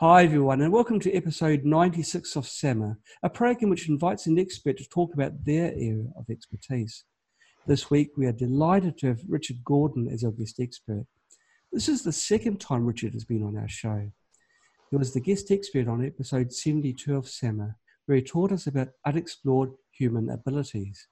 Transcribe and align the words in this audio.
Hi, 0.00 0.24
everyone, 0.24 0.60
and 0.60 0.74
welcome 0.74 1.00
to 1.00 1.14
episode 1.14 1.64
96 1.64 2.36
of 2.36 2.46
SAMA, 2.46 2.98
a 3.22 3.30
program 3.30 3.70
which 3.70 3.88
invites 3.88 4.26
an 4.26 4.38
expert 4.38 4.76
to 4.76 4.86
talk 4.86 5.14
about 5.14 5.46
their 5.46 5.72
area 5.72 6.04
of 6.18 6.28
expertise. 6.28 7.04
This 7.66 7.90
week, 7.90 8.10
we 8.14 8.26
are 8.26 8.32
delighted 8.32 8.98
to 8.98 9.06
have 9.06 9.22
Richard 9.26 9.64
Gordon 9.64 10.06
as 10.12 10.22
our 10.22 10.32
guest 10.32 10.60
expert. 10.60 11.06
This 11.72 11.88
is 11.88 12.02
the 12.02 12.12
second 12.12 12.60
time 12.60 12.84
Richard 12.84 13.14
has 13.14 13.24
been 13.24 13.42
on 13.42 13.56
our 13.56 13.68
show. 13.68 14.12
He 14.90 14.98
was 14.98 15.14
the 15.14 15.20
guest 15.20 15.50
expert 15.50 15.88
on 15.88 16.04
episode 16.04 16.52
72 16.52 17.16
of 17.16 17.26
SAMA, 17.26 17.76
where 18.04 18.16
he 18.16 18.22
taught 18.22 18.52
us 18.52 18.66
about 18.66 18.88
unexplored 19.06 19.70
human 19.92 20.28
abilities. 20.28 21.08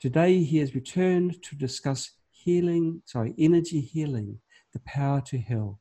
Today, 0.00 0.42
he 0.42 0.58
has 0.58 0.74
returned 0.74 1.40
to 1.44 1.54
discuss 1.54 2.10
healing, 2.32 3.00
sorry, 3.06 3.36
energy 3.38 3.80
healing, 3.80 4.40
the 4.72 4.80
power 4.80 5.20
to 5.20 5.38
heal. 5.38 5.78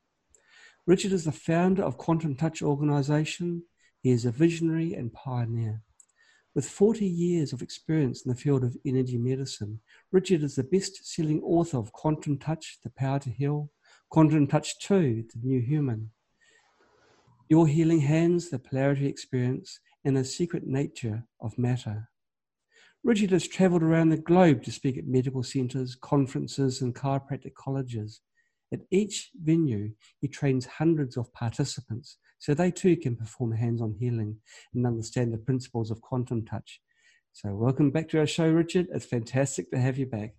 Richard 0.88 1.12
is 1.12 1.26
the 1.26 1.34
founder 1.34 1.84
of 1.84 1.98
Quantum 1.98 2.34
Touch 2.34 2.62
Organization. 2.62 3.64
He 4.00 4.12
is 4.12 4.24
a 4.24 4.32
visionary 4.32 4.94
and 4.94 5.12
pioneer. 5.12 5.82
With 6.56 6.66
40 6.66 7.06
years 7.06 7.52
of 7.52 7.62
experience 7.62 8.26
in 8.26 8.32
the 8.32 8.38
field 8.38 8.64
of 8.64 8.78
energy 8.86 9.18
medicine, 9.18 9.82
Richard 10.14 10.44
is 10.44 10.56
the 10.56 10.64
best 10.64 11.06
selling 11.06 11.42
author 11.42 11.78
of 11.78 11.92
Quantum 11.92 12.38
Touch, 12.38 12.78
The 12.86 12.90
Power 12.90 13.20
to 13.20 13.30
Heal, 13.30 13.70
Quantum 14.10 14.48
Touch 14.48 14.80
2, 14.80 15.26
The 15.34 15.40
New 15.44 15.60
Human, 15.60 16.12
Your 17.50 17.68
Healing 17.68 18.00
Hands, 18.00 18.50
The 18.50 18.58
Polarity 18.58 19.08
Experience, 19.08 19.82
and 20.06 20.16
The 20.16 20.24
Secret 20.24 20.66
Nature 20.66 21.26
of 21.42 21.58
Matter. 21.58 22.08
Richard 23.04 23.32
has 23.32 23.46
traveled 23.46 23.84
around 23.84 24.08
the 24.08 24.18
globe 24.18 24.64
to 24.64 24.72
speak 24.72 24.98
at 24.98 25.06
medical 25.06 25.44
centers, 25.44 25.98
conferences, 26.00 26.82
and 26.82 26.96
chiropractic 26.96 27.56
colleges. 27.56 28.22
At 28.74 28.82
each 28.92 29.32
venue, 29.42 29.92
he 30.20 30.28
trains 30.28 30.66
hundreds 30.66 31.16
of 31.16 31.32
participants 31.34 32.18
so 32.40 32.54
they 32.54 32.70
too 32.70 32.98
can 32.98 33.16
perform 33.16 33.54
hands 33.54 33.82
on 33.82 33.96
healing 33.98 34.38
and 34.74 34.86
understand 34.86 35.34
the 35.34 35.38
principles 35.38 35.90
of 35.90 36.02
quantum 36.02 36.46
touch. 36.46 36.82
So, 37.32 37.54
welcome 37.56 37.92
back 37.92 38.10
to 38.10 38.20
our 38.20 38.28
show, 38.28 38.50
Richard. 38.50 38.88
It's 38.94 39.06
fantastic 39.06 39.72
to 39.72 39.78
have 39.78 39.98
you 39.98 40.06
back. 40.06 40.36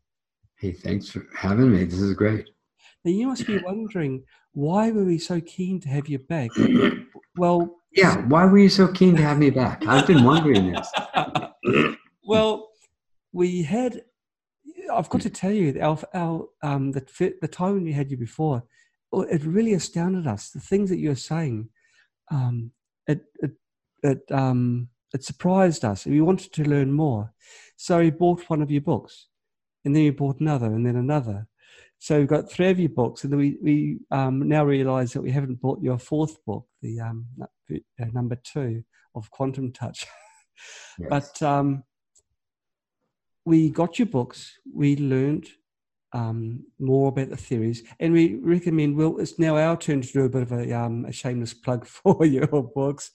Hey, 0.58 0.72
thanks 0.72 1.08
for 1.08 1.24
having 1.36 1.72
me. 1.72 1.84
This 1.84 2.00
is 2.00 2.14
great. 2.14 2.48
Now, 3.04 3.12
you 3.12 3.28
must 3.28 3.46
be 3.46 3.58
wondering 3.64 4.24
why 4.52 4.90
were 4.90 5.04
we 5.04 5.18
so 5.18 5.40
keen 5.40 5.80
to 5.80 5.88
have 5.88 6.08
you 6.08 6.18
back? 6.18 6.50
Well, 7.36 7.76
yeah, 7.92 8.16
why 8.26 8.44
were 8.44 8.58
you 8.58 8.68
so 8.68 8.88
keen 8.88 9.16
to 9.16 9.22
have 9.22 9.38
me 9.38 9.50
back? 9.50 9.86
I've 9.86 10.06
been 10.06 10.24
wondering 10.24 10.72
this. 10.72 10.92
well, 12.24 12.68
we 13.32 13.62
had 13.62 14.02
I've 14.92 15.08
got 15.08 15.20
to 15.22 15.30
tell 15.30 15.52
you, 15.52 15.78
our, 15.80 15.98
our 16.14 16.48
um, 16.62 16.92
the, 16.92 17.34
the 17.40 17.48
time 17.48 17.74
when 17.74 17.84
we 17.84 17.92
had 17.92 18.10
you 18.10 18.16
before, 18.16 18.62
it 19.12 19.44
really 19.44 19.74
astounded 19.74 20.26
us. 20.26 20.50
The 20.50 20.60
things 20.60 20.90
that 20.90 20.98
you 20.98 21.10
were 21.10 21.14
saying, 21.14 21.68
um, 22.30 22.72
it 23.06 23.22
it 23.40 23.52
it 24.02 24.22
um, 24.30 24.88
it 25.14 25.24
surprised 25.24 25.84
us. 25.84 26.06
We 26.06 26.20
wanted 26.20 26.52
to 26.54 26.68
learn 26.68 26.92
more, 26.92 27.32
so 27.76 27.98
we 27.98 28.10
bought 28.10 28.48
one 28.48 28.62
of 28.62 28.70
your 28.70 28.82
books, 28.82 29.28
and 29.84 29.94
then 29.94 30.04
we 30.04 30.10
bought 30.10 30.40
another, 30.40 30.66
and 30.66 30.86
then 30.86 30.96
another. 30.96 31.46
So 32.00 32.18
we've 32.18 32.28
got 32.28 32.50
three 32.50 32.70
of 32.70 32.78
your 32.78 32.90
books, 32.90 33.24
and 33.24 33.32
then 33.32 33.40
we 33.40 33.58
we 33.62 33.98
um, 34.10 34.46
now 34.48 34.64
realise 34.64 35.12
that 35.12 35.22
we 35.22 35.30
haven't 35.30 35.60
bought 35.60 35.82
your 35.82 35.98
fourth 35.98 36.44
book, 36.44 36.66
the 36.82 37.00
um, 37.00 37.26
uh, 37.40 38.04
number 38.12 38.36
two 38.36 38.84
of 39.14 39.30
Quantum 39.30 39.72
Touch. 39.72 40.06
Yes. 40.98 41.08
But 41.08 41.46
um, 41.46 41.84
we 43.48 43.70
got 43.70 43.98
your 43.98 44.06
books, 44.06 44.58
we 44.72 44.94
learned 44.96 45.48
um, 46.12 46.66
more 46.78 47.08
about 47.08 47.30
the 47.30 47.36
theories, 47.36 47.82
and 47.98 48.12
we 48.12 48.36
recommend. 48.36 48.96
Well, 48.96 49.18
it's 49.18 49.38
now 49.38 49.56
our 49.56 49.76
turn 49.76 50.02
to 50.02 50.12
do 50.12 50.24
a 50.26 50.28
bit 50.28 50.42
of 50.42 50.52
a, 50.52 50.72
um, 50.72 51.06
a 51.06 51.12
shameless 51.12 51.54
plug 51.54 51.86
for 51.98 52.26
your 52.26 52.62
books. 52.62 53.10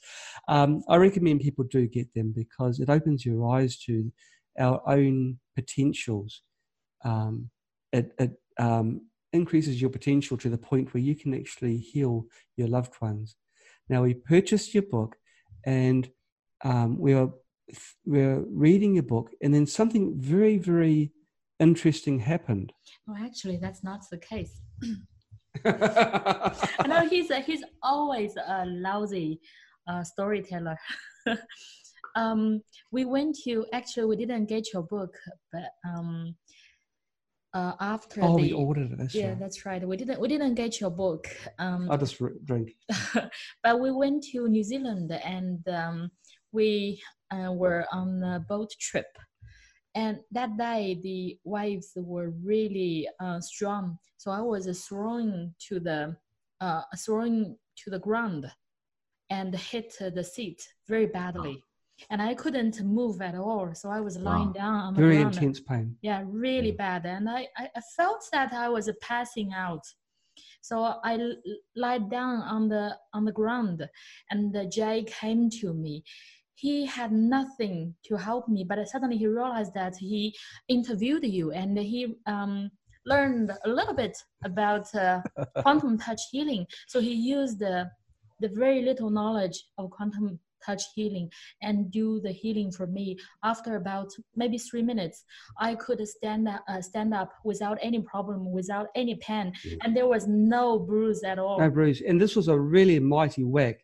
Um, 0.47 0.83
I 0.89 0.95
recommend 0.95 1.41
people 1.41 1.65
do 1.65 1.87
get 1.87 2.11
them 2.15 2.33
because 2.35 2.79
it 2.79 2.89
opens 2.89 3.25
your 3.25 3.55
eyes 3.55 3.77
to 3.85 4.11
our 4.59 4.81
own 4.87 5.39
potentials. 5.55 6.41
Um, 7.05 7.51
it, 7.91 8.11
it 8.17 8.31
um, 8.57 9.01
increases 9.33 9.79
your 9.79 9.91
potential 9.91 10.35
to 10.37 10.49
the 10.49 10.57
point 10.57 10.93
where 10.93 11.03
you 11.03 11.15
can 11.15 11.35
actually 11.35 11.77
heal 11.77 12.25
your 12.57 12.67
loved 12.67 12.95
ones. 13.01 13.35
Now, 13.87 14.01
we 14.01 14.15
purchased 14.15 14.73
your 14.73 14.83
book, 14.83 15.15
and 15.63 16.09
um, 16.63 16.97
we 16.97 17.13
are 17.13 17.29
we're 18.05 18.43
reading 18.49 18.97
a 18.97 19.03
book 19.03 19.31
and 19.41 19.53
then 19.53 19.65
something 19.65 20.13
very 20.17 20.57
very 20.57 21.11
interesting 21.59 22.19
happened 22.19 22.73
well 23.07 23.17
actually 23.23 23.57
that's 23.57 23.83
not 23.83 24.01
the 24.11 24.17
case 24.17 24.61
I 25.65 26.87
know 26.87 27.07
he's 27.07 27.29
a, 27.29 27.39
he's 27.39 27.63
always 27.81 28.35
a 28.35 28.65
lousy 28.65 29.39
uh, 29.87 30.03
storyteller. 30.03 30.77
um, 32.15 32.61
we 32.91 33.05
went 33.05 33.37
to 33.45 33.65
actually 33.73 34.05
we 34.05 34.15
didn't 34.15 34.45
get 34.45 34.73
your 34.73 34.83
book, 34.83 35.15
but 35.51 35.69
um, 35.87 36.35
uh, 37.53 37.73
after 37.79 38.23
oh, 38.23 38.35
the, 38.35 38.43
we 38.43 38.51
ordered 38.53 38.99
it. 38.99 39.13
yeah, 39.13 39.29
right. 39.29 39.39
that's 39.39 39.65
right. 39.65 39.87
We 39.87 39.97
didn't 39.97 40.19
we 40.19 40.27
didn't 40.27 40.55
get 40.55 40.79
your 40.79 40.89
book. 40.89 41.27
Um, 41.59 41.89
I 41.91 41.97
just 41.97 42.21
drink. 42.45 42.75
but 43.63 43.79
we 43.79 43.91
went 43.91 44.23
to 44.31 44.47
New 44.47 44.63
Zealand 44.63 45.11
and 45.11 45.67
um, 45.67 46.11
we 46.51 47.01
uh, 47.41 47.51
were 47.51 47.85
on 47.91 48.23
a 48.23 48.39
boat 48.39 48.71
trip. 48.79 49.11
And 49.95 50.19
that 50.31 50.57
day, 50.57 50.99
the 51.03 51.37
waves 51.43 51.91
were 51.95 52.31
really 52.43 53.07
uh, 53.19 53.39
strong. 53.39 53.97
So 54.17 54.31
I 54.31 54.41
was 54.41 54.65
thrown 54.87 55.53
to 55.67 55.79
the 55.79 56.15
uh, 56.61 56.81
thrown 56.97 57.57
to 57.83 57.89
the 57.89 57.99
ground 57.99 58.49
and 59.29 59.53
hit 59.55 59.95
the 59.99 60.23
seat 60.23 60.61
very 60.87 61.07
badly. 61.07 61.63
And 62.09 62.21
I 62.21 62.33
couldn't 62.33 62.81
move 62.81 63.21
at 63.21 63.35
all. 63.35 63.73
So 63.73 63.89
I 63.89 64.01
was 64.01 64.17
lying 64.17 64.47
wow. 64.47 64.53
down 64.53 64.75
on 64.75 64.93
the 64.93 65.01
very 65.01 65.17
ground. 65.17 65.35
intense 65.35 65.59
pain. 65.59 65.95
Yeah, 66.01 66.23
really 66.25 66.71
bad. 66.71 67.05
And 67.05 67.29
I, 67.29 67.47
I 67.57 67.81
felt 67.95 68.23
that 68.31 68.51
I 68.53 68.67
was 68.69 68.89
passing 69.01 69.53
out. 69.53 69.85
So 70.61 70.95
I 71.03 71.19
lied 71.75 72.09
down 72.09 72.41
on 72.41 72.69
the 72.69 72.97
on 73.13 73.25
the 73.25 73.31
ground, 73.31 73.87
and 74.31 74.55
Jay 74.71 75.05
came 75.21 75.49
to 75.61 75.73
me 75.73 76.03
he 76.55 76.85
had 76.85 77.11
nothing 77.11 77.95
to 78.05 78.15
help 78.15 78.47
me 78.47 78.63
but 78.63 78.87
suddenly 78.87 79.17
he 79.17 79.27
realized 79.27 79.73
that 79.73 79.95
he 79.97 80.35
interviewed 80.67 81.23
you 81.23 81.51
and 81.51 81.77
he 81.77 82.15
um, 82.27 82.69
learned 83.05 83.51
a 83.65 83.69
little 83.69 83.93
bit 83.93 84.17
about 84.43 84.93
uh, 84.95 85.21
quantum 85.57 85.97
touch 85.97 86.21
healing. 86.31 86.65
So 86.87 86.99
he 86.99 87.13
used 87.13 87.59
the, 87.59 87.89
the 88.39 88.49
very 88.49 88.81
little 88.81 89.09
knowledge 89.09 89.63
of 89.77 89.89
quantum 89.91 90.39
touch 90.65 90.83
healing 90.95 91.29
and 91.61 91.91
do 91.91 92.21
the 92.21 92.31
healing 92.31 92.71
for 92.71 92.87
me. 92.87 93.17
After 93.43 93.75
about 93.75 94.09
maybe 94.35 94.57
three 94.57 94.81
minutes 94.81 95.25
i 95.59 95.75
could 95.75 96.05
stand 96.07 96.47
up, 96.47 96.63
uh, 96.69 96.81
stand 96.81 97.13
up 97.13 97.33
without 97.43 97.77
any 97.81 98.01
problem 98.01 98.49
without 98.51 98.87
any 98.95 99.15
pain 99.15 99.51
mm. 99.65 99.77
and 99.81 99.95
there 99.95 100.07
was 100.07 100.25
no 100.27 100.79
bruise 100.79 101.23
at 101.23 101.37
all. 101.37 101.59
No 101.59 101.69
bruise. 101.69 102.01
And 102.01 102.19
this 102.19 102.35
was 102.35 102.47
a 102.47 102.57
really 102.57 102.99
mighty 102.99 103.43
whack 103.43 103.83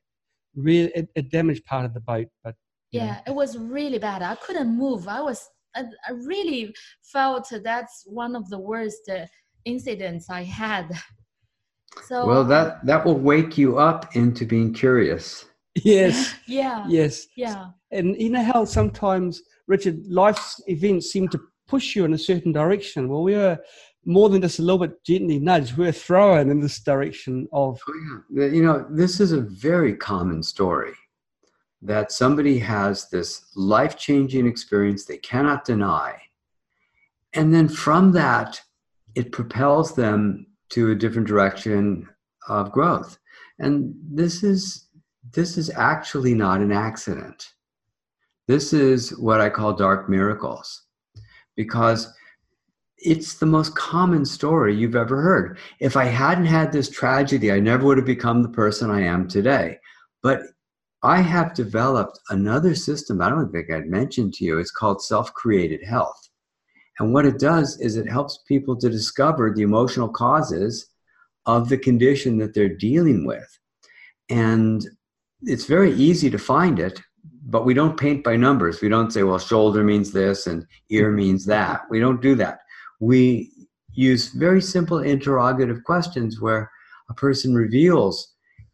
really 0.56 0.92
it, 0.96 1.10
it 1.16 1.32
damaged 1.32 1.66
part 1.66 1.86
of 1.86 1.94
the 1.94 2.02
boat, 2.02 2.28
but 2.44 2.56
yeah, 2.92 3.06
yeah, 3.06 3.20
it 3.28 3.36
was 3.36 3.58
really 3.58 4.00
bad. 4.00 4.22
I 4.22 4.36
couldn't 4.36 4.76
move. 4.78 5.08
I 5.08 5.22
was 5.22 5.48
I, 5.76 5.84
I 6.08 6.12
really 6.12 6.74
felt 7.04 7.52
that's 7.64 8.04
one 8.06 8.36
of 8.36 8.50
the 8.50 8.60
worst 8.60 9.10
uh, 9.10 9.26
incidents 9.66 10.30
I 10.30 10.44
had. 10.44 10.90
So 12.06 12.28
well, 12.28 12.44
that 12.46 12.86
that 12.86 13.04
will 13.04 13.18
wake 13.18 13.58
you 13.58 13.80
up 13.80 14.16
into 14.16 14.46
being 14.46 14.74
curious. 14.74 15.46
Yes. 15.84 16.36
yeah. 16.46 16.86
Yes. 16.88 17.28
Yeah. 17.36 17.70
And 17.92 18.16
you 18.22 18.30
know 18.30 18.44
how 18.44 18.64
sometimes 18.66 19.42
Richard, 19.68 20.06
life's 20.08 20.62
events 20.68 21.12
seem 21.12 21.28
to 21.30 21.40
push 21.68 21.96
you 21.96 22.06
in 22.06 22.14
a 22.14 22.18
certain 22.18 22.52
direction. 22.52 23.10
Well, 23.10 23.24
we 23.24 23.36
were 23.36 23.58
more 24.06 24.30
than 24.30 24.42
just 24.42 24.60
a 24.60 24.62
little 24.62 24.80
bit 24.80 25.04
gently 25.04 25.40
nudged. 25.40 25.78
We 25.78 25.88
are 25.88 25.92
thrown 25.92 26.50
in 26.50 26.60
this 26.60 26.80
direction 26.80 27.48
of. 27.52 27.80
Oh, 27.88 28.22
yeah. 28.32 28.46
You 28.46 28.64
know, 28.64 28.86
this 28.90 29.20
is 29.20 29.32
a 29.32 29.42
very 29.42 29.96
common 29.96 30.44
story 30.44 30.94
that 31.82 32.12
somebody 32.12 32.60
has 32.60 33.10
this 33.10 33.46
life 33.56 33.98
changing 33.98 34.46
experience 34.46 35.06
they 35.06 35.18
cannot 35.18 35.64
deny. 35.66 36.20
And 37.34 37.54
then 37.54 37.70
from 37.70 38.12
that, 38.14 38.62
it 39.16 39.32
propels 39.32 39.96
them 39.96 40.48
to 40.70 40.92
a 40.92 40.96
different 40.96 41.28
direction 41.28 42.08
of 42.48 42.72
growth. 42.72 43.18
And 43.60 43.94
this 44.12 44.44
is 44.44 44.88
this 45.32 45.58
is 45.58 45.70
actually 45.76 46.34
not 46.34 46.62
an 46.62 46.72
accident. 46.72 47.54
This 48.48 48.74
is 48.74 49.16
what 49.20 49.42
I 49.42 49.50
call 49.50 49.74
dark 49.74 50.10
miracles 50.10 50.86
because 51.56 52.12
it's 53.02 53.36
the 53.36 53.46
most 53.46 53.76
common 53.76 54.26
story 54.26 54.76
you've 54.76 54.96
ever 54.96 55.22
heard. 55.22 55.58
If 55.80 55.96
I 55.96 56.06
hadn't 56.06 56.46
had 56.46 56.72
this 56.72 56.90
tragedy, 56.90 57.52
I 57.52 57.60
never 57.60 57.86
would 57.86 57.98
have 57.98 58.06
become 58.06 58.42
the 58.42 58.50
person 58.50 58.92
I 58.92 59.02
am 59.02 59.28
today. 59.28 59.80
But 60.22 60.42
I 61.02 61.22
have 61.22 61.54
developed 61.54 62.20
another 62.30 62.76
system 62.76 63.22
I 63.22 63.30
don't 63.30 63.52
think 63.52 63.72
I'd 63.72 63.88
mentioned 63.88 64.34
to 64.36 64.46
you. 64.46 64.60
It's 64.60 64.72
called 64.72 65.02
self 65.02 65.34
created 65.34 65.84
health. 65.84 66.30
And 67.00 67.14
what 67.14 67.26
it 67.26 67.40
does 67.40 67.80
is 67.80 67.96
it 67.96 68.10
helps 68.10 68.44
people 68.48 68.76
to 68.78 68.90
discover 68.90 69.54
the 69.54 69.62
emotional 69.62 70.10
causes 70.10 70.88
of 71.46 71.70
the 71.70 71.78
condition 71.78 72.38
that 72.40 72.54
they're 72.54 72.76
dealing 72.76 73.26
with. 73.26 73.48
And 74.30 74.86
it's 75.44 75.66
very 75.66 75.94
easy 75.94 76.30
to 76.30 76.38
find 76.38 76.78
it, 76.80 77.02
but 77.46 77.66
we 77.66 77.74
don't 77.74 77.98
paint 77.98 78.26
by 78.26 78.36
numbers. 78.36 78.82
We 78.82 78.90
don't 78.90 79.12
say, 79.12 79.24
well, 79.24 79.40
shoulder 79.40 79.84
means 79.84 80.12
this 80.12 80.48
and 80.48 80.66
ear 80.90 81.12
means 81.12 81.46
that. 81.46 81.84
We 81.90 82.02
don't 82.02 82.22
do 82.22 82.36
that. 82.36 82.60
We 83.00 83.52
use 83.92 84.30
very 84.30 84.62
simple 84.62 85.00
interrogative 85.00 85.84
questions 85.84 86.40
where 86.40 86.72
a 87.10 87.14
person 87.14 87.56
reveals 87.56 88.34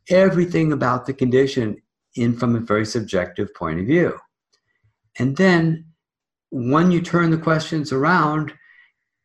everything 0.10 0.72
about 0.72 1.06
the 1.06 1.14
condition 1.14 1.82
in 2.16 2.38
from 2.38 2.56
a 2.56 2.60
very 2.60 2.86
subjective 2.86 3.54
point 3.54 3.80
of 3.80 3.86
view. 3.86 4.18
And 5.20 5.36
then 5.38 5.86
when 6.52 6.92
you 6.92 7.02
turn 7.02 7.32
the 7.32 7.38
questions 7.38 7.92
around, 7.92 8.54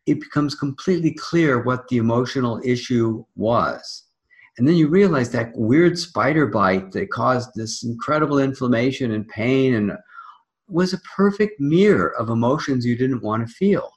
it 0.06 0.20
becomes 0.20 0.55
completely 0.55 1.12
clear 1.12 1.62
what 1.62 1.87
the 1.88 1.99
emotional 1.99 2.61
issue 2.64 3.25
was. 3.37 4.05
And 4.58 4.67
then 4.67 4.76
you 4.76 4.88
realize 4.88 5.31
that 5.31 5.52
weird 5.55 5.99
spider 5.99 6.47
bite 6.47 6.93
that 6.93 7.11
caused 7.11 7.50
this 7.55 7.82
incredible 7.85 8.38
inflammation 8.38 9.12
and 9.12 9.29
pain 9.29 9.75
and 9.75 9.93
was 10.69 10.93
a 10.93 11.00
perfect 11.17 11.61
mirror 11.61 12.14
of 12.17 12.31
emotions 12.31 12.85
you 12.85 12.97
didn't 12.97 13.23
want 13.23 13.47
to 13.47 13.55
feel. 13.55 13.91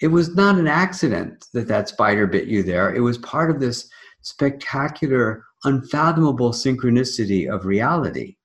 It 0.00 0.08
was 0.08 0.34
not 0.34 0.58
an 0.58 0.66
accident 0.66 1.46
that 1.52 1.68
that 1.68 1.88
spider 1.88 2.26
bit 2.26 2.46
you 2.46 2.62
there. 2.62 2.94
It 2.94 3.00
was 3.00 3.18
part 3.18 3.50
of 3.50 3.60
this 3.60 3.88
spectacular, 4.22 5.44
unfathomable 5.64 6.52
synchronicity 6.52 7.52
of 7.52 7.66
reality. 7.66 8.36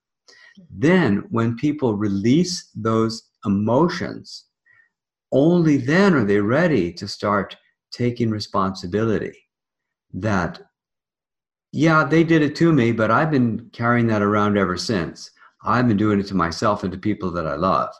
Then, 0.69 1.24
when 1.30 1.56
people 1.56 1.96
release 1.96 2.69
those 2.75 3.30
emotions, 3.46 4.46
only 5.31 5.78
then 5.78 6.13
are 6.13 6.25
they 6.25 6.40
ready 6.40 6.92
to 6.94 7.07
start 7.07 7.56
taking 7.92 8.30
responsibility 8.30 9.36
that, 10.13 10.62
yeah, 11.72 12.04
they 12.04 12.24
did 12.24 12.42
it 12.42 12.56
to 12.58 12.72
me, 12.72 12.92
but 12.92 13.12
I've 13.12 13.31
been 13.31 13.69
carrying 13.72 14.08
that 14.08 14.22
around 14.22 14.58
ever 14.58 14.78
since. 14.78 15.31
I've 15.63 15.88
been 15.88 15.98
doing 15.98 16.19
it 16.19 16.28
to 16.28 16.36
myself 16.36 16.84
and 16.84 16.92
to 16.92 16.98
people 16.98 17.31
that 17.31 17.48
I 17.48 17.56
love. 17.56 17.94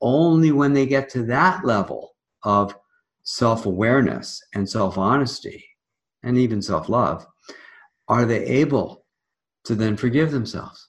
Only 0.00 0.52
when 0.52 0.72
they 0.72 0.86
get 0.86 1.08
to 1.10 1.22
that 1.24 1.64
level 1.64 2.14
of 2.42 2.74
self 3.22 3.66
awareness 3.66 4.42
and 4.54 4.68
self 4.68 4.98
honesty 4.98 5.64
and 6.22 6.38
even 6.38 6.62
self 6.62 6.88
love 6.88 7.26
are 8.08 8.24
they 8.24 8.44
able 8.44 9.04
to 9.64 9.74
then 9.74 9.96
forgive 9.96 10.30
themselves. 10.30 10.88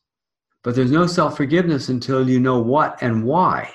But 0.63 0.75
there's 0.75 0.91
no 0.91 1.07
self 1.07 1.37
forgiveness 1.37 1.89
until 1.89 2.29
you 2.29 2.39
know 2.39 2.59
what 2.59 3.01
and 3.01 3.23
why 3.23 3.73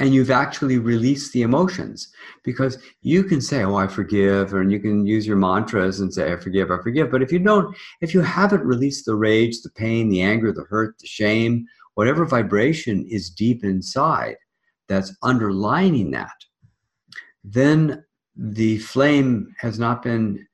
and 0.00 0.14
you've 0.14 0.30
actually 0.30 0.78
released 0.78 1.32
the 1.32 1.42
emotions 1.42 2.10
because 2.42 2.78
you 3.02 3.22
can 3.22 3.40
say 3.40 3.62
oh 3.62 3.76
i 3.76 3.86
forgive 3.86 4.54
and 4.54 4.72
you 4.72 4.80
can 4.80 5.06
use 5.06 5.26
your 5.26 5.36
mantras 5.36 6.00
and 6.00 6.12
say 6.12 6.32
i 6.32 6.36
forgive 6.36 6.70
i 6.70 6.78
forgive 6.82 7.10
but 7.10 7.22
if 7.22 7.30
you 7.30 7.38
don't 7.38 7.76
if 8.00 8.12
you 8.12 8.20
haven't 8.20 8.64
released 8.64 9.04
the 9.04 9.14
rage 9.14 9.60
the 9.62 9.70
pain 9.70 10.08
the 10.08 10.22
anger 10.22 10.52
the 10.52 10.64
hurt 10.64 10.98
the 10.98 11.06
shame 11.06 11.64
whatever 11.94 12.24
vibration 12.24 13.06
is 13.08 13.30
deep 13.30 13.62
inside 13.62 14.36
that's 14.88 15.14
underlining 15.22 16.10
that 16.10 16.34
then 17.44 18.04
the 18.36 18.78
flame 18.78 19.54
has 19.58 19.78
not 19.78 20.02
been 20.02 20.46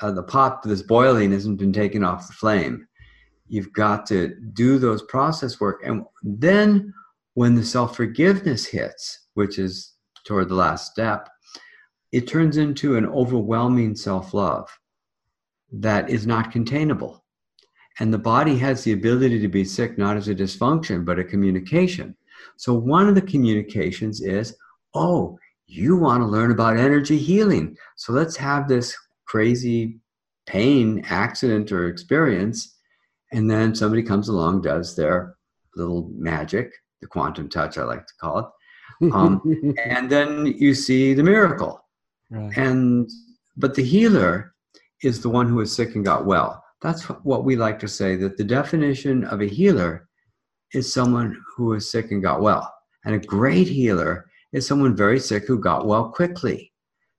uh, 0.00 0.10
the 0.10 0.22
pot 0.22 0.62
that's 0.62 0.82
boiling 0.82 1.32
hasn't 1.32 1.58
been 1.58 1.72
taken 1.72 2.04
off 2.04 2.26
the 2.26 2.32
flame 2.34 2.86
you've 3.48 3.72
got 3.72 4.04
to 4.06 4.34
do 4.52 4.78
those 4.78 5.02
process 5.02 5.60
work 5.60 5.80
and 5.84 6.04
then 6.22 6.92
when 7.36 7.54
the 7.54 7.64
self 7.64 7.94
forgiveness 7.94 8.64
hits, 8.64 9.26
which 9.34 9.58
is 9.58 9.92
toward 10.24 10.48
the 10.48 10.54
last 10.54 10.90
step, 10.90 11.28
it 12.10 12.26
turns 12.26 12.56
into 12.56 12.96
an 12.96 13.06
overwhelming 13.06 13.94
self 13.94 14.32
love 14.32 14.66
that 15.70 16.08
is 16.08 16.26
not 16.26 16.50
containable. 16.50 17.22
And 18.00 18.12
the 18.12 18.18
body 18.18 18.56
has 18.58 18.82
the 18.82 18.92
ability 18.92 19.38
to 19.40 19.48
be 19.48 19.64
sick 19.64 19.98
not 19.98 20.16
as 20.16 20.28
a 20.28 20.34
dysfunction, 20.34 21.04
but 21.04 21.18
a 21.18 21.24
communication. 21.24 22.16
So, 22.56 22.72
one 22.72 23.06
of 23.06 23.14
the 23.14 23.22
communications 23.22 24.22
is, 24.22 24.56
oh, 24.94 25.38
you 25.66 25.96
want 25.96 26.22
to 26.22 26.26
learn 26.26 26.50
about 26.50 26.76
energy 26.76 27.18
healing. 27.18 27.76
So, 27.96 28.12
let's 28.12 28.36
have 28.36 28.68
this 28.68 28.96
crazy 29.26 30.00
pain, 30.46 31.04
accident, 31.08 31.72
or 31.72 31.88
experience. 31.88 32.76
And 33.32 33.50
then 33.50 33.74
somebody 33.74 34.02
comes 34.02 34.28
along, 34.28 34.62
does 34.62 34.94
their 34.94 35.36
little 35.74 36.10
magic, 36.14 36.72
the 37.00 37.06
quantum 37.06 37.48
touch, 37.48 37.78
I 37.78 37.84
like 37.84 38.06
to 38.06 38.12
call 38.20 38.38
it. 38.38 39.12
Um, 39.12 39.74
and 39.84 40.08
then 40.08 40.46
you 40.46 40.74
see 40.74 41.12
the 41.14 41.22
miracle. 41.22 41.80
Right. 42.30 42.56
And 42.56 43.10
but 43.56 43.74
the 43.74 43.82
healer 43.82 44.54
is 45.02 45.20
the 45.20 45.28
one 45.28 45.48
who 45.48 45.60
is 45.60 45.74
sick 45.74 45.94
and 45.94 46.04
got 46.04 46.26
well. 46.26 46.62
That's 46.82 47.04
what 47.04 47.44
we 47.44 47.56
like 47.56 47.78
to 47.80 47.88
say 47.88 48.16
that 48.16 48.36
the 48.36 48.44
definition 48.44 49.24
of 49.24 49.40
a 49.40 49.46
healer 49.46 50.08
is 50.72 50.92
someone 50.92 51.40
who 51.56 51.74
is 51.74 51.90
sick 51.90 52.10
and 52.10 52.22
got 52.22 52.40
well. 52.42 52.72
And 53.04 53.14
a 53.14 53.18
great 53.18 53.68
healer 53.68 54.26
is 54.52 54.66
someone 54.66 54.96
very 54.96 55.18
sick 55.18 55.46
who 55.46 55.58
got 55.58 55.86
well 55.86 56.10
quickly 56.10 56.72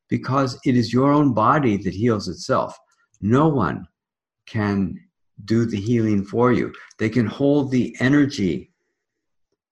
because 0.10 0.60
it 0.66 0.76
is 0.76 0.94
your 0.94 1.12
own 1.12 1.34
body 1.34 1.78
that 1.78 1.94
heals 1.94 2.28
itself. 2.28 2.78
No 3.22 3.48
one 3.48 3.88
can 4.46 5.00
do 5.46 5.66
the 5.66 5.80
healing 5.80 6.24
for 6.24 6.52
you. 6.52 6.74
They 6.98 7.10
can 7.10 7.26
hold 7.26 7.72
the 7.72 7.96
energy 8.00 8.72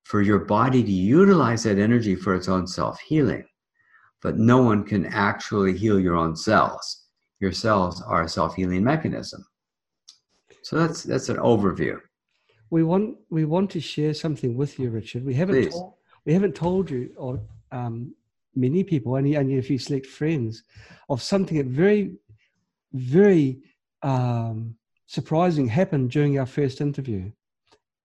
for 0.04 0.22
your 0.22 0.40
body 0.40 0.84
to 0.84 0.92
utilize 0.92 1.64
that 1.64 1.80
energy 1.80 2.16
for 2.16 2.36
its 2.36 2.48
own 2.48 2.68
self 2.68 3.00
healing. 3.00 3.46
But 4.22 4.38
no 4.38 4.62
one 4.62 4.84
can 4.84 5.06
actually 5.08 5.78
heal 5.78 6.00
your 6.00 6.16
own 6.16 6.36
cells. 6.36 7.06
Your 7.40 7.52
cells 7.52 8.02
are 8.02 8.24
a 8.24 8.30
self 8.30 8.56
healing 8.56 8.84
mechanism. 8.84 9.46
So 10.62 10.78
that's 10.78 11.04
that's 11.04 11.30
an 11.30 11.38
overview. 11.38 12.00
We 12.70 12.84
want 12.84 13.18
we 13.30 13.46
want 13.46 13.70
to 13.72 13.80
share 13.80 14.14
something 14.14 14.56
with 14.56 14.80
you, 14.80 14.90
Richard. 14.90 15.24
We 15.24 15.36
haven't 15.36 15.72
told, 15.72 15.94
we 16.26 16.34
haven't 16.34 16.56
told 16.56 16.90
you 16.90 17.12
or 17.18 17.40
um, 17.72 18.14
many 18.56 18.84
people, 18.84 19.16
only 19.16 19.38
only 19.38 19.58
a 19.58 19.62
few 19.62 19.78
select 19.78 20.06
friends, 20.06 20.64
of 21.10 21.22
something 21.22 21.58
that 21.58 21.68
very 21.68 22.16
very 22.94 23.60
um, 24.04 24.76
surprising 25.06 25.68
happened 25.68 26.12
during 26.12 26.40
our 26.40 26.46
first 26.46 26.82
interview. 26.82 27.32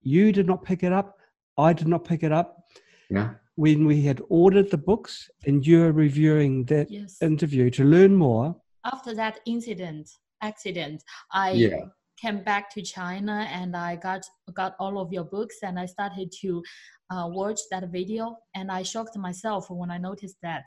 You 0.02 0.32
did 0.32 0.46
not 0.46 0.64
pick 0.64 0.82
it 0.82 0.92
up. 0.92 1.18
I 1.56 1.72
did 1.72 1.88
not 1.88 2.04
pick 2.04 2.22
it 2.22 2.32
up. 2.32 2.64
Yeah. 3.08 3.30
When 3.56 3.86
we 3.86 4.02
had 4.02 4.22
ordered 4.28 4.70
the 4.70 4.78
books 4.78 5.28
and 5.46 5.66
you 5.66 5.80
were 5.80 5.92
reviewing 5.92 6.64
that 6.66 6.90
yes. 6.90 7.18
interview 7.20 7.70
to 7.70 7.84
learn 7.84 8.14
more. 8.14 8.56
After 8.84 9.14
that 9.14 9.40
incident, 9.44 10.10
accident, 10.40 11.04
I 11.32 11.50
yeah. 11.52 11.84
Came 12.20 12.42
back 12.42 12.70
to 12.74 12.82
China 12.82 13.48
and 13.50 13.76
I 13.76 13.96
got 13.96 14.22
got 14.54 14.74
all 14.78 14.98
of 14.98 15.12
your 15.12 15.24
books 15.24 15.56
and 15.62 15.78
I 15.78 15.86
started 15.86 16.32
to 16.42 16.62
uh, 17.10 17.26
watch 17.28 17.60
that 17.70 17.88
video 17.90 18.36
and 18.54 18.70
I 18.70 18.82
shocked 18.82 19.16
myself 19.16 19.70
when 19.70 19.90
I 19.90 19.98
noticed 19.98 20.36
that. 20.42 20.64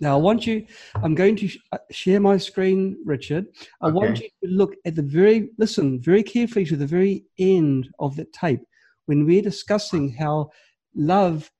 Now 0.00 0.14
I 0.14 0.20
want 0.20 0.46
you. 0.46 0.66
I'm 0.96 1.14
going 1.14 1.36
to 1.36 1.48
sh- 1.48 1.58
uh, 1.72 1.78
share 1.90 2.20
my 2.20 2.36
screen, 2.36 2.96
Richard. 3.04 3.46
I 3.80 3.86
okay. 3.86 3.94
want 3.94 4.20
you 4.20 4.28
to 4.44 4.50
look 4.50 4.74
at 4.84 4.96
the 4.96 5.02
very 5.02 5.50
listen 5.58 6.00
very 6.00 6.22
carefully 6.22 6.64
to 6.66 6.76
the 6.76 6.86
very 6.86 7.24
end 7.38 7.88
of 8.00 8.16
the 8.16 8.26
tape 8.26 8.62
when 9.06 9.24
we're 9.24 9.42
discussing 9.42 10.12
how 10.12 10.50
love 10.96 11.50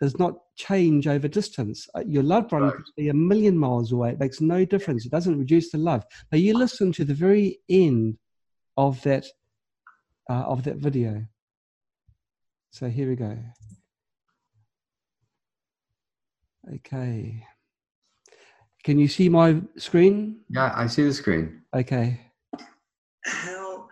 does 0.00 0.18
not 0.18 0.34
change 0.56 1.08
over 1.08 1.26
distance. 1.26 1.88
Uh, 1.96 2.02
your 2.06 2.22
loved 2.22 2.52
one 2.52 2.62
right. 2.62 2.74
could 2.74 2.84
be 2.96 3.08
a 3.08 3.14
million 3.14 3.56
miles 3.56 3.90
away. 3.90 4.10
It 4.10 4.20
makes 4.20 4.40
no 4.40 4.64
difference. 4.64 5.06
It 5.06 5.12
doesn't 5.12 5.38
reduce 5.38 5.70
the 5.70 5.78
love. 5.78 6.04
Now 6.30 6.38
you 6.38 6.54
listen 6.56 6.92
to 6.92 7.04
the 7.04 7.14
very 7.14 7.58
end 7.68 8.18
of 8.76 9.02
that 9.02 9.26
uh, 10.30 10.44
of 10.46 10.64
that 10.64 10.76
video. 10.76 11.24
So 12.70 12.88
here 12.88 13.08
we 13.08 13.16
go. 13.16 13.38
Okay. 16.76 17.44
Can 18.82 18.98
you 18.98 19.08
see 19.08 19.28
my 19.28 19.60
screen? 19.76 20.40
Yeah, 20.48 20.72
I 20.74 20.86
see 20.86 21.04
the 21.04 21.12
screen. 21.12 21.62
Okay. 21.74 22.20
How 23.24 23.88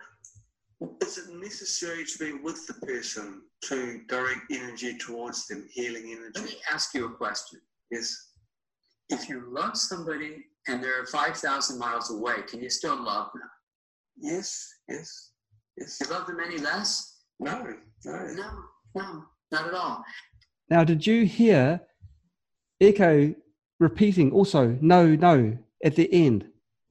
is 1.01 1.17
it 1.17 1.33
necessary 1.33 2.05
to 2.05 2.19
be 2.19 2.33
with 2.33 2.67
the 2.67 2.73
person 2.85 3.43
to 3.65 4.01
direct 4.07 4.51
energy 4.51 4.97
towards 4.97 5.47
them, 5.47 5.67
healing 5.71 6.11
energy. 6.11 6.31
Let 6.35 6.45
me 6.45 6.55
ask 6.71 6.93
you 6.93 7.05
a 7.05 7.11
question. 7.11 7.59
Yes. 7.91 8.31
If 9.09 9.29
you 9.29 9.43
love 9.47 9.77
somebody 9.77 10.45
and 10.67 10.83
they're 10.83 11.05
5,000 11.05 11.79
miles 11.79 12.11
away, 12.11 12.35
can 12.47 12.61
you 12.61 12.69
still 12.69 13.01
love 13.01 13.29
them? 13.33 13.49
Yes, 14.17 14.72
yes, 14.87 15.31
yes. 15.77 15.99
You 16.01 16.07
love 16.07 16.27
them 16.27 16.39
any 16.45 16.57
less? 16.57 17.21
No, 17.39 17.63
no. 17.63 17.75
No, 18.05 18.53
no, 18.95 19.23
not 19.51 19.67
at 19.67 19.73
all. 19.73 20.03
Now, 20.69 20.83
did 20.83 21.05
you 21.05 21.25
hear 21.25 21.81
Echo 22.81 23.33
repeating 23.79 24.31
also, 24.31 24.77
no, 24.81 25.15
no, 25.15 25.57
at 25.83 25.95
the 25.95 26.11
end? 26.13 26.45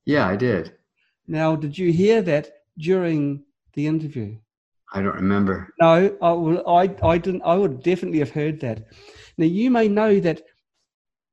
Yeah, 0.05 0.27
I 0.27 0.37
did. 0.37 0.75
Now, 1.27 1.55
did 1.57 1.77
you 1.77 1.93
hear 1.93 2.23
that 2.23 2.51
during 2.79 3.45
the 3.75 3.87
interview? 3.87 4.37
I 4.95 5.01
don't 5.01 5.15
remember. 5.15 5.73
No, 5.81 6.17
I, 6.21 6.33
will, 6.33 6.69
I, 6.69 6.95
I 7.03 7.19
didn't. 7.19 7.43
I 7.43 7.55
would 7.55 7.83
definitely 7.83 8.19
have 8.19 8.31
heard 8.31 8.61
that. 8.61 8.87
Now 9.39 9.47
you 9.47 9.71
may 9.71 9.89
know 9.89 10.21
that 10.21 10.43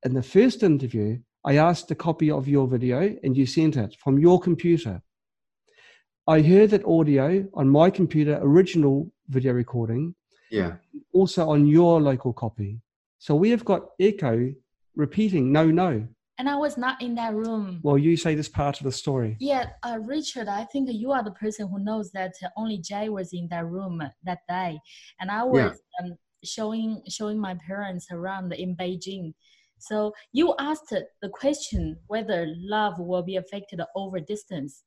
in 0.04 0.14
the 0.14 0.24
first 0.24 0.64
interview, 0.64 1.20
I 1.46 1.58
asked 1.58 1.92
a 1.92 1.96
copy 1.96 2.32
of 2.32 2.48
your 2.48 2.68
video 2.68 3.18
and 3.24 3.36
you 3.36 3.46
sent 3.46 3.76
it 3.76 3.96
from 4.02 4.18
your 4.18 4.40
computer. 4.40 5.02
I 6.30 6.42
hear 6.42 6.68
that 6.68 6.86
audio 6.86 7.44
on 7.56 7.68
my 7.68 7.90
computer, 7.90 8.38
original 8.44 9.12
video 9.30 9.52
recording, 9.52 10.14
Yeah. 10.52 10.76
also 11.12 11.50
on 11.50 11.66
your 11.66 12.00
local 12.00 12.34
copy. 12.34 12.82
So 13.18 13.34
we 13.34 13.50
have 13.50 13.66
got 13.66 13.82
echo 14.00 14.54
repeating 14.96 15.52
no, 15.52 15.72
no. 15.72 16.08
And 16.38 16.48
I 16.48 16.56
was 16.56 16.78
not 16.78 17.02
in 17.02 17.16
that 17.16 17.34
room. 17.34 17.80
Well, 17.82 17.98
you 17.98 18.16
say 18.16 18.36
this 18.36 18.48
part 18.48 18.80
of 18.80 18.84
the 18.84 18.92
story. 18.92 19.38
Yeah, 19.40 19.72
uh, 19.82 19.98
Richard, 20.00 20.48
I 20.48 20.66
think 20.66 20.88
you 20.92 21.12
are 21.12 21.24
the 21.24 21.32
person 21.32 21.68
who 21.68 21.80
knows 21.80 22.12
that 22.12 22.34
uh, 22.44 22.50
only 22.56 22.78
Jay 22.78 23.10
was 23.10 23.34
in 23.34 23.48
that 23.50 23.66
room 23.66 24.00
that 24.24 24.42
day, 24.48 24.80
and 25.20 25.32
I 25.32 25.44
was 25.44 25.82
um, 26.00 26.16
showing 26.44 27.02
showing 27.10 27.40
my 27.40 27.56
parents 27.68 28.06
around 28.12 28.54
in 28.54 28.76
Beijing. 28.78 29.34
So 29.80 30.14
you 30.32 30.54
asked 30.60 30.94
the 31.24 31.30
question 31.30 31.98
whether 32.06 32.46
love 32.56 33.00
will 33.00 33.24
be 33.24 33.38
affected 33.38 33.82
over 33.96 34.20
distance. 34.20 34.84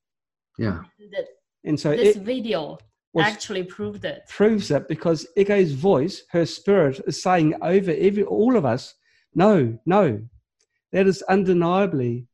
Yeah. 0.57 0.81
That 1.11 1.25
And 1.63 1.79
so 1.79 1.91
this 1.95 2.15
it 2.15 2.23
video 2.23 2.77
was- 3.13 3.25
actually 3.25 3.63
proved 3.63 4.05
it. 4.05 4.21
proves 4.29 4.67
that 4.69 4.87
because 4.87 5.27
Echo's 5.37 5.71
voice, 5.71 6.23
her 6.31 6.45
spirit, 6.45 6.99
is 7.07 7.21
saying 7.21 7.55
over 7.61 7.91
every 7.91 8.23
all 8.23 8.55
of 8.55 8.65
us, 8.65 8.93
no, 9.35 9.77
no. 9.85 10.21
That 10.91 11.07
is 11.07 11.21
undeniably 11.23 12.27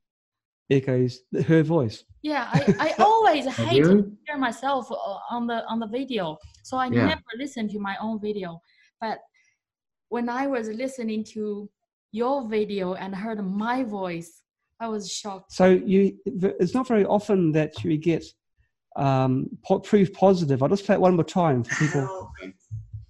Echo's 0.70 1.20
her 1.48 1.64
voice. 1.64 2.04
Yeah, 2.22 2.50
I, 2.52 2.76
I 2.80 2.90
always 3.04 3.46
hate 3.48 3.84
to 3.86 4.12
hear 4.28 4.38
myself 4.38 4.92
uh, 4.92 4.96
on 5.32 5.48
the 5.48 5.66
on 5.68 5.80
the 5.80 5.88
video, 5.88 6.38
so 6.64 6.76
I 6.78 6.88
Yeah. 6.88 7.08
never 7.08 7.22
listen 7.38 7.68
to 7.70 7.80
my 7.80 7.96
own 8.02 8.20
video. 8.20 8.62
But 9.00 9.20
when 10.10 10.28
I 10.28 10.48
was 10.48 10.68
listening 10.70 11.24
to 11.36 11.70
your 12.12 12.48
video 12.50 12.96
and 12.96 13.16
heard 13.16 13.40
my 13.46 13.84
voice, 13.84 14.42
I 14.80 14.88
was 14.88 15.12
shocked. 15.12 15.52
So 15.52 15.70
you, 15.70 16.18
it's 16.26 16.74
not 16.74 16.88
very 16.88 17.06
often 17.06 17.52
that 17.54 17.84
you 17.84 17.98
get 17.98 18.24
um, 18.96 19.50
po- 19.66 19.80
proof 19.80 20.14
positive. 20.14 20.64
I'll 20.64 20.70
just 20.70 20.86
play 20.86 20.96
it 20.96 21.02
one 21.02 21.16
more 21.16 21.24
time 21.24 21.64
for 21.64 21.76
people. 21.76 22.02
How 22.02 22.32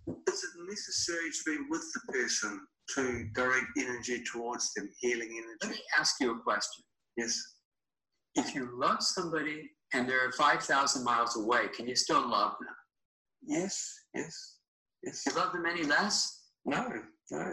is 0.07 0.43
it 0.43 0.67
necessary 0.67 1.29
to 1.29 1.39
be 1.45 1.57
with 1.69 1.83
the 1.93 2.13
person 2.13 2.61
to 2.95 3.25
direct 3.35 3.67
energy 3.77 4.23
towards 4.23 4.73
them, 4.73 4.89
healing 4.99 5.29
energy? 5.31 5.57
Let 5.61 5.71
me 5.71 5.81
ask 5.97 6.15
you 6.19 6.31
a 6.31 6.39
question. 6.39 6.83
Yes. 7.17 7.39
If 8.35 8.55
you 8.55 8.69
love 8.73 9.01
somebody 9.01 9.69
and 9.93 10.07
they're 10.09 10.31
5,000 10.31 11.03
miles 11.03 11.37
away, 11.37 11.67
can 11.75 11.87
you 11.87 11.95
still 11.95 12.27
love 12.27 12.53
them? 12.59 12.75
Yes. 13.43 13.93
Yes. 14.15 14.57
Yes. 15.03 15.23
You 15.25 15.33
love 15.33 15.53
them 15.53 15.65
any 15.65 15.83
less? 15.83 16.45
No. 16.65 16.87
No. 17.31 17.43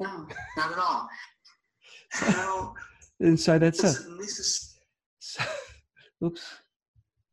No, 0.00 0.06
no, 0.06 0.26
not 0.56 0.72
at 0.72 0.78
all. 0.78 1.08
How 2.12 2.74
And 3.20 3.38
so 3.38 3.58
that's 3.58 3.82
it. 3.82 3.96
necessary? 4.18 4.82
So, 5.18 5.42
oops, 6.24 6.42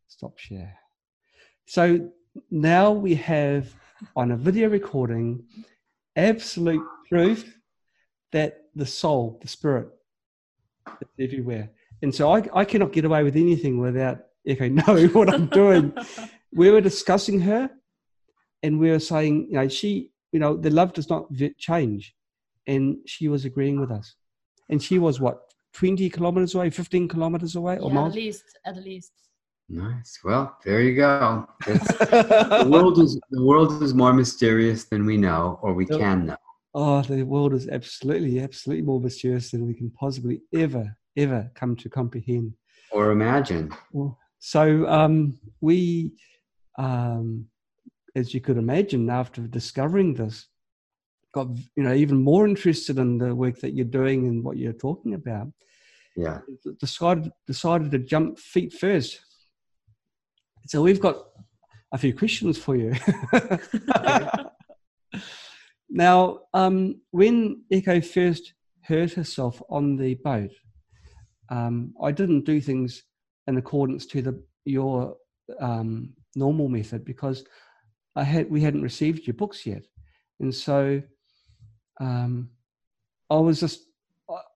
stop 0.08 0.38
share. 0.38 0.78
So 1.66 2.10
now 2.52 2.92
we 2.92 3.16
have 3.16 3.74
on 4.16 4.32
a 4.32 4.38
video 4.38 4.70
recording 4.70 5.44
absolute 6.16 6.86
proof 7.10 7.58
that 8.32 8.66
the 8.76 8.86
soul, 8.86 9.40
the 9.42 9.48
spirit, 9.48 9.90
is 11.02 11.08
everywhere. 11.20 11.72
And 12.02 12.14
so 12.14 12.32
I, 12.32 12.44
I 12.54 12.66
cannot 12.66 12.92
get 12.92 13.06
away 13.06 13.24
with 13.24 13.36
anything 13.36 13.80
without 13.80 14.20
Echo 14.46 14.68
knowing 14.88 15.10
what 15.10 15.34
I'm 15.34 15.48
doing. 15.48 15.94
we 16.54 16.70
were 16.70 16.82
discussing 16.82 17.40
her 17.42 17.70
and 18.64 18.80
we 18.80 18.90
were 18.90 19.00
saying, 19.00 19.48
you 19.50 19.56
know, 19.56 19.68
she, 19.68 20.12
you 20.32 20.40
know, 20.40 20.56
the 20.56 20.70
love 20.70 20.94
does 20.94 21.10
not 21.10 21.28
change. 21.58 22.14
And 22.68 22.98
she 23.06 23.28
was 23.28 23.46
agreeing 23.46 23.80
with 23.80 23.92
us. 23.92 24.16
And 24.70 24.82
she 24.82 24.98
was 24.98 25.20
what, 25.20 25.42
20 25.76 26.10
kilometers 26.10 26.56
away, 26.56 26.70
15 26.70 27.08
kilometers 27.10 27.56
away, 27.56 27.78
or 27.80 27.90
Yeah, 27.90 27.96
miles? 27.96 28.14
at 28.14 28.16
least, 28.16 28.46
at 28.66 28.78
least. 28.78 29.12
Nice. 29.68 30.20
Well, 30.24 30.56
there 30.64 30.82
you 30.82 30.96
go. 30.96 31.48
The 31.68 32.68
world 32.70 32.98
is 33.00 33.20
the 33.32 33.44
world 33.44 33.82
is 33.84 33.94
more 33.94 34.14
mysterious 34.14 34.86
than 34.86 35.06
we 35.06 35.18
know 35.18 35.60
or 35.64 35.74
we 35.74 35.86
can 35.86 36.18
know. 36.28 36.38
oh, 36.76 37.02
the 37.02 37.24
world 37.24 37.54
is 37.54 37.68
absolutely, 37.68 38.40
absolutely 38.40 38.86
more 38.86 39.02
mysterious 39.02 39.50
than 39.52 39.66
we 39.66 39.74
can 39.74 39.90
possibly 40.04 40.38
ever, 40.54 40.96
ever 41.18 41.42
come 41.56 41.76
to 41.78 41.90
comprehend. 41.90 42.54
Or 42.92 43.12
imagine. 43.12 43.66
So 44.40 44.62
um, 44.88 45.40
we, 45.62 46.12
um, 46.78 47.46
as 48.16 48.34
you 48.34 48.42
could 48.42 48.58
imagine, 48.58 49.10
after 49.10 49.42
discovering 49.60 50.14
this, 50.14 50.36
got 51.36 51.48
you 51.76 51.84
know 51.84 51.94
even 51.94 52.24
more 52.24 52.48
interested 52.48 52.98
in 52.98 53.18
the 53.18 53.36
work 53.36 53.60
that 53.60 53.74
you're 53.76 53.86
doing 54.00 54.28
and 54.28 54.44
what 54.44 54.58
you're 54.58 54.82
talking 54.88 55.14
about. 55.14 55.48
Yeah. 56.16 56.40
Decided 56.80 57.32
decided 57.46 57.92
to 57.92 58.00
jump 58.00 58.40
feet 58.40 58.74
first. 58.74 59.20
So 60.68 60.82
we've 60.82 61.02
got 61.02 61.18
a 61.92 61.98
few 61.98 62.16
questions 62.16 62.58
for 62.58 62.76
you. 62.76 62.94
now, 65.90 66.40
um, 66.54 67.02
when 67.12 67.64
Echo 67.70 68.00
first 68.02 68.54
hurt 68.82 69.12
herself 69.12 69.62
on 69.70 69.98
the 69.98 70.16
boat, 70.16 70.52
um, 71.50 71.94
I 72.02 72.12
didn't 72.12 72.46
do 72.46 72.62
things 72.62 73.04
in 73.48 73.58
accordance 73.58 74.06
to 74.08 74.22
the 74.22 74.42
your 74.64 75.18
um, 75.60 76.14
normal 76.36 76.70
method 76.70 77.04
because 77.04 77.44
I 78.16 78.24
had 78.24 78.50
we 78.50 78.62
hadn't 78.62 78.90
received 78.90 79.28
your 79.28 79.36
books 79.36 79.66
yet, 79.66 79.84
and 80.40 80.56
so 80.56 81.02
um, 82.00 82.50
I 83.30 83.36
was 83.38 83.60
just 83.60 83.88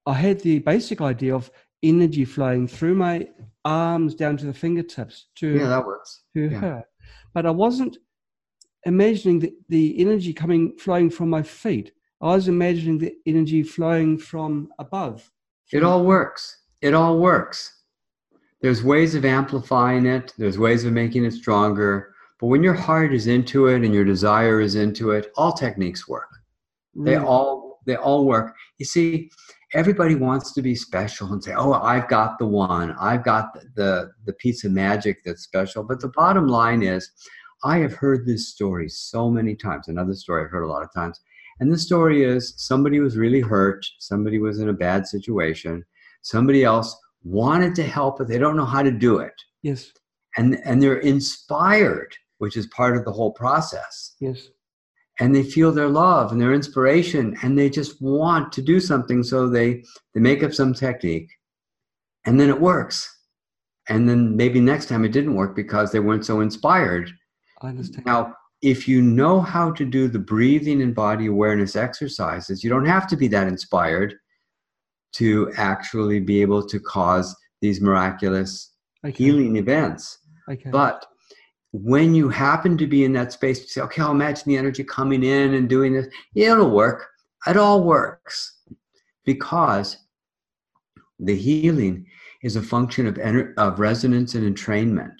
I- 0.05 0.13
had 0.13 0.39
the 0.41 0.59
basic 0.59 1.01
idea 1.01 1.35
of 1.35 1.49
energy 1.83 2.25
flowing 2.25 2.67
through 2.67 2.95
my 2.95 3.27
arms 3.65 4.15
down 4.15 4.37
to 4.37 4.45
the 4.45 4.53
fingertips 4.53 5.27
to 5.35 5.55
Yeah, 5.55 5.67
that 5.69 5.85
works. 5.85 6.23
to 6.35 6.49
yeah. 6.49 6.59
her, 6.59 6.83
but 7.33 7.45
I 7.45 7.51
wasn't 7.51 7.97
imagining 8.85 9.39
the, 9.39 9.53
the 9.69 9.99
energy 9.99 10.33
coming 10.33 10.77
flowing 10.77 11.09
from 11.09 11.29
my 11.29 11.43
feet. 11.43 11.91
I 12.21 12.27
was 12.35 12.47
imagining 12.47 12.97
the 12.97 13.13
energy 13.25 13.63
flowing 13.63 14.17
from 14.17 14.69
above. 14.79 15.29
It 15.71 15.83
all 15.83 16.03
works. 16.05 16.63
It 16.81 16.93
all 16.93 17.19
works. 17.19 17.83
There's 18.61 18.83
ways 18.83 19.15
of 19.15 19.23
amplifying 19.23 20.05
it, 20.05 20.33
there's 20.37 20.57
ways 20.57 20.83
of 20.83 20.91
making 20.93 21.23
it 21.25 21.31
stronger. 21.31 22.13
But 22.39 22.47
when 22.47 22.63
your 22.63 22.73
heart 22.73 23.13
is 23.13 23.27
into 23.27 23.67
it 23.67 23.83
and 23.83 23.93
your 23.93 24.03
desire 24.05 24.59
is 24.61 24.75
into 24.75 25.11
it, 25.11 25.31
all 25.35 25.53
techniques 25.53 26.07
work. 26.07 26.29
They 26.95 27.15
all 27.17 27.79
they 27.85 27.95
all 27.95 28.25
work. 28.25 28.55
You 28.77 28.85
see, 28.85 29.29
everybody 29.73 30.15
wants 30.15 30.53
to 30.53 30.61
be 30.61 30.75
special 30.75 31.31
and 31.33 31.43
say, 31.43 31.53
"Oh, 31.55 31.73
I've 31.73 32.07
got 32.07 32.37
the 32.39 32.45
one. 32.45 32.95
I've 32.99 33.23
got 33.23 33.53
the 33.53 33.61
the, 33.75 34.11
the 34.25 34.33
piece 34.33 34.63
of 34.63 34.71
magic 34.71 35.19
that's 35.23 35.43
special." 35.43 35.83
But 35.83 36.01
the 36.01 36.11
bottom 36.15 36.47
line 36.47 36.83
is, 36.83 37.09
I 37.63 37.77
have 37.79 37.93
heard 37.93 38.25
this 38.25 38.49
story 38.49 38.89
so 38.89 39.29
many 39.29 39.55
times. 39.55 39.87
Another 39.87 40.13
story 40.13 40.43
I've 40.43 40.51
heard 40.51 40.63
a 40.63 40.67
lot 40.67 40.83
of 40.83 40.93
times. 40.93 41.19
And 41.59 41.71
the 41.71 41.77
story 41.77 42.23
is 42.23 42.53
somebody 42.57 42.99
was 42.99 43.17
really 43.17 43.41
hurt, 43.41 43.85
somebody 43.99 44.39
was 44.39 44.59
in 44.59 44.69
a 44.69 44.73
bad 44.73 45.05
situation, 45.05 45.83
somebody 46.21 46.63
else 46.63 46.95
wanted 47.23 47.75
to 47.75 47.83
help, 47.83 48.17
but 48.17 48.29
they 48.29 48.37
don't 48.37 48.55
know 48.55 48.65
how 48.65 48.81
to 48.81 48.91
do 48.91 49.19
it. 49.19 49.33
Yes, 49.61 49.91
And 50.37 50.57
and 50.63 50.81
they're 50.81 50.99
inspired, 50.99 52.15
which 52.37 52.55
is 52.55 52.67
part 52.67 52.95
of 52.95 53.03
the 53.03 53.11
whole 53.11 53.33
process 53.33 54.15
yes, 54.21 54.49
and 55.19 55.35
they 55.35 55.43
feel 55.43 55.71
their 55.71 55.89
love 55.89 56.31
and 56.31 56.41
their 56.41 56.53
inspiration 56.53 57.37
and 57.43 57.57
they 57.57 57.69
just 57.69 58.01
want 58.01 58.51
to 58.53 58.61
do 58.61 58.79
something 58.79 59.23
so 59.23 59.47
they 59.47 59.83
they 60.13 60.21
make 60.21 60.43
up 60.43 60.53
some 60.53 60.73
technique 60.73 61.29
and 62.25 62.39
then 62.39 62.49
it 62.49 62.59
works 62.59 63.17
and 63.89 64.07
then 64.07 64.35
maybe 64.35 64.59
next 64.59 64.87
time 64.87 65.03
it 65.05 65.11
didn't 65.11 65.35
work 65.35 65.55
because 65.55 65.91
they 65.91 65.99
weren't 65.99 66.25
so 66.25 66.41
inspired 66.41 67.11
I 67.61 67.67
understand. 67.69 68.05
now 68.05 68.33
if 68.61 68.87
you 68.87 69.01
know 69.01 69.39
how 69.39 69.71
to 69.71 69.85
do 69.85 70.07
the 70.07 70.19
breathing 70.19 70.81
and 70.81 70.95
body 70.95 71.27
awareness 71.27 71.75
exercises 71.75 72.63
you 72.63 72.69
don't 72.69 72.85
have 72.85 73.07
to 73.07 73.17
be 73.17 73.27
that 73.29 73.47
inspired 73.47 74.15
to 75.11 75.51
actually 75.57 76.19
be 76.19 76.41
able 76.41 76.65
to 76.65 76.79
cause 76.79 77.35
these 77.61 77.81
miraculous 77.81 78.73
okay. 79.05 79.15
healing 79.15 79.57
events 79.57 80.19
okay. 80.49 80.69
but 80.69 81.05
when 81.71 82.15
you 82.15 82.29
happen 82.29 82.77
to 82.77 82.87
be 82.87 83.03
in 83.03 83.13
that 83.13 83.31
space, 83.31 83.61
you 83.61 83.67
say, 83.67 83.81
okay, 83.81 84.01
I'll 84.01 84.11
imagine 84.11 84.43
the 84.47 84.57
energy 84.57 84.83
coming 84.83 85.23
in 85.23 85.53
and 85.53 85.69
doing 85.69 85.93
this. 85.93 86.07
It'll 86.35 86.71
work. 86.71 87.07
It 87.47 87.57
all 87.57 87.83
works 87.83 88.61
because 89.25 89.97
the 91.19 91.35
healing 91.35 92.05
is 92.41 92.55
a 92.55 92.61
function 92.61 93.05
of, 93.05 93.15
ener- 93.15 93.53
of 93.57 93.79
resonance 93.79 94.35
and 94.35 94.55
entrainment. 94.55 95.15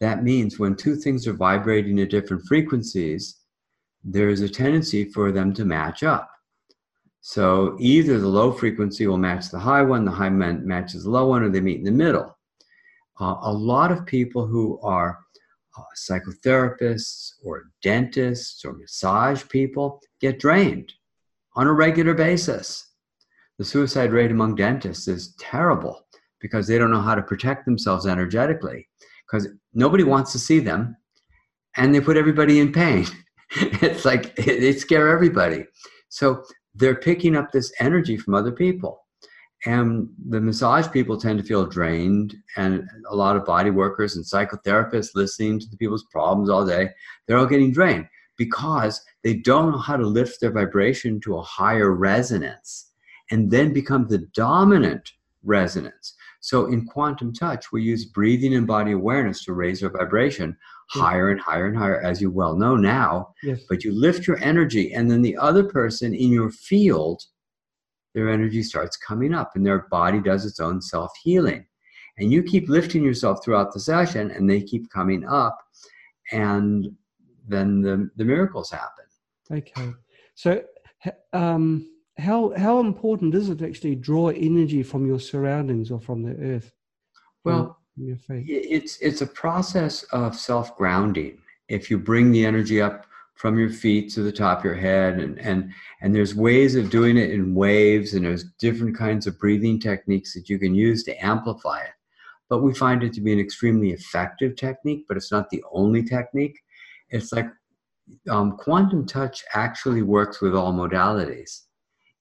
That 0.00 0.24
means 0.24 0.58
when 0.58 0.74
two 0.74 0.96
things 0.96 1.26
are 1.28 1.32
vibrating 1.34 2.00
at 2.00 2.10
different 2.10 2.44
frequencies, 2.46 3.36
there 4.02 4.28
is 4.28 4.40
a 4.40 4.48
tendency 4.48 5.04
for 5.04 5.30
them 5.30 5.54
to 5.54 5.64
match 5.64 6.02
up. 6.02 6.28
So 7.20 7.76
either 7.78 8.18
the 8.18 8.28
low 8.28 8.52
frequency 8.52 9.06
will 9.06 9.16
match 9.16 9.50
the 9.50 9.58
high 9.58 9.82
one, 9.82 10.04
the 10.04 10.10
high 10.10 10.28
man- 10.28 10.66
matches 10.66 11.04
the 11.04 11.10
low 11.10 11.28
one, 11.28 11.42
or 11.42 11.48
they 11.48 11.60
meet 11.60 11.78
in 11.78 11.84
the 11.84 11.90
middle. 11.90 12.36
Uh, 13.20 13.36
a 13.42 13.52
lot 13.52 13.92
of 13.92 14.04
people 14.04 14.46
who 14.46 14.78
are 14.82 15.20
uh, 15.76 15.82
psychotherapists 15.96 17.32
or 17.44 17.64
dentists 17.82 18.64
or 18.64 18.74
massage 18.74 19.42
people 19.48 20.00
get 20.20 20.38
drained 20.38 20.92
on 21.56 21.66
a 21.66 21.72
regular 21.72 22.14
basis. 22.14 22.92
The 23.58 23.64
suicide 23.64 24.12
rate 24.12 24.30
among 24.30 24.56
dentists 24.56 25.08
is 25.08 25.34
terrible 25.38 26.06
because 26.40 26.66
they 26.66 26.78
don't 26.78 26.90
know 26.90 27.00
how 27.00 27.14
to 27.14 27.22
protect 27.22 27.64
themselves 27.64 28.06
energetically. 28.06 28.88
because 29.26 29.48
nobody 29.72 30.04
wants 30.04 30.32
to 30.32 30.38
see 30.38 30.58
them 30.58 30.96
and 31.76 31.94
they 31.94 32.00
put 32.00 32.16
everybody 32.16 32.60
in 32.60 32.72
pain. 32.72 33.06
it's 33.56 34.04
like 34.04 34.36
they 34.36 34.72
scare 34.72 35.08
everybody. 35.08 35.64
So 36.08 36.44
they're 36.74 36.96
picking 36.96 37.36
up 37.36 37.50
this 37.50 37.72
energy 37.80 38.16
from 38.16 38.34
other 38.34 38.52
people. 38.52 39.03
And 39.66 40.08
the 40.28 40.40
massage 40.40 40.88
people 40.90 41.18
tend 41.18 41.38
to 41.38 41.44
feel 41.44 41.66
drained, 41.66 42.36
and 42.56 42.86
a 43.08 43.16
lot 43.16 43.36
of 43.36 43.46
body 43.46 43.70
workers 43.70 44.16
and 44.16 44.24
psychotherapists 44.24 45.14
listening 45.14 45.58
to 45.60 45.68
the 45.68 45.76
people's 45.76 46.04
problems 46.10 46.50
all 46.50 46.66
day, 46.66 46.90
they're 47.26 47.38
all 47.38 47.46
getting 47.46 47.72
drained 47.72 48.06
because 48.36 49.02
they 49.22 49.34
don't 49.34 49.72
know 49.72 49.78
how 49.78 49.96
to 49.96 50.06
lift 50.06 50.40
their 50.40 50.50
vibration 50.50 51.20
to 51.20 51.36
a 51.36 51.42
higher 51.42 51.92
resonance 51.92 52.90
and 53.30 53.50
then 53.50 53.72
become 53.72 54.06
the 54.06 54.26
dominant 54.34 55.12
resonance. 55.44 56.14
So 56.40 56.66
in 56.66 56.84
quantum 56.84 57.32
touch, 57.32 57.72
we 57.72 57.82
use 57.82 58.04
breathing 58.04 58.54
and 58.54 58.66
body 58.66 58.92
awareness 58.92 59.44
to 59.44 59.54
raise 59.54 59.82
our 59.82 59.88
vibration 59.88 60.56
higher 60.90 61.30
and 61.30 61.40
higher 61.40 61.66
and 61.66 61.76
higher, 61.76 62.00
as 62.02 62.20
you 62.20 62.30
well 62.30 62.56
know 62.56 62.76
now. 62.76 63.34
Yes. 63.42 63.62
But 63.68 63.84
you 63.84 63.98
lift 63.98 64.26
your 64.26 64.36
energy, 64.42 64.92
and 64.92 65.10
then 65.10 65.22
the 65.22 65.36
other 65.38 65.64
person 65.64 66.14
in 66.14 66.30
your 66.30 66.50
field, 66.50 67.24
their 68.14 68.30
energy 68.30 68.62
starts 68.62 68.96
coming 68.96 69.34
up, 69.34 69.52
and 69.54 69.66
their 69.66 69.86
body 69.90 70.20
does 70.20 70.46
its 70.46 70.60
own 70.60 70.80
self 70.80 71.12
healing. 71.22 71.66
And 72.18 72.32
you 72.32 72.42
keep 72.42 72.68
lifting 72.68 73.02
yourself 73.02 73.44
throughout 73.44 73.72
the 73.72 73.80
session, 73.80 74.30
and 74.30 74.48
they 74.48 74.62
keep 74.62 74.88
coming 74.90 75.26
up, 75.26 75.58
and 76.32 76.88
then 77.46 77.80
the, 77.82 78.08
the 78.16 78.24
miracles 78.24 78.70
happen. 78.70 79.04
Okay. 79.50 79.92
So, 80.34 80.62
um, 81.32 81.90
how 82.18 82.52
how 82.56 82.78
important 82.78 83.34
is 83.34 83.48
it 83.48 83.58
to 83.58 83.66
actually 83.66 83.96
draw 83.96 84.28
energy 84.28 84.82
from 84.82 85.06
your 85.06 85.18
surroundings 85.18 85.90
or 85.90 86.00
from 86.00 86.22
the 86.22 86.36
earth? 86.36 86.72
Well, 87.44 87.78
it's 88.46 88.98
it's 88.98 89.20
a 89.20 89.26
process 89.26 90.04
of 90.04 90.36
self 90.36 90.76
grounding. 90.76 91.38
If 91.68 91.90
you 91.90 91.98
bring 91.98 92.30
the 92.30 92.46
energy 92.46 92.80
up 92.80 93.06
from 93.34 93.58
your 93.58 93.70
feet 93.70 94.12
to 94.12 94.22
the 94.22 94.32
top 94.32 94.58
of 94.60 94.64
your 94.64 94.74
head, 94.74 95.18
and 95.18 95.38
and 95.38 95.72
and 96.00 96.14
there's 96.14 96.34
ways 96.34 96.76
of 96.76 96.90
doing 96.90 97.16
it 97.16 97.30
in 97.30 97.54
waves, 97.54 98.14
and 98.14 98.24
there's 98.24 98.44
different 98.58 98.96
kinds 98.96 99.26
of 99.26 99.38
breathing 99.38 99.78
techniques 99.80 100.34
that 100.34 100.48
you 100.48 100.58
can 100.58 100.74
use 100.74 101.04
to 101.04 101.24
amplify 101.24 101.80
it. 101.80 101.92
But 102.48 102.62
we 102.62 102.74
find 102.74 103.02
it 103.02 103.12
to 103.14 103.20
be 103.20 103.32
an 103.32 103.40
extremely 103.40 103.90
effective 103.90 104.56
technique, 104.56 105.06
but 105.08 105.16
it's 105.16 105.32
not 105.32 105.50
the 105.50 105.64
only 105.72 106.02
technique. 106.02 106.58
It's 107.10 107.32
like 107.32 107.46
um, 108.28 108.56
quantum 108.56 109.06
touch 109.06 109.42
actually 109.54 110.02
works 110.02 110.40
with 110.40 110.54
all 110.54 110.72
modalities. 110.72 111.62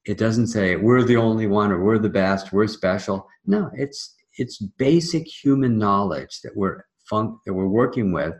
It 0.05 0.17
doesn't 0.17 0.47
say 0.47 0.75
we're 0.75 1.03
the 1.03 1.17
only 1.17 1.47
one 1.47 1.71
or 1.71 1.83
we're 1.83 1.99
the 1.99 2.09
best, 2.09 2.51
we're 2.51 2.67
special. 2.67 3.27
No, 3.45 3.69
it's 3.73 4.15
it's 4.37 4.57
basic 4.57 5.27
human 5.27 5.77
knowledge 5.77 6.41
that 6.41 6.55
we're 6.55 6.83
fun- 7.09 7.37
that 7.45 7.53
we're 7.53 7.67
working 7.67 8.11
with, 8.11 8.33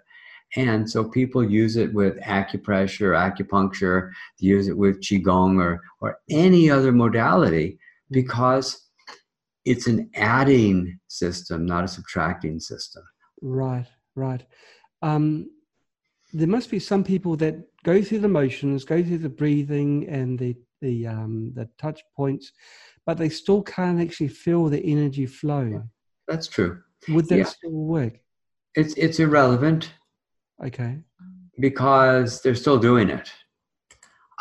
and 0.55 0.89
so 0.89 1.03
people 1.03 1.43
use 1.43 1.77
it 1.77 1.93
with 1.93 2.19
acupressure, 2.21 3.13
acupuncture, 3.17 4.11
they 4.39 4.47
use 4.47 4.67
it 4.67 4.77
with 4.77 5.01
qigong 5.01 5.59
or 5.61 5.81
or 5.99 6.19
any 6.29 6.69
other 6.69 6.91
modality 6.91 7.79
because 8.11 8.89
it's 9.65 9.87
an 9.87 10.09
adding 10.15 10.99
system, 11.07 11.65
not 11.65 11.85
a 11.85 11.87
subtracting 11.87 12.59
system. 12.59 13.03
Right, 13.41 13.87
right. 14.15 14.45
Um, 15.01 15.49
there 16.33 16.47
must 16.47 16.69
be 16.69 16.79
some 16.79 17.03
people 17.03 17.35
that 17.37 17.55
go 17.83 18.01
through 18.01 18.19
the 18.19 18.27
motions, 18.27 18.83
go 18.83 19.03
through 19.03 19.19
the 19.19 19.29
breathing 19.29 20.07
and 20.07 20.37
the 20.37 20.55
the 20.81 21.07
um, 21.07 21.53
the 21.55 21.69
touch 21.77 22.01
points, 22.15 22.51
but 23.05 23.17
they 23.17 23.29
still 23.29 23.61
can't 23.63 24.01
actually 24.01 24.27
feel 24.27 24.65
the 24.65 24.83
energy 24.83 25.25
flow. 25.25 25.83
That's 26.27 26.47
true. 26.47 26.81
Would 27.09 27.27
that 27.29 27.37
Yeah. 27.37 27.45
still 27.45 27.71
work? 27.71 28.19
It's 28.75 28.93
it's 28.95 29.19
irrelevant 29.19 29.91
Okay. 30.63 30.97
because 31.59 32.41
they're 32.41 32.55
still 32.55 32.79
doing 32.79 33.09
it. 33.09 33.31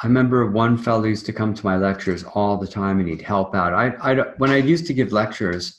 I 0.03 0.07
remember 0.07 0.51
one 0.51 0.77
fellow 0.77 1.05
used 1.05 1.27
to 1.27 1.33
come 1.33 1.55
to 1.55 1.67
my 1.67 1.77
lectures 1.77 2.25
all 2.35 2.57
the 2.57 2.67
time 2.67 2.99
and 2.99 3.09
he'd 3.09 3.23
help 3.23 3.55
out. 3.55 3.73
I, 3.73 3.93
I, 4.01 4.15
when 4.39 4.51
I 4.51 4.57
used 4.57 4.87
to 4.87 4.95
give 4.95 5.13
lectures, 5.13 5.79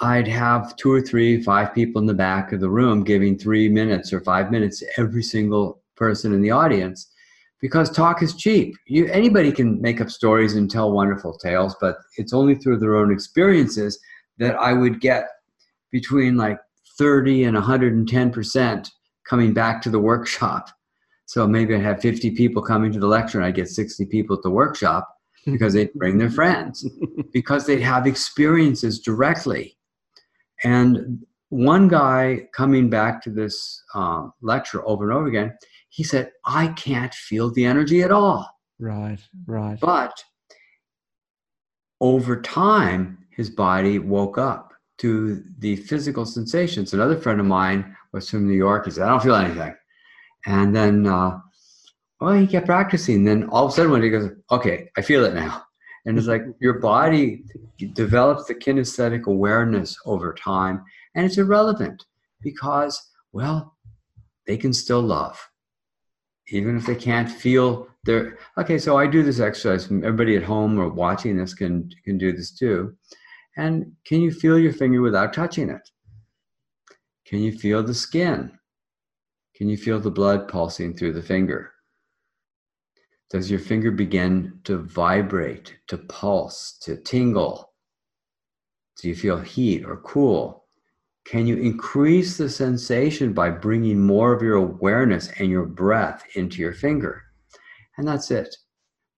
I'd 0.00 0.26
have 0.26 0.74
two 0.76 0.90
or 0.90 1.00
three, 1.00 1.42
five 1.42 1.74
people 1.74 2.00
in 2.00 2.06
the 2.06 2.14
back 2.14 2.52
of 2.52 2.60
the 2.60 2.70
room 2.70 3.04
giving 3.04 3.38
three 3.38 3.68
minutes 3.68 4.12
or 4.12 4.20
five 4.20 4.50
minutes 4.50 4.80
to 4.80 4.86
every 4.96 5.22
single 5.22 5.82
person 5.94 6.32
in 6.32 6.40
the 6.40 6.50
audience 6.50 7.12
because 7.60 7.90
talk 7.90 8.22
is 8.22 8.34
cheap. 8.34 8.74
You, 8.86 9.06
anybody 9.06 9.52
can 9.52 9.80
make 9.80 10.00
up 10.00 10.10
stories 10.10 10.56
and 10.56 10.70
tell 10.70 10.90
wonderful 10.90 11.36
tales, 11.36 11.76
but 11.80 11.98
it's 12.16 12.32
only 12.32 12.54
through 12.54 12.78
their 12.78 12.96
own 12.96 13.12
experiences 13.12 14.00
that 14.38 14.56
I 14.56 14.72
would 14.72 15.00
get 15.00 15.28
between 15.92 16.36
like 16.36 16.58
30 16.98 17.44
and 17.44 17.56
110% 17.56 18.90
coming 19.30 19.52
back 19.54 19.80
to 19.80 19.90
the 19.90 19.98
workshop. 19.98 20.68
So 21.26 21.46
maybe 21.46 21.72
I'd 21.76 21.82
have 21.82 22.00
50 22.00 22.32
people 22.32 22.60
coming 22.60 22.90
to 22.92 22.98
the 22.98 23.06
lecture 23.06 23.38
and 23.38 23.46
I'd 23.46 23.54
get 23.54 23.68
60 23.68 24.04
people 24.06 24.36
at 24.36 24.42
the 24.42 24.50
workshop 24.50 25.08
because 25.46 25.72
they'd 25.72 25.94
bring 25.94 26.18
their 26.18 26.30
friends, 26.30 26.84
because 27.32 27.64
they'd 27.64 27.80
have 27.80 28.08
experiences 28.08 28.98
directly. 28.98 29.78
And 30.64 31.24
one 31.50 31.86
guy 31.86 32.48
coming 32.52 32.90
back 32.90 33.22
to 33.22 33.30
this 33.30 33.80
um, 33.94 34.32
lecture 34.42 34.86
over 34.86 35.08
and 35.08 35.16
over 35.16 35.28
again, 35.28 35.56
he 35.90 36.02
said, 36.02 36.32
I 36.44 36.68
can't 36.68 37.14
feel 37.14 37.52
the 37.52 37.64
energy 37.64 38.02
at 38.02 38.10
all. 38.10 38.50
Right, 38.80 39.20
right. 39.46 39.78
But 39.80 40.12
over 42.00 42.40
time, 42.40 43.26
his 43.30 43.48
body 43.48 44.00
woke 44.00 44.38
up 44.38 44.72
to 44.98 45.44
the 45.58 45.76
physical 45.76 46.26
sensations. 46.26 46.92
Another 46.92 47.16
friend 47.16 47.38
of 47.38 47.46
mine 47.46 47.96
was 48.12 48.28
from 48.28 48.46
New 48.46 48.54
York. 48.54 48.84
He 48.84 48.90
said, 48.90 49.04
I 49.04 49.10
don't 49.10 49.22
feel 49.22 49.34
anything. 49.34 49.74
And 50.46 50.74
then, 50.74 51.06
uh, 51.06 51.38
well, 52.20 52.32
he 52.32 52.46
kept 52.46 52.66
practicing. 52.66 53.24
Then 53.24 53.48
all 53.50 53.66
of 53.66 53.72
a 53.72 53.74
sudden, 53.74 54.00
day 54.00 54.06
he 54.06 54.10
goes, 54.10 54.30
okay, 54.50 54.88
I 54.96 55.02
feel 55.02 55.24
it 55.24 55.34
now. 55.34 55.64
And 56.06 56.16
it's 56.16 56.26
like 56.26 56.42
your 56.60 56.80
body 56.80 57.44
develops 57.92 58.46
the 58.46 58.54
kinesthetic 58.54 59.24
awareness 59.24 59.96
over 60.06 60.32
time, 60.32 60.82
and 61.14 61.26
it's 61.26 61.36
irrelevant 61.36 62.04
because, 62.40 63.10
well, 63.32 63.76
they 64.46 64.56
can 64.56 64.72
still 64.72 65.02
love 65.02 65.38
even 66.50 66.76
if 66.76 66.86
they 66.86 66.94
can't 66.94 67.30
feel 67.30 67.88
their 68.04 68.38
okay 68.58 68.78
so 68.78 68.96
i 68.96 69.06
do 69.06 69.22
this 69.22 69.40
exercise 69.40 69.86
everybody 69.86 70.36
at 70.36 70.42
home 70.42 70.78
or 70.78 70.88
watching 70.88 71.36
this 71.36 71.54
can 71.54 71.88
can 72.04 72.18
do 72.18 72.32
this 72.32 72.50
too 72.52 72.94
and 73.56 73.90
can 74.04 74.20
you 74.20 74.30
feel 74.30 74.58
your 74.58 74.72
finger 74.72 75.00
without 75.00 75.32
touching 75.32 75.68
it 75.68 75.88
can 77.30 77.40
you 77.40 77.56
feel 77.56 77.82
the 77.82 77.94
skin 77.94 78.50
can 79.56 79.68
you 79.68 79.76
feel 79.76 79.98
the 79.98 80.10
blood 80.10 80.48
pulsing 80.48 80.94
through 80.94 81.12
the 81.12 81.22
finger 81.22 81.72
does 83.30 83.50
your 83.50 83.60
finger 83.60 83.90
begin 83.90 84.60
to 84.64 84.78
vibrate 84.78 85.76
to 85.88 85.96
pulse 85.96 86.76
to 86.82 86.96
tingle 86.96 87.72
do 89.00 89.08
you 89.08 89.14
feel 89.14 89.38
heat 89.38 89.84
or 89.84 89.98
cool 89.98 90.60
can 91.24 91.46
you 91.46 91.56
increase 91.56 92.36
the 92.36 92.48
sensation 92.48 93.32
by 93.32 93.50
bringing 93.50 94.04
more 94.04 94.32
of 94.32 94.42
your 94.42 94.56
awareness 94.56 95.30
and 95.38 95.48
your 95.48 95.66
breath 95.66 96.24
into 96.34 96.60
your 96.60 96.72
finger? 96.72 97.22
And 97.96 98.08
that's 98.08 98.30
it. 98.30 98.54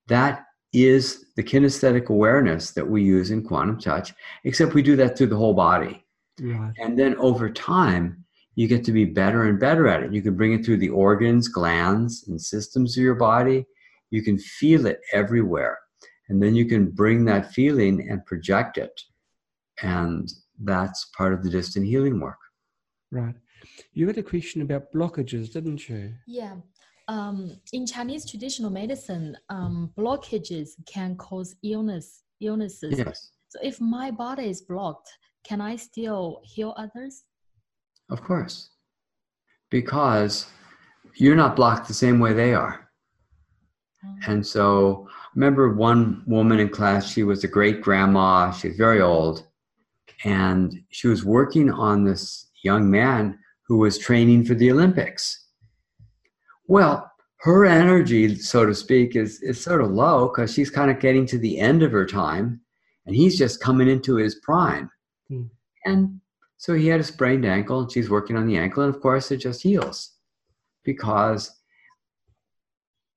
That 0.08 0.44
is 0.72 1.26
the 1.36 1.42
kinesthetic 1.42 2.08
awareness 2.08 2.72
that 2.72 2.86
we 2.86 3.02
use 3.02 3.30
in 3.30 3.42
quantum 3.42 3.78
touch, 3.78 4.12
except 4.44 4.74
we 4.74 4.82
do 4.82 4.96
that 4.96 5.16
through 5.16 5.28
the 5.28 5.36
whole 5.36 5.54
body. 5.54 6.01
Right. 6.40 6.72
And 6.78 6.98
then 6.98 7.16
over 7.16 7.50
time, 7.50 8.24
you 8.54 8.68
get 8.68 8.84
to 8.84 8.92
be 8.92 9.04
better 9.04 9.44
and 9.44 9.58
better 9.58 9.88
at 9.88 10.02
it. 10.02 10.12
You 10.12 10.22
can 10.22 10.36
bring 10.36 10.52
it 10.52 10.64
through 10.64 10.78
the 10.78 10.90
organs, 10.90 11.48
glands, 11.48 12.26
and 12.28 12.40
systems 12.40 12.96
of 12.96 13.02
your 13.02 13.14
body. 13.14 13.64
You 14.10 14.22
can 14.22 14.38
feel 14.38 14.86
it 14.86 15.00
everywhere. 15.12 15.78
And 16.28 16.42
then 16.42 16.54
you 16.54 16.66
can 16.66 16.90
bring 16.90 17.24
that 17.26 17.52
feeling 17.52 18.08
and 18.10 18.24
project 18.26 18.78
it. 18.78 19.00
And 19.82 20.30
that's 20.62 21.10
part 21.16 21.32
of 21.32 21.42
the 21.42 21.50
distant 21.50 21.86
healing 21.86 22.20
work. 22.20 22.38
Right. 23.10 23.34
You 23.92 24.06
had 24.06 24.18
a 24.18 24.22
question 24.22 24.62
about 24.62 24.92
blockages, 24.92 25.52
didn't 25.52 25.88
you? 25.88 26.12
Yeah. 26.26 26.56
Um, 27.08 27.58
in 27.72 27.86
Chinese 27.86 28.28
traditional 28.28 28.70
medicine, 28.70 29.36
um, 29.48 29.92
blockages 29.98 30.70
can 30.86 31.16
cause 31.16 31.54
illness, 31.62 32.22
illnesses. 32.40 32.98
Yes, 32.98 33.30
So 33.48 33.58
if 33.62 33.80
my 33.80 34.10
body 34.10 34.48
is 34.48 34.62
blocked, 34.62 35.10
can 35.44 35.60
I 35.60 35.76
still 35.76 36.40
heal 36.44 36.74
others? 36.76 37.24
of 38.10 38.22
course. 38.22 38.68
Because 39.70 40.46
you're 41.16 41.36
not 41.36 41.56
blocked 41.56 41.88
the 41.88 41.94
same 41.94 42.20
way 42.20 42.32
they 42.34 42.52
are. 42.52 42.90
Um, 44.04 44.18
And 44.26 44.46
so, 44.46 45.08
I 45.10 45.28
remember 45.34 45.72
one 45.74 46.22
woman 46.26 46.60
in 46.60 46.68
class, 46.68 47.10
she 47.10 47.22
was 47.22 47.42
a 47.42 47.48
great 47.48 47.80
grandma, 47.80 48.50
she 48.50 48.68
was 48.68 48.76
very 48.76 49.00
old, 49.00 49.46
and 50.24 50.78
she 50.90 51.08
was 51.08 51.24
working 51.24 51.70
on 51.70 52.04
this 52.04 52.50
young 52.62 52.90
man 52.90 53.38
who 53.66 53.78
was 53.78 53.98
training 53.98 54.44
for 54.44 54.54
the 54.54 54.70
Olympics. 54.70 55.46
Well, 56.66 57.10
her 57.40 57.64
energy, 57.64 58.36
so 58.36 58.66
to 58.66 58.74
speak, 58.74 59.16
is, 59.16 59.40
is 59.42 59.60
sort 59.60 59.80
of 59.80 59.90
low 59.90 60.28
because 60.28 60.52
she's 60.52 60.70
kind 60.70 60.90
of 60.90 61.00
getting 61.00 61.26
to 61.26 61.38
the 61.38 61.58
end 61.58 61.82
of 61.82 61.92
her 61.92 62.06
time 62.06 62.60
and 63.06 63.16
he's 63.16 63.36
just 63.36 63.60
coming 63.60 63.88
into 63.88 64.16
his 64.16 64.36
prime. 64.36 64.90
Hmm. 65.32 65.44
And 65.84 66.20
So 66.62 66.74
he 66.74 66.86
had 66.86 67.00
a 67.00 67.04
sprained 67.04 67.44
ankle, 67.44 67.80
and 67.80 67.90
she's 67.90 68.08
working 68.08 68.36
on 68.36 68.46
the 68.46 68.56
ankle, 68.56 68.84
and 68.84 68.94
of 68.94 69.00
course, 69.00 69.32
it 69.32 69.38
just 69.38 69.62
heals 69.62 70.12
because 70.84 71.50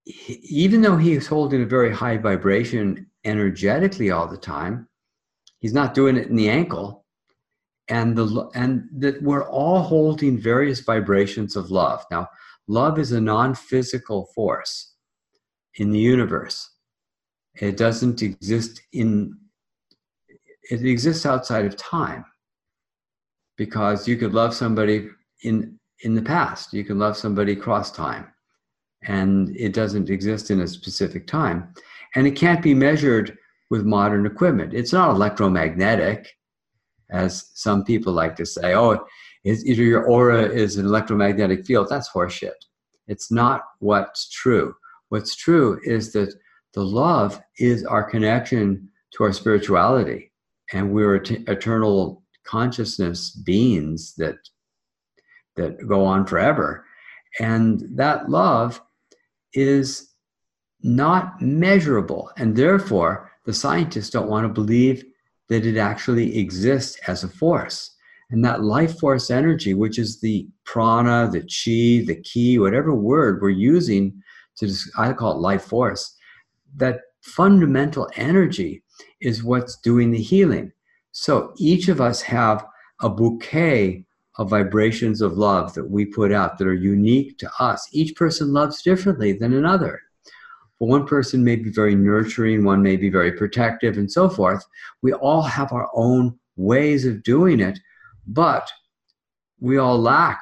he, 0.04 0.34
even 0.50 0.82
though 0.82 0.98
he 0.98 1.14
is 1.14 1.28
holding 1.28 1.62
a 1.62 1.66
very 1.68 1.94
high 1.94 2.18
vibration 2.18 3.06
energetically 3.24 4.10
all 4.10 4.28
the 4.28 4.38
time, 4.38 4.88
he's 5.60 5.74
not 5.74 5.94
doing 5.94 6.18
it 6.18 6.28
in 6.28 6.36
the 6.36 6.50
ankle. 6.50 7.06
And 7.88 8.18
the 8.18 8.50
and 8.56 8.90
that 8.94 9.22
we're 9.22 9.48
all 9.48 9.84
holding 9.84 10.40
various 10.40 10.80
vibrations 10.80 11.56
of 11.56 11.70
love. 11.70 12.04
Now, 12.10 12.28
love 12.68 12.98
is 12.98 13.12
a 13.12 13.22
non-physical 13.22 14.30
force 14.34 14.96
in 15.76 15.92
the 15.92 16.00
universe. 16.00 16.68
It 17.62 17.78
doesn't 17.78 18.24
exist 18.24 18.82
in 18.92 19.38
it 20.70 20.86
exists 20.86 21.26
outside 21.26 21.66
of 21.66 21.76
time 21.78 22.26
because 23.58 24.08
you 24.08 24.18
could 24.18 24.34
love 24.34 24.54
somebody 24.54 25.10
in 25.44 25.80
in 26.02 26.14
the 26.14 26.22
past. 26.22 26.74
You 26.74 26.84
can 26.84 27.00
love 27.00 27.16
somebody 27.18 27.54
across 27.54 27.92
time 27.92 28.28
and 29.04 29.56
it 29.56 29.74
doesn't 29.74 30.10
exist 30.10 30.52
in 30.52 30.62
a 30.62 30.68
specific 30.68 31.28
time. 31.28 31.74
And 32.16 32.28
it 32.28 32.32
can't 32.32 32.62
be 32.62 32.74
measured 32.74 33.38
with 33.70 33.86
modern 33.86 34.26
equipment. 34.26 34.74
It's 34.74 34.94
not 34.94 35.12
electromagnetic 35.12 36.28
as 37.12 37.52
some 37.54 37.84
people 37.84 38.14
like 38.14 38.36
to 38.36 38.46
say 38.46 38.74
oh 38.74 39.06
either 39.44 39.84
your 39.84 40.06
aura 40.06 40.42
is 40.42 40.78
an 40.78 40.86
electromagnetic 40.86 41.66
field. 41.66 41.88
That's 41.88 42.10
horseshit. 42.10 42.60
It's 43.08 43.32
not 43.32 43.62
what's 43.80 44.28
true. 44.30 44.74
What's 45.10 45.36
true 45.36 45.80
is 45.84 46.12
that 46.14 46.34
the 46.74 46.84
love 46.84 47.40
is 47.60 47.86
our 47.86 48.04
connection 48.04 48.90
to 49.12 49.24
our 49.24 49.32
spirituality 49.32 50.32
and 50.74 50.92
we're 50.92 51.16
eternal 51.16 52.24
consciousness 52.46 53.32
beings 53.32 54.14
that 54.18 54.38
that 55.56 55.88
go 55.88 56.06
on 56.06 56.26
forever. 56.26 56.86
And 57.40 57.84
that 57.96 58.30
love 58.30 58.82
is 59.54 60.14
not 60.82 61.42
measurable. 61.42 62.32
And 62.38 62.56
therefore 62.56 63.32
the 63.46 63.54
scientists 63.54 64.10
don't 64.10 64.30
want 64.30 64.46
to 64.46 64.54
believe 64.54 65.04
that 65.50 65.66
it 65.66 65.78
actually 65.78 66.38
exists 66.38 66.98
as 67.08 67.24
a 67.24 67.30
force. 67.30 67.92
And 68.32 68.44
that 68.44 68.64
life 68.64 69.00
force 69.00 69.30
energy 69.30 69.74
which 69.76 70.00
is 70.00 70.20
the 70.20 70.48
prana 70.66 71.30
the 71.32 71.42
chi 71.42 72.04
the 72.06 72.20
ki 72.24 72.58
whatever 72.58 72.94
word 72.94 73.40
we're 73.40 73.50
using 73.50 74.20
to 74.58 74.74
i 74.98 75.14
call 75.14 75.34
it 75.34 75.40
life 75.40 75.64
force 75.64 76.18
that 76.76 77.02
fundamental 77.22 78.10
energy 78.16 78.84
is 79.22 79.44
what's 79.44 79.78
doing 79.78 80.12
the 80.12 80.22
healing 80.22 80.72
so 81.18 81.54
each 81.56 81.88
of 81.88 82.02
us 82.02 82.22
have 82.24 82.66
a 83.02 83.10
bouquet 83.10 84.06
of 84.38 84.50
vibrations 84.50 85.22
of 85.22 85.38
love 85.38 85.74
that 85.74 85.90
we 85.90 86.04
put 86.06 86.34
out 86.34 86.58
that 86.58 86.68
are 86.68 86.74
unique 86.74 87.38
to 87.38 87.50
us. 87.58 87.88
Each 87.94 88.14
person 88.18 88.52
loves 88.52 88.82
differently 88.82 89.32
than 89.32 89.54
another. 89.54 90.02
For 90.78 90.90
one 90.90 91.08
person 91.08 91.42
may 91.42 91.56
be 91.56 91.70
very 91.70 91.96
nurturing, 91.96 92.66
one 92.66 92.84
may 92.84 92.98
be 92.98 93.10
very 93.10 93.32
protective, 93.32 93.98
and 93.98 94.12
so 94.12 94.28
forth. 94.28 94.66
We 95.02 95.14
all 95.14 95.42
have 95.42 95.72
our 95.72 95.90
own 95.94 96.38
ways 96.58 97.06
of 97.06 97.24
doing 97.24 97.62
it, 97.62 97.80
but 98.28 98.70
we 99.62 99.78
all 99.78 99.98
lack 99.98 100.42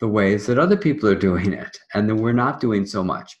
the 0.00 0.08
ways 0.08 0.46
that 0.46 0.58
other 0.58 0.76
people 0.76 1.08
are 1.08 1.14
doing 1.14 1.54
it, 1.54 1.78
and 1.94 2.06
that 2.10 2.16
we're 2.16 2.32
not 2.32 2.60
doing 2.60 2.84
so 2.84 3.02
much. 3.02 3.40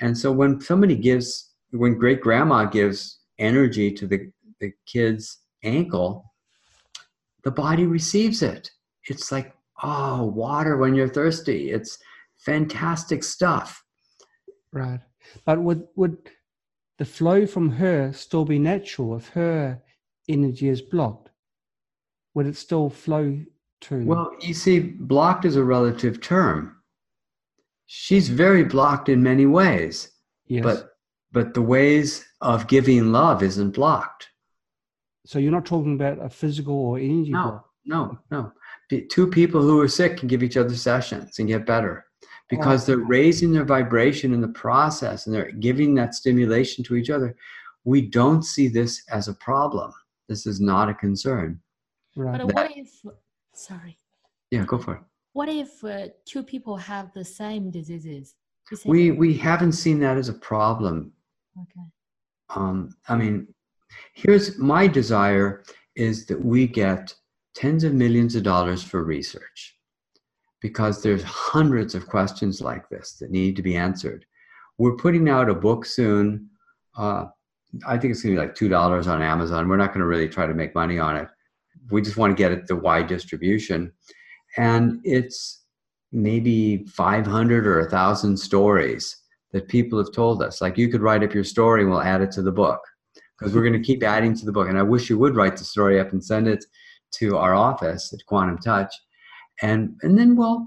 And 0.00 0.16
so 0.16 0.30
when 0.30 0.60
somebody 0.60 0.94
gives, 0.94 1.50
when 1.72 1.98
great 1.98 2.20
grandma 2.20 2.64
gives 2.64 3.18
energy 3.42 3.92
to 3.92 4.06
the, 4.06 4.30
the 4.60 4.72
kids 4.86 5.38
ankle, 5.64 6.32
the 7.44 7.50
body 7.50 7.86
receives 7.86 8.42
it. 8.42 8.70
It's 9.08 9.32
like, 9.32 9.54
oh, 9.82 10.24
water 10.26 10.76
when 10.76 10.94
you're 10.94 11.08
thirsty. 11.08 11.70
It's 11.70 11.98
fantastic 12.38 13.24
stuff. 13.24 13.82
Right. 14.72 15.00
But 15.44 15.60
would 15.60 15.86
would 15.96 16.16
the 16.98 17.04
flow 17.04 17.46
from 17.46 17.70
her 17.70 18.12
still 18.12 18.44
be 18.44 18.58
natural 18.58 19.16
if 19.16 19.28
her 19.30 19.82
energy 20.28 20.68
is 20.68 20.82
blocked? 20.82 21.30
Would 22.34 22.46
it 22.46 22.56
still 22.56 22.90
flow 22.90 23.40
to? 23.82 24.04
Well, 24.04 24.30
you 24.40 24.54
see, 24.54 24.80
blocked 24.80 25.44
is 25.44 25.56
a 25.56 25.64
relative 25.64 26.20
term. 26.20 26.76
She's 27.86 28.28
very 28.28 28.64
blocked 28.64 29.08
in 29.08 29.22
many 29.22 29.46
ways. 29.46 30.10
Yes. 30.46 30.64
But 30.64 30.91
but 31.32 31.54
the 31.54 31.62
ways 31.62 32.24
of 32.40 32.68
giving 32.68 33.10
love 33.12 33.42
isn't 33.42 33.70
blocked. 33.70 34.28
So 35.24 35.38
you're 35.38 35.52
not 35.52 35.64
talking 35.66 35.94
about 35.94 36.24
a 36.24 36.28
physical 36.28 36.74
or 36.74 36.98
energy. 36.98 37.30
No, 37.30 37.64
no, 37.84 38.18
no. 38.30 38.52
Two 39.10 39.26
people 39.26 39.62
who 39.62 39.80
are 39.80 39.88
sick 39.88 40.18
can 40.18 40.28
give 40.28 40.42
each 40.42 40.56
other 40.56 40.74
sessions 40.74 41.38
and 41.38 41.48
get 41.48 41.64
better 41.64 42.04
because 42.50 42.84
oh. 42.84 42.86
they're 42.86 43.04
raising 43.04 43.52
their 43.52 43.64
vibration 43.64 44.34
in 44.34 44.40
the 44.40 44.48
process 44.48 45.26
and 45.26 45.34
they're 45.34 45.52
giving 45.52 45.94
that 45.94 46.14
stimulation 46.14 46.84
to 46.84 46.96
each 46.96 47.08
other. 47.08 47.34
We 47.84 48.02
don't 48.02 48.42
see 48.42 48.68
this 48.68 49.02
as 49.10 49.28
a 49.28 49.34
problem. 49.34 49.92
This 50.28 50.46
is 50.46 50.60
not 50.60 50.88
a 50.88 50.94
concern. 50.94 51.60
Right. 52.14 52.38
But 52.38 52.48
that, 52.48 52.54
what 52.54 52.76
if? 52.76 52.90
Sorry. 53.54 53.96
Yeah, 54.50 54.64
go 54.66 54.78
for 54.78 54.94
it. 54.96 55.00
What 55.32 55.48
if 55.48 55.82
uh, 55.82 56.08
two 56.26 56.42
people 56.42 56.76
have 56.76 57.12
the 57.14 57.24
same 57.24 57.70
diseases? 57.70 58.34
We 58.84 59.10
we 59.10 59.34
haven't 59.34 59.72
seen 59.72 59.98
that 60.00 60.16
as 60.16 60.28
a 60.28 60.34
problem. 60.34 61.12
Okay. 61.58 61.86
Um, 62.54 62.94
I 63.08 63.16
mean, 63.16 63.48
Here's 64.14 64.58
my 64.58 64.86
desire 64.86 65.64
is 65.96 66.26
that 66.26 66.42
we 66.42 66.66
get 66.66 67.14
tens 67.54 67.84
of 67.84 67.94
millions 67.94 68.34
of 68.34 68.42
dollars 68.42 68.82
for 68.82 69.04
research 69.04 69.76
because 70.60 71.02
there's 71.02 71.22
hundreds 71.22 71.94
of 71.94 72.06
questions 72.06 72.60
like 72.60 72.88
this 72.88 73.14
that 73.14 73.30
need 73.30 73.56
to 73.56 73.62
be 73.62 73.76
answered. 73.76 74.24
We're 74.78 74.96
putting 74.96 75.28
out 75.28 75.50
a 75.50 75.54
book 75.54 75.84
soon. 75.84 76.48
Uh, 76.96 77.26
I 77.86 77.98
think 77.98 78.12
it's 78.12 78.22
going 78.22 78.34
to 78.36 78.40
be 78.40 78.46
like 78.46 78.54
$2 78.54 79.06
on 79.06 79.22
Amazon. 79.22 79.68
We're 79.68 79.76
not 79.76 79.88
going 79.88 80.00
to 80.00 80.06
really 80.06 80.28
try 80.28 80.46
to 80.46 80.54
make 80.54 80.74
money 80.74 80.98
on 80.98 81.16
it. 81.16 81.28
We 81.90 82.00
just 82.00 82.16
want 82.16 82.36
to 82.36 82.40
get 82.40 82.52
it 82.52 82.66
the 82.66 82.76
wide 82.76 83.06
distribution. 83.06 83.92
And 84.56 85.00
it's 85.04 85.64
maybe 86.12 86.84
500 86.86 87.66
or 87.66 87.80
1,000 87.80 88.36
stories 88.36 89.16
that 89.52 89.68
people 89.68 89.98
have 89.98 90.12
told 90.12 90.42
us. 90.42 90.60
Like 90.60 90.78
you 90.78 90.88
could 90.88 91.02
write 91.02 91.22
up 91.22 91.34
your 91.34 91.44
story 91.44 91.82
and 91.82 91.90
we'll 91.90 92.00
add 92.00 92.22
it 92.22 92.30
to 92.32 92.42
the 92.42 92.52
book 92.52 92.80
because 93.38 93.54
we're 93.54 93.62
going 93.62 93.80
to 93.80 93.86
keep 93.86 94.02
adding 94.02 94.34
to 94.34 94.44
the 94.44 94.52
book. 94.52 94.68
And 94.68 94.78
I 94.78 94.82
wish 94.82 95.10
you 95.10 95.18
would 95.18 95.36
write 95.36 95.56
the 95.56 95.64
story 95.64 96.00
up 96.00 96.12
and 96.12 96.24
send 96.24 96.48
it 96.48 96.64
to 97.12 97.36
our 97.36 97.54
office 97.54 98.12
at 98.12 98.24
Quantum 98.26 98.58
Touch, 98.58 98.94
and 99.60 99.94
and 100.02 100.18
then 100.18 100.34
we'll 100.36 100.66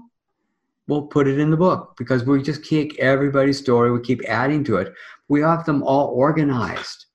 we'll 0.86 1.06
put 1.06 1.26
it 1.26 1.38
in 1.38 1.50
the 1.50 1.56
book 1.56 1.94
because 1.98 2.24
we 2.24 2.42
just 2.42 2.62
keep 2.62 2.96
everybody's 2.98 3.58
story. 3.58 3.90
We 3.90 4.00
keep 4.00 4.22
adding 4.28 4.62
to 4.64 4.76
it. 4.76 4.92
We 5.28 5.40
have 5.40 5.64
them 5.64 5.82
all 5.82 6.08
organized 6.08 7.06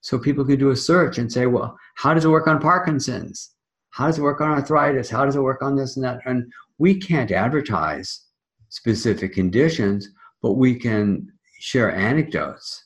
so 0.00 0.18
people 0.18 0.44
can 0.44 0.58
do 0.58 0.70
a 0.70 0.76
search 0.76 1.18
and 1.18 1.32
say, 1.32 1.46
well, 1.46 1.78
how 1.94 2.12
does 2.12 2.24
it 2.24 2.28
work 2.28 2.48
on 2.48 2.60
Parkinson's? 2.60 3.54
How 3.90 4.06
does 4.06 4.18
it 4.18 4.22
work 4.22 4.40
on 4.40 4.50
arthritis? 4.50 5.08
How 5.08 5.24
does 5.24 5.36
it 5.36 5.42
work 5.42 5.62
on 5.62 5.76
this 5.76 5.96
and 5.96 6.04
that? 6.04 6.18
And 6.26 6.52
we 6.78 6.98
can't 6.98 7.30
advertise 7.30 8.24
specific 8.68 9.34
conditions, 9.34 10.08
but 10.42 10.52
we 10.52 10.74
can 10.74 11.32
share 11.60 11.94
anecdotes. 11.94 12.84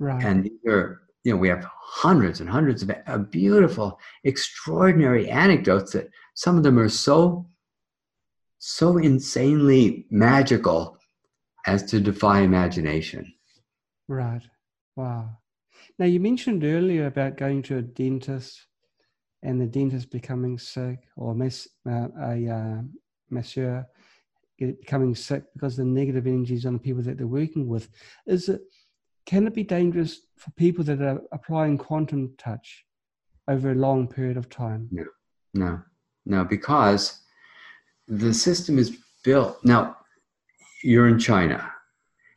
Right. 0.00 0.24
And 0.24 0.44
these 0.44 0.72
are 0.72 1.04
you 1.24 1.32
know, 1.32 1.38
we 1.38 1.48
have 1.48 1.66
hundreds 1.72 2.40
and 2.40 2.48
hundreds 2.48 2.84
of 3.06 3.30
beautiful, 3.30 3.98
extraordinary 4.24 5.28
anecdotes 5.30 5.92
that 5.92 6.10
some 6.34 6.56
of 6.58 6.62
them 6.62 6.78
are 6.78 6.88
so, 6.88 7.46
so 8.58 8.98
insanely 8.98 10.06
magical 10.10 10.98
as 11.66 11.82
to 11.84 12.00
defy 12.00 12.40
imagination. 12.40 13.32
Right. 14.06 14.42
Wow. 14.96 15.30
Now, 15.98 16.06
you 16.06 16.20
mentioned 16.20 16.62
earlier 16.62 17.06
about 17.06 17.38
going 17.38 17.62
to 17.64 17.78
a 17.78 17.82
dentist 17.82 18.66
and 19.42 19.60
the 19.60 19.66
dentist 19.66 20.10
becoming 20.10 20.58
sick 20.58 20.98
or 21.16 21.34
mes- 21.34 21.68
uh, 21.88 22.08
a 22.20 22.48
uh, 22.48 22.82
masseur 23.30 23.86
becoming 24.58 25.14
sick 25.14 25.44
because 25.54 25.76
the 25.76 25.84
negative 25.84 26.26
energies 26.26 26.66
on 26.66 26.74
the 26.74 26.78
people 26.78 27.02
that 27.02 27.18
they're 27.18 27.26
working 27.26 27.68
with. 27.68 27.88
Is 28.26 28.48
it 28.48 28.62
can 29.26 29.46
it 29.46 29.54
be 29.54 29.64
dangerous 29.64 30.20
for 30.36 30.50
people 30.52 30.84
that 30.84 31.00
are 31.00 31.22
applying 31.32 31.78
quantum 31.78 32.34
touch 32.36 32.84
over 33.48 33.72
a 33.72 33.74
long 33.74 34.06
period 34.06 34.36
of 34.36 34.48
time? 34.48 34.88
No, 34.90 35.04
no, 35.54 35.82
no, 36.26 36.44
because 36.44 37.20
the 38.06 38.34
system 38.34 38.78
is 38.78 38.98
built. 39.24 39.58
Now, 39.64 39.96
you're 40.82 41.08
in 41.08 41.18
China, 41.18 41.72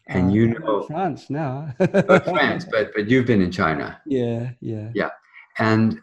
and 0.07 0.29
uh, 0.29 0.33
you 0.33 0.47
know 0.47 0.83
France 0.83 1.29
now. 1.29 1.73
France, 1.77 2.65
but 2.71 2.91
but 2.95 3.09
you've 3.09 3.25
been 3.25 3.41
in 3.41 3.51
China. 3.51 4.01
Yeah, 4.05 4.51
yeah, 4.61 4.89
yeah, 4.93 5.09
and 5.59 5.99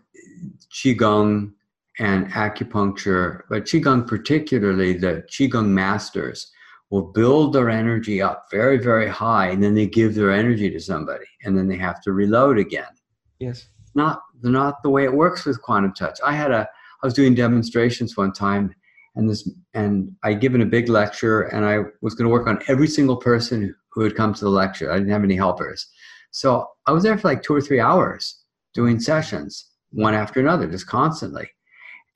qigong 0.70 1.53
and 1.98 2.26
acupuncture, 2.33 3.42
but 3.48 3.64
qigong 3.64 4.07
particularly 4.07 4.94
the 4.94 5.24
qigong 5.28 5.68
masters 5.68 6.50
will 6.90 7.02
build 7.12 7.52
their 7.52 7.70
energy 7.70 8.20
up 8.20 8.46
very, 8.50 8.78
very 8.78 9.09
high, 9.09 9.48
and 9.48 9.62
then 9.62 9.74
they 9.74 9.87
give 9.87 10.14
their 10.14 10.30
energy 10.30 10.70
to 10.70 10.80
somebody, 10.80 11.24
and 11.44 11.57
then 11.57 11.66
they 11.66 11.76
have 11.76 12.00
to 12.02 12.12
reload 12.12 12.59
again. 12.59 12.92
Yes. 13.38 13.68
Not 13.94 14.22
not 14.42 14.83
the 14.83 14.90
way 14.90 15.04
it 15.04 15.12
works 15.12 15.44
with 15.44 15.62
quantum 15.62 15.92
touch. 15.94 16.18
I 16.24 16.33
had 16.33 16.50
a, 16.50 16.68
I 17.02 17.07
was 17.07 17.14
doing 17.14 17.35
demonstrations 17.35 18.16
one 18.16 18.33
time, 18.33 18.74
and 19.14 19.28
this 19.28 19.48
and 19.72 20.12
I'd 20.22 20.40
given 20.40 20.62
a 20.62 20.66
big 20.66 20.88
lecture, 20.88 21.42
and 21.42 21.64
I 21.64 21.78
was 22.02 22.14
going 22.14 22.28
to 22.28 22.33
work 22.33 22.46
on 22.46 22.61
every 22.68 22.88
single 22.88 23.16
person 23.16 23.74
who 23.90 24.02
had 24.02 24.16
come 24.16 24.35
to 24.35 24.44
the 24.44 24.50
lecture. 24.50 24.90
I 24.90 24.98
didn't 24.98 25.12
have 25.12 25.24
any 25.24 25.37
helpers, 25.37 25.87
so 26.33 26.68
I 26.87 26.92
was 26.92 27.02
there 27.04 27.16
for 27.16 27.28
like 27.28 27.42
two 27.42 27.54
or 27.54 27.61
three 27.61 27.80
hours 27.80 28.42
doing 28.74 28.98
sessions, 28.98 29.70
one 29.90 30.14
after 30.14 30.40
another, 30.40 30.66
just 30.66 30.88
constantly. 30.88 31.48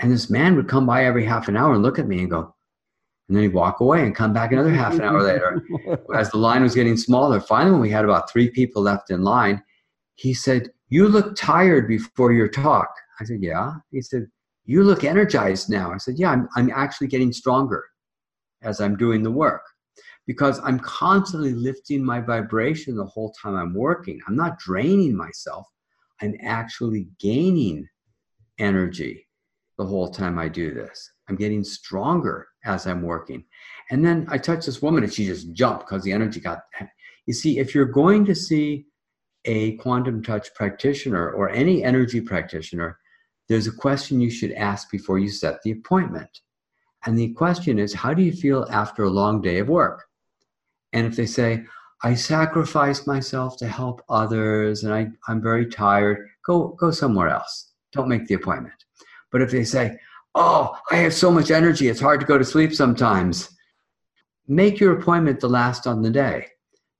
And 0.00 0.12
this 0.12 0.30
man 0.30 0.54
would 0.56 0.68
come 0.68 0.86
by 0.86 1.04
every 1.04 1.24
half 1.24 1.48
an 1.48 1.56
hour 1.56 1.74
and 1.74 1.82
look 1.82 1.98
at 1.98 2.06
me 2.06 2.20
and 2.20 2.30
go, 2.30 2.54
and 3.28 3.36
then 3.36 3.44
he'd 3.44 3.52
walk 3.52 3.80
away 3.80 4.04
and 4.04 4.14
come 4.14 4.32
back 4.32 4.52
another 4.52 4.70
half 4.70 4.94
an 4.94 5.02
hour 5.02 5.22
later. 5.22 5.62
As 6.14 6.30
the 6.30 6.38
line 6.38 6.62
was 6.62 6.74
getting 6.74 6.96
smaller, 6.96 7.40
finally, 7.40 7.72
when 7.72 7.80
we 7.80 7.90
had 7.90 8.04
about 8.04 8.30
three 8.30 8.48
people 8.48 8.82
left 8.82 9.10
in 9.10 9.22
line, 9.22 9.62
he 10.14 10.32
said, 10.32 10.70
You 10.88 11.08
look 11.08 11.36
tired 11.36 11.88
before 11.88 12.32
your 12.32 12.48
talk. 12.48 12.88
I 13.20 13.24
said, 13.24 13.42
Yeah. 13.42 13.74
He 13.90 14.00
said, 14.00 14.28
You 14.64 14.82
look 14.82 15.04
energized 15.04 15.68
now. 15.68 15.92
I 15.92 15.98
said, 15.98 16.18
Yeah, 16.18 16.30
I'm, 16.30 16.48
I'm 16.56 16.70
actually 16.74 17.08
getting 17.08 17.32
stronger 17.32 17.84
as 18.62 18.80
I'm 18.80 18.96
doing 18.96 19.22
the 19.22 19.30
work 19.30 19.62
because 20.26 20.60
I'm 20.64 20.78
constantly 20.80 21.52
lifting 21.52 22.04
my 22.04 22.20
vibration 22.20 22.96
the 22.96 23.04
whole 23.04 23.32
time 23.32 23.56
I'm 23.56 23.74
working. 23.74 24.20
I'm 24.26 24.36
not 24.36 24.58
draining 24.58 25.14
myself, 25.14 25.66
I'm 26.22 26.34
actually 26.42 27.08
gaining 27.18 27.86
energy 28.58 29.27
the 29.78 29.86
whole 29.86 30.08
time 30.08 30.38
I 30.38 30.48
do 30.48 30.74
this. 30.74 31.12
I'm 31.28 31.36
getting 31.36 31.64
stronger 31.64 32.48
as 32.64 32.86
I'm 32.86 33.02
working. 33.02 33.44
And 33.90 34.04
then 34.04 34.26
I 34.28 34.36
touched 34.36 34.66
this 34.66 34.82
woman 34.82 35.04
and 35.04 35.12
she 35.12 35.26
just 35.26 35.52
jumped 35.52 35.86
because 35.86 36.02
the 36.02 36.12
energy 36.12 36.40
got. 36.40 36.60
You 37.26 37.32
see, 37.32 37.58
if 37.58 37.74
you're 37.74 37.84
going 37.84 38.24
to 38.26 38.34
see 38.34 38.86
a 39.44 39.76
quantum 39.76 40.22
touch 40.22 40.52
practitioner 40.54 41.30
or 41.30 41.48
any 41.50 41.84
energy 41.84 42.20
practitioner, 42.20 42.98
there's 43.48 43.66
a 43.66 43.72
question 43.72 44.20
you 44.20 44.30
should 44.30 44.52
ask 44.52 44.90
before 44.90 45.18
you 45.18 45.28
set 45.28 45.62
the 45.62 45.70
appointment. 45.70 46.40
And 47.06 47.16
the 47.16 47.32
question 47.34 47.78
is, 47.78 47.94
how 47.94 48.12
do 48.12 48.22
you 48.22 48.32
feel 48.32 48.66
after 48.70 49.04
a 49.04 49.10
long 49.10 49.40
day 49.40 49.58
of 49.58 49.68
work? 49.68 50.04
And 50.92 51.06
if 51.06 51.16
they 51.16 51.26
say, 51.26 51.64
I 52.02 52.14
sacrificed 52.14 53.06
myself 53.06 53.56
to 53.58 53.68
help 53.68 54.02
others 54.08 54.84
and 54.84 54.92
I, 54.92 55.08
I'm 55.28 55.42
very 55.42 55.66
tired, 55.66 56.28
go, 56.44 56.68
go 56.80 56.90
somewhere 56.90 57.28
else. 57.28 57.72
Don't 57.92 58.08
make 58.08 58.26
the 58.26 58.34
appointment. 58.34 58.74
But 59.30 59.42
if 59.42 59.50
they 59.50 59.64
say, 59.64 59.98
Oh, 60.34 60.76
I 60.90 60.96
have 60.96 61.14
so 61.14 61.30
much 61.30 61.50
energy, 61.50 61.88
it's 61.88 62.00
hard 62.00 62.20
to 62.20 62.26
go 62.26 62.38
to 62.38 62.44
sleep 62.44 62.74
sometimes, 62.74 63.50
make 64.46 64.78
your 64.78 64.98
appointment 64.98 65.40
the 65.40 65.48
last 65.48 65.86
on 65.86 66.02
the 66.02 66.10
day 66.10 66.46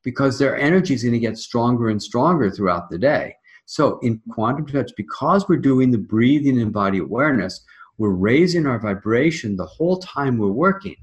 because 0.03 0.39
their 0.39 0.57
energy 0.57 0.95
is 0.95 1.03
going 1.03 1.13
to 1.13 1.19
get 1.19 1.39
stronger 1.39 1.89
and 1.91 2.03
stronger 2.03 2.51
throughout 2.51 2.91
the 2.91 2.99
day. 2.99 3.35
So, 3.67 3.99
in 4.01 4.21
quantum 4.31 4.67
touch, 4.67 4.93
because 4.97 5.47
we're 5.49 5.57
doing 5.57 5.91
the 5.91 5.99
breathing 5.99 6.61
and 6.61 6.73
body 6.73 6.99
awareness, 6.99 7.63
we're 7.99 8.11
raising 8.11 8.67
our 8.67 8.79
vibration 8.79 9.57
the 9.57 9.67
whole 9.67 9.99
time 9.99 10.39
we're 10.39 10.49
working. 10.49 10.97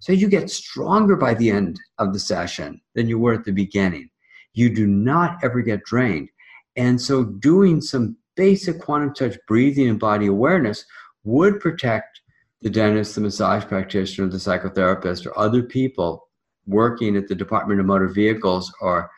So, 0.00 0.12
you 0.12 0.28
get 0.28 0.50
stronger 0.50 1.14
by 1.14 1.34
the 1.34 1.50
end 1.50 1.78
of 1.98 2.12
the 2.12 2.18
session 2.18 2.80
than 2.96 3.08
you 3.08 3.20
were 3.20 3.34
at 3.34 3.44
the 3.44 3.52
beginning. 3.52 4.10
You 4.52 4.74
do 4.74 4.86
not 4.86 5.38
ever 5.44 5.62
get 5.62 5.84
drained. 5.84 6.28
And 6.74 7.00
so, 7.00 7.22
doing 7.22 7.80
some 7.80 8.16
basic 8.38 8.80
quantum 8.80 9.12
touch 9.12 9.36
breathing 9.48 9.88
and 9.88 9.98
body 9.98 10.28
awareness 10.28 10.84
would 11.24 11.60
protect 11.60 12.20
the 12.62 12.70
dentist, 12.70 13.16
the 13.16 13.20
massage 13.20 13.64
practitioner, 13.64 14.28
the 14.28 14.38
psychotherapist, 14.38 15.26
or 15.26 15.36
other 15.36 15.62
people 15.62 16.28
working 16.66 17.16
at 17.16 17.26
the 17.28 17.34
Department 17.34 17.80
of 17.80 17.86
Motor 17.86 18.08
Vehicles 18.08 18.72
or 18.80 19.10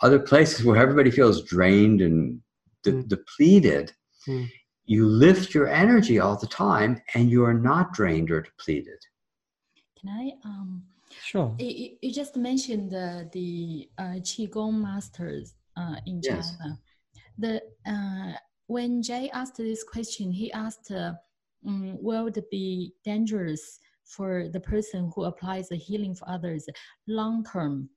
other 0.00 0.18
places 0.18 0.64
where 0.64 0.78
everybody 0.78 1.10
feels 1.10 1.44
drained 1.44 2.00
and 2.00 2.40
de- 2.82 2.92
mm. 2.92 3.08
depleted. 3.08 3.92
Mm. 4.26 4.48
You 4.86 5.06
lift 5.06 5.54
your 5.54 5.68
energy 5.68 6.18
all 6.18 6.36
the 6.36 6.46
time 6.46 7.00
and 7.14 7.30
you 7.30 7.44
are 7.44 7.54
not 7.54 7.92
drained 7.92 8.30
or 8.30 8.40
depleted. 8.40 9.00
Can 10.00 10.10
I? 10.10 10.32
Um, 10.44 10.82
sure. 11.22 11.54
You, 11.58 11.96
you 12.00 12.12
just 12.12 12.36
mentioned 12.36 12.90
the, 12.90 13.28
the 13.32 13.88
uh, 13.98 14.18
Qigong 14.28 14.80
masters 14.80 15.54
uh, 15.76 15.96
in 16.06 16.20
yes. 16.22 16.54
China. 16.58 16.78
The 17.38 17.62
uh, 17.86 18.36
when 18.66 19.02
Jay 19.02 19.30
asked 19.32 19.56
this 19.56 19.84
question, 19.84 20.32
he 20.32 20.52
asked, 20.52 20.90
uh, 20.90 21.12
um, 21.66 21.96
will 22.00 22.26
it 22.26 22.50
be 22.50 22.92
dangerous 23.04 23.78
for 24.04 24.48
the 24.48 24.60
person 24.60 25.10
who 25.14 25.24
applies 25.24 25.68
the 25.68 25.76
healing 25.76 26.14
for 26.14 26.28
others 26.28 26.66
long 27.06 27.44
term? 27.44 27.88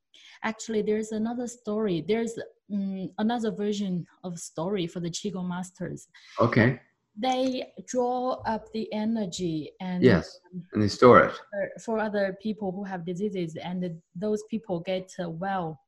Actually, 0.44 0.82
there's 0.82 1.12
another 1.12 1.48
story. 1.48 2.04
There's 2.08 2.38
um, 2.74 3.10
another 3.18 3.52
version 3.52 4.06
of 4.24 4.40
story 4.40 4.88
for 4.88 5.00
the 5.00 5.10
Qigong 5.10 5.48
masters. 5.48 6.08
Okay. 6.40 6.80
They 7.18 7.72
draw 7.88 8.42
up 8.46 8.72
the 8.74 8.92
energy 8.92 9.72
and 9.80 10.04
yes, 10.04 10.38
and 10.74 10.84
they 10.84 10.90
store 10.90 11.20
it 11.26 11.82
for 11.82 11.98
other 11.98 12.38
people 12.42 12.74
who 12.74 12.84
have 12.84 13.06
diseases, 13.06 13.56
and 13.56 14.02
those 14.16 14.44
people 14.50 14.82
get 14.82 15.10
uh, 15.24 15.30
well. 15.30 15.80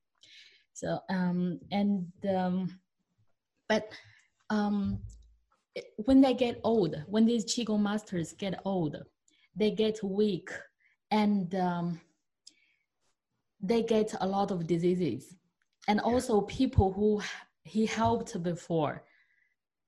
So 0.71 0.99
um 1.09 1.59
and 1.71 2.05
um, 2.29 2.79
but 3.67 3.91
um, 4.49 4.99
when 6.05 6.21
they 6.21 6.33
get 6.33 6.59
old, 6.63 6.95
when 7.07 7.25
these 7.25 7.45
qigong 7.45 7.81
masters 7.81 8.33
get 8.33 8.59
old, 8.65 8.95
they 9.55 9.71
get 9.71 10.03
weak 10.03 10.49
and 11.11 11.53
um, 11.55 11.99
they 13.61 13.83
get 13.83 14.13
a 14.21 14.27
lot 14.27 14.51
of 14.51 14.67
diseases. 14.67 15.35
And 15.87 15.99
also 15.99 16.41
people 16.41 16.91
who 16.91 17.21
he 17.63 17.85
helped 17.85 18.41
before 18.43 19.03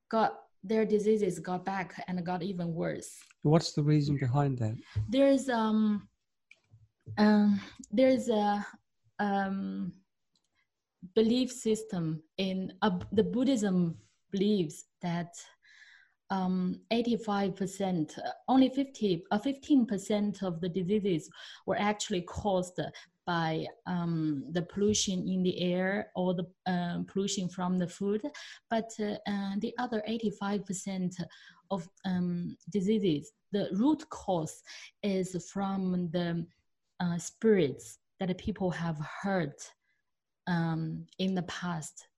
got 0.09 0.39
their 0.63 0.85
diseases 0.85 1.39
got 1.39 1.65
back 1.65 2.03
and 2.07 2.25
got 2.25 2.43
even 2.43 2.73
worse. 2.73 3.17
What's 3.43 3.71
the 3.73 3.83
reason 3.83 4.17
behind 4.17 4.57
that? 4.59 4.75
There's 5.09 5.49
um, 5.49 6.07
um 7.17 7.61
there's 7.91 8.29
a 8.29 8.65
um, 9.19 9.93
belief 11.15 11.51
system 11.51 12.21
in 12.37 12.73
uh, 12.81 12.99
the 13.11 13.23
Buddhism 13.23 13.95
believes 14.31 14.85
that 15.01 15.33
um, 16.29 16.79
85%, 16.91 18.17
only 18.47 18.69
50, 18.69 19.23
uh, 19.31 19.39
15% 19.39 20.43
of 20.43 20.61
the 20.61 20.69
diseases 20.69 21.29
were 21.65 21.79
actually 21.79 22.21
caused 22.21 22.79
by 23.25 23.65
um, 23.85 24.43
the 24.51 24.61
pollution 24.63 25.27
in 25.27 25.43
the 25.43 25.61
air 25.61 26.11
or 26.15 26.33
the 26.33 26.47
uh, 26.65 27.03
pollution 27.07 27.47
from 27.47 27.77
the 27.77 27.87
food. 27.87 28.21
But 28.69 28.91
uh, 28.99 29.17
uh, 29.27 29.55
the 29.59 29.73
other 29.77 30.03
85% 30.07 31.15
of 31.71 31.87
um, 32.05 32.57
diseases, 32.71 33.31
the 33.51 33.69
root 33.73 34.07
cause 34.09 34.61
is 35.03 35.47
from 35.51 36.09
the 36.11 36.45
uh, 36.99 37.17
spirits 37.17 37.99
that 38.19 38.35
people 38.37 38.71
have 38.71 38.97
hurt 39.21 39.61
um, 40.47 41.05
in 41.19 41.35
the 41.35 41.43
past 41.43 42.08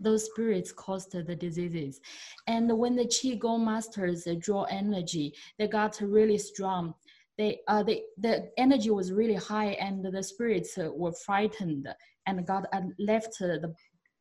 those 0.00 0.24
spirits 0.26 0.72
caused 0.72 1.12
the 1.12 1.36
diseases. 1.36 2.00
And 2.46 2.76
when 2.78 2.96
the 2.96 3.04
Qigong 3.04 3.64
masters 3.64 4.26
draw 4.38 4.64
energy, 4.64 5.34
they 5.58 5.68
got 5.68 6.00
really 6.00 6.38
strong. 6.38 6.94
They, 7.38 7.60
uh, 7.68 7.82
they, 7.82 8.04
the 8.18 8.50
energy 8.58 8.90
was 8.90 9.12
really 9.12 9.34
high 9.34 9.72
and 9.80 10.04
the 10.04 10.22
spirits 10.22 10.76
were 10.76 11.12
frightened 11.12 11.88
and 12.26 12.46
got 12.46 12.66
uh, 12.72 12.82
left 12.98 13.38
the, 13.38 13.74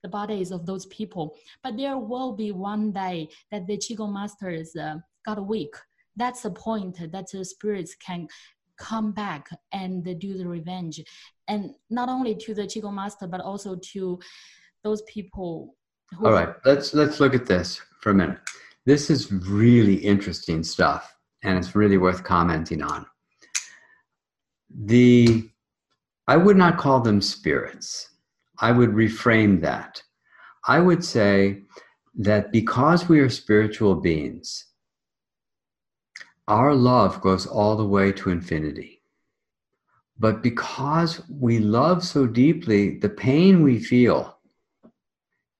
the 0.03 0.09
bodies 0.09 0.51
of 0.51 0.65
those 0.65 0.85
people. 0.87 1.35
But 1.63 1.77
there 1.77 1.97
will 1.97 2.33
be 2.33 2.51
one 2.51 2.91
day 2.91 3.29
that 3.51 3.67
the 3.67 3.77
Qigong 3.77 4.13
masters 4.13 4.75
uh, 4.75 4.97
got 5.25 5.45
weak. 5.45 5.75
That's 6.15 6.41
the 6.41 6.51
point 6.51 7.11
that 7.11 7.31
the 7.31 7.45
spirits 7.45 7.95
can 7.95 8.27
come 8.77 9.11
back 9.11 9.49
and 9.73 10.03
do 10.19 10.37
the 10.37 10.47
revenge. 10.47 11.01
And 11.47 11.71
not 11.89 12.09
only 12.09 12.35
to 12.35 12.53
the 12.53 12.63
Qigong 12.63 12.93
master, 12.93 13.27
but 13.27 13.41
also 13.41 13.75
to 13.93 14.19
those 14.83 15.01
people 15.03 15.75
all 16.23 16.31
right 16.31 16.49
let's 16.65 16.93
let's 16.93 17.19
look 17.19 17.33
at 17.33 17.45
this 17.45 17.81
for 17.99 18.11
a 18.11 18.15
minute. 18.15 18.39
This 18.85 19.09
is 19.09 19.31
really 19.31 19.95
interesting 19.95 20.63
stuff 20.63 21.15
and 21.43 21.57
it's 21.57 21.75
really 21.75 21.97
worth 21.97 22.23
commenting 22.23 22.81
on. 22.81 23.05
The 24.83 25.49
i 26.27 26.37
would 26.37 26.57
not 26.57 26.77
call 26.77 27.01
them 27.01 27.21
spirits. 27.21 28.09
I 28.59 28.71
would 28.71 28.91
reframe 28.91 29.61
that. 29.61 30.01
I 30.67 30.79
would 30.79 31.03
say 31.03 31.63
that 32.15 32.51
because 32.51 33.07
we 33.07 33.19
are 33.19 33.29
spiritual 33.29 33.95
beings 33.95 34.65
our 36.47 36.73
love 36.73 37.21
goes 37.21 37.45
all 37.45 37.75
the 37.75 37.85
way 37.85 38.11
to 38.11 38.31
infinity. 38.31 39.03
But 40.17 40.41
because 40.41 41.21
we 41.29 41.59
love 41.59 42.03
so 42.03 42.25
deeply 42.25 42.97
the 42.97 43.09
pain 43.09 43.61
we 43.61 43.77
feel 43.77 44.38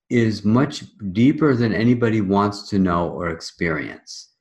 is 0.10 0.44
much 0.44 0.84
deeper 1.14 1.56
than 1.56 1.74
anybody 1.74 2.22
wants 2.22 2.68
to 2.70 2.80
know 2.80 3.10
or 3.10 3.30
experience. 3.30 4.32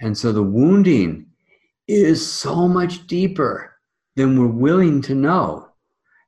And 0.00 0.16
so 0.16 0.32
the 0.32 0.42
wounding 0.42 1.26
is 1.86 2.24
so 2.26 2.66
much 2.66 3.06
deeper 3.06 3.76
than 4.16 4.38
we're 4.38 4.46
willing 4.46 5.02
to 5.02 5.14
know. 5.14 5.68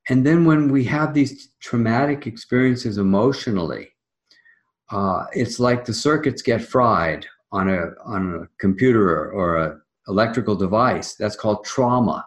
And 0.09 0.27
then 0.27 0.45
when 0.45 0.71
we 0.71 0.85
have 0.85 1.14
these 1.14 1.49
traumatic 1.61 2.27
experiences 2.27 2.99
emotionally, 2.99 3.88
uh, 4.90 5.27
it's 5.33 5.59
like 5.59 5.85
the 5.85 5.95
circuits 5.95 6.42
get 6.42 6.61
fried 6.61 7.27
on 7.51 7.68
a 7.68 7.92
on 8.05 8.35
a 8.35 8.49
computer 8.59 9.31
or 9.31 9.57
a 9.57 9.79
electrical 10.09 10.57
device. 10.57 11.14
That's 11.14 11.37
called 11.37 11.64
trauma, 11.64 12.27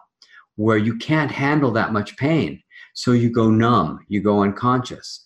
where 0.56 0.78
you 0.78 0.96
can't 0.96 1.30
handle 1.30 1.70
that 1.72 1.92
much 1.92 2.16
pain. 2.16 2.62
So 2.94 3.12
you 3.12 3.30
go 3.30 3.50
numb, 3.50 4.04
you 4.08 4.22
go 4.22 4.42
unconscious. 4.42 5.25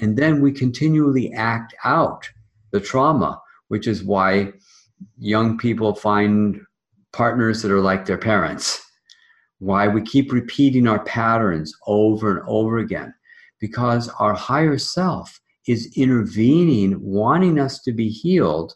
And 0.00 0.16
then 0.16 0.40
we 0.40 0.52
continually 0.52 1.32
act 1.32 1.74
out 1.84 2.28
the 2.72 2.80
trauma, 2.80 3.40
which 3.68 3.86
is 3.86 4.02
why 4.02 4.52
young 5.18 5.58
people 5.58 5.94
find 5.94 6.60
partners 7.12 7.62
that 7.62 7.70
are 7.70 7.80
like 7.80 8.06
their 8.06 8.18
parents. 8.18 8.80
Why 9.58 9.88
we 9.88 10.02
keep 10.02 10.32
repeating 10.32 10.86
our 10.86 11.02
patterns 11.04 11.74
over 11.86 12.38
and 12.38 12.48
over 12.48 12.78
again. 12.78 13.14
Because 13.60 14.08
our 14.18 14.34
higher 14.34 14.78
self 14.78 15.40
is 15.66 15.92
intervening, 15.96 17.00
wanting 17.00 17.58
us 17.58 17.80
to 17.82 17.92
be 17.92 18.08
healed. 18.08 18.74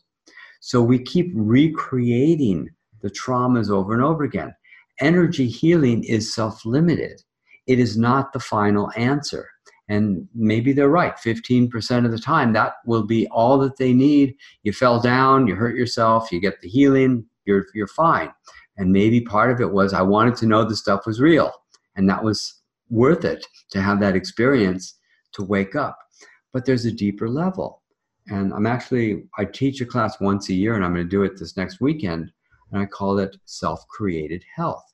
So 0.61 0.83
we 0.83 0.99
keep 0.99 1.31
recreating 1.35 2.69
the 3.03 3.11
traumas 3.11 3.71
over 3.71 3.93
and 3.93 4.03
over 4.03 4.25
again. 4.25 4.55
Energy 5.01 5.47
healing 5.47 6.03
is 6.05 6.35
self 6.35 6.65
limited, 6.65 7.21
it 7.67 7.79
is 7.79 7.97
not 7.97 8.33
the 8.33 8.41
final 8.41 8.91
answer. 8.97 9.49
And 9.89 10.29
maybe 10.35 10.73
they're 10.73 10.89
right. 10.89 11.17
15% 11.17 12.05
of 12.05 12.11
the 12.11 12.19
time, 12.19 12.53
that 12.53 12.75
will 12.85 13.05
be 13.05 13.27
all 13.29 13.59
that 13.59 13.79
they 13.79 13.93
need. 13.93 14.35
You 14.63 14.73
fell 14.73 15.01
down, 15.01 15.47
you 15.47 15.55
hurt 15.55 15.77
yourself, 15.77 16.31
you 16.31 16.41
get 16.41 16.61
the 16.61 16.69
healing, 16.69 17.25
you're, 17.47 17.67
you're 17.75 17.87
fine. 17.87 18.31
And 18.77 18.93
maybe 18.93 19.21
part 19.21 19.51
of 19.51 19.61
it 19.61 19.73
was 19.73 19.93
I 19.93 20.03
wanted 20.03 20.37
to 20.37 20.47
know 20.47 20.65
the 20.65 20.77
stuff 20.77 21.07
was 21.07 21.21
real. 21.21 21.53
And 21.97 22.09
that 22.09 22.23
was 22.23 22.61
worth 22.91 23.25
it 23.25 23.47
to 23.71 23.81
have 23.81 23.99
that 24.01 24.15
experience 24.15 24.99
to 25.33 25.43
wake 25.43 25.75
up. 25.75 25.99
But 26.53 26.65
there's 26.65 26.85
a 26.85 26.93
deeper 26.93 27.29
level. 27.29 27.83
And 28.29 28.53
I'm 28.53 28.67
actually, 28.67 29.25
I 29.39 29.47
teach 29.47 29.81
a 29.81 29.87
class 29.87 30.21
once 30.21 30.51
a 30.51 30.55
year, 30.55 30.77
and 30.77 30.85
I'm 30.85 30.93
going 30.93 31.07
to 31.07 31.11
do 31.11 31.23
it 31.23 31.39
this 31.39 31.57
next 31.57 31.81
weekend 31.81 32.31
and 32.73 32.83
I 32.83 32.87
call 32.87 33.19
it 33.19 33.37
self 33.45 33.87
created 33.89 34.45
health 34.55 34.85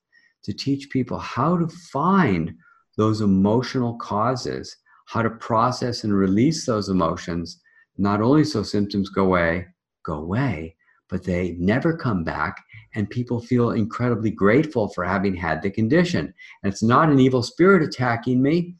to 0.44 0.52
teach 0.52 0.90
people 0.90 1.18
how 1.18 1.56
to 1.56 1.68
find 1.68 2.54
those 2.96 3.20
emotional 3.20 3.96
causes, 3.96 4.76
how 5.06 5.22
to 5.22 5.30
process 5.30 6.04
and 6.04 6.14
release 6.14 6.66
those 6.66 6.88
emotions, 6.88 7.60
not 7.96 8.20
only 8.20 8.44
so 8.44 8.62
symptoms 8.62 9.08
go 9.08 9.24
away, 9.24 9.66
go 10.04 10.14
away, 10.14 10.76
but 11.08 11.22
they 11.22 11.52
never 11.58 11.96
come 11.96 12.24
back 12.24 12.64
and 12.94 13.10
people 13.10 13.40
feel 13.40 13.70
incredibly 13.70 14.30
grateful 14.30 14.88
for 14.88 15.04
having 15.04 15.34
had 15.34 15.62
the 15.62 15.70
condition. 15.70 16.32
And 16.62 16.72
it's 16.72 16.82
not 16.82 17.10
an 17.10 17.18
evil 17.18 17.42
spirit 17.42 17.82
attacking 17.82 18.40
me, 18.40 18.74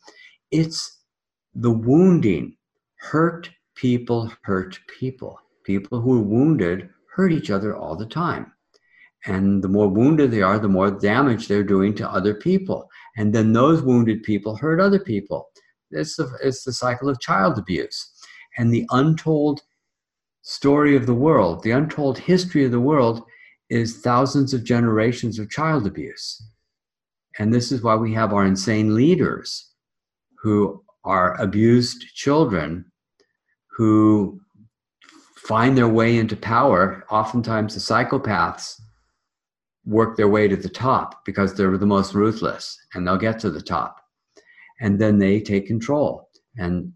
it's 0.51 1.03
the 1.55 1.71
wounding. 1.71 2.57
Hurt 2.97 3.51
people 3.75 4.33
hurt 4.43 4.79
people. 4.99 5.39
People 5.65 6.01
who 6.01 6.19
are 6.19 6.23
wounded 6.23 6.89
hurt 7.15 7.33
each 7.33 7.51
other 7.51 7.77
all 7.77 7.97
the 7.97 8.07
time. 8.07 8.53
And 9.27 9.63
the 9.63 9.69
more 9.69 9.89
wounded 9.89 10.31
they 10.31 10.43
are, 10.43 10.59
the 10.59 10.69
more 10.69 10.91
damage 10.91 11.49
they're 11.49 11.65
doing 11.65 11.95
to 11.97 12.11
other 12.11 12.35
people. 12.35 12.91
And 13.17 13.35
then 13.35 13.53
those 13.53 13.83
wounded 13.83 14.23
people 14.23 14.57
hurt 14.57 14.81
other 14.81 14.99
people. 14.99 15.49
It's 15.95 16.17
the, 16.17 16.31
it's 16.43 16.65
the 16.65 16.73
cycle 16.73 17.09
of 17.09 17.21
child 17.21 17.59
abuse. 17.59 18.11
And 18.59 18.73
the 18.73 18.87
untold 18.91 19.63
story 20.43 20.95
of 20.97 21.07
the 21.07 21.15
world, 21.15 21.63
the 21.63 21.71
untold 21.71 22.19
history 22.19 22.65
of 22.65 22.71
the 22.71 22.81
world, 22.81 23.23
is 23.71 24.01
thousands 24.01 24.53
of 24.53 24.65
generations 24.65 25.39
of 25.39 25.51
child 25.51 25.87
abuse. 25.87 26.43
And 27.39 27.53
this 27.53 27.73
is 27.73 27.83
why 27.83 27.97
we 27.97 28.13
have 28.15 28.33
our 28.33 28.45
insane 28.45 28.95
leaders 28.95 29.73
who 30.43 30.85
are 31.05 31.41
abused 31.41 32.05
children 32.15 32.85
who 33.77 34.41
find 35.37 35.77
their 35.77 35.89
way 35.89 36.17
into 36.17 36.37
power. 36.37 37.05
Oftentimes, 37.11 37.75
the 37.75 37.81
psychopaths 37.81 38.81
work 39.85 40.17
their 40.17 40.29
way 40.29 40.49
to 40.49 40.57
the 40.57 40.69
top 40.69 41.25
because 41.25 41.55
they're 41.55 41.77
the 41.77 41.87
most 41.87 42.15
ruthless 42.15 42.79
and 42.95 43.07
they'll 43.07 43.17
get 43.17 43.39
to 43.41 43.51
the 43.51 43.61
top. 43.61 44.04
And 44.85 45.01
then 45.01 45.19
they 45.19 45.41
take 45.41 45.67
control. 45.67 46.29
And 46.57 46.93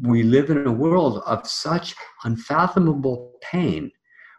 we 0.00 0.22
live 0.22 0.48
in 0.50 0.66
a 0.66 0.72
world 0.72 1.22
of 1.26 1.46
such 1.46 1.94
unfathomable 2.24 3.32
pain 3.42 3.90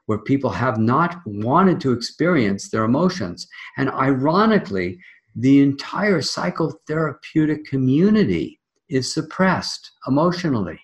where 0.08 0.20
people 0.20 0.50
have 0.50 0.78
not 0.80 1.18
wanted 1.26 1.80
to 1.82 1.92
experience 1.92 2.70
their 2.70 2.86
emotions. 2.86 3.48
And 3.78 3.90
ironically, 3.92 4.98
the 5.36 5.60
entire 5.60 6.22
psychotherapeutic 6.22 7.66
community 7.66 8.60
is 8.90 9.14
suppressed 9.14 9.92
emotionally. 10.08 10.80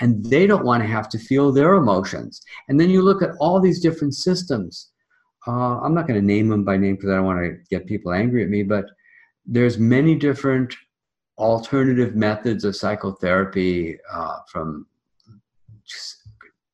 And 0.00 0.24
they 0.26 0.46
don't 0.46 0.66
want 0.66 0.82
to 0.82 0.88
have 0.88 1.08
to 1.08 1.18
feel 1.18 1.50
their 1.50 1.74
emotions. 1.74 2.42
And 2.68 2.78
then 2.78 2.90
you 2.90 3.02
look 3.02 3.22
at 3.22 3.34
all 3.40 3.60
these 3.60 3.80
different 3.80 4.14
systems 4.14 4.90
uh, 5.46 5.78
I'm 5.80 5.94
not 5.94 6.08
going 6.08 6.20
to 6.20 6.26
name 6.26 6.48
them 6.48 6.64
by 6.64 6.76
name 6.76 6.96
because 6.96 7.10
I 7.10 7.16
don't 7.16 7.24
want 7.24 7.38
to 7.38 7.56
get 7.70 7.86
people 7.86 8.12
angry 8.12 8.42
at 8.42 8.50
me, 8.50 8.62
but 8.62 8.86
there's 9.44 9.78
many 9.78 10.16
different 10.16 10.74
alternative 11.38 12.14
methods 12.14 12.64
of 12.64 12.76
psychotherapy 12.76 13.98
uh, 14.12 14.38
from 14.50 14.86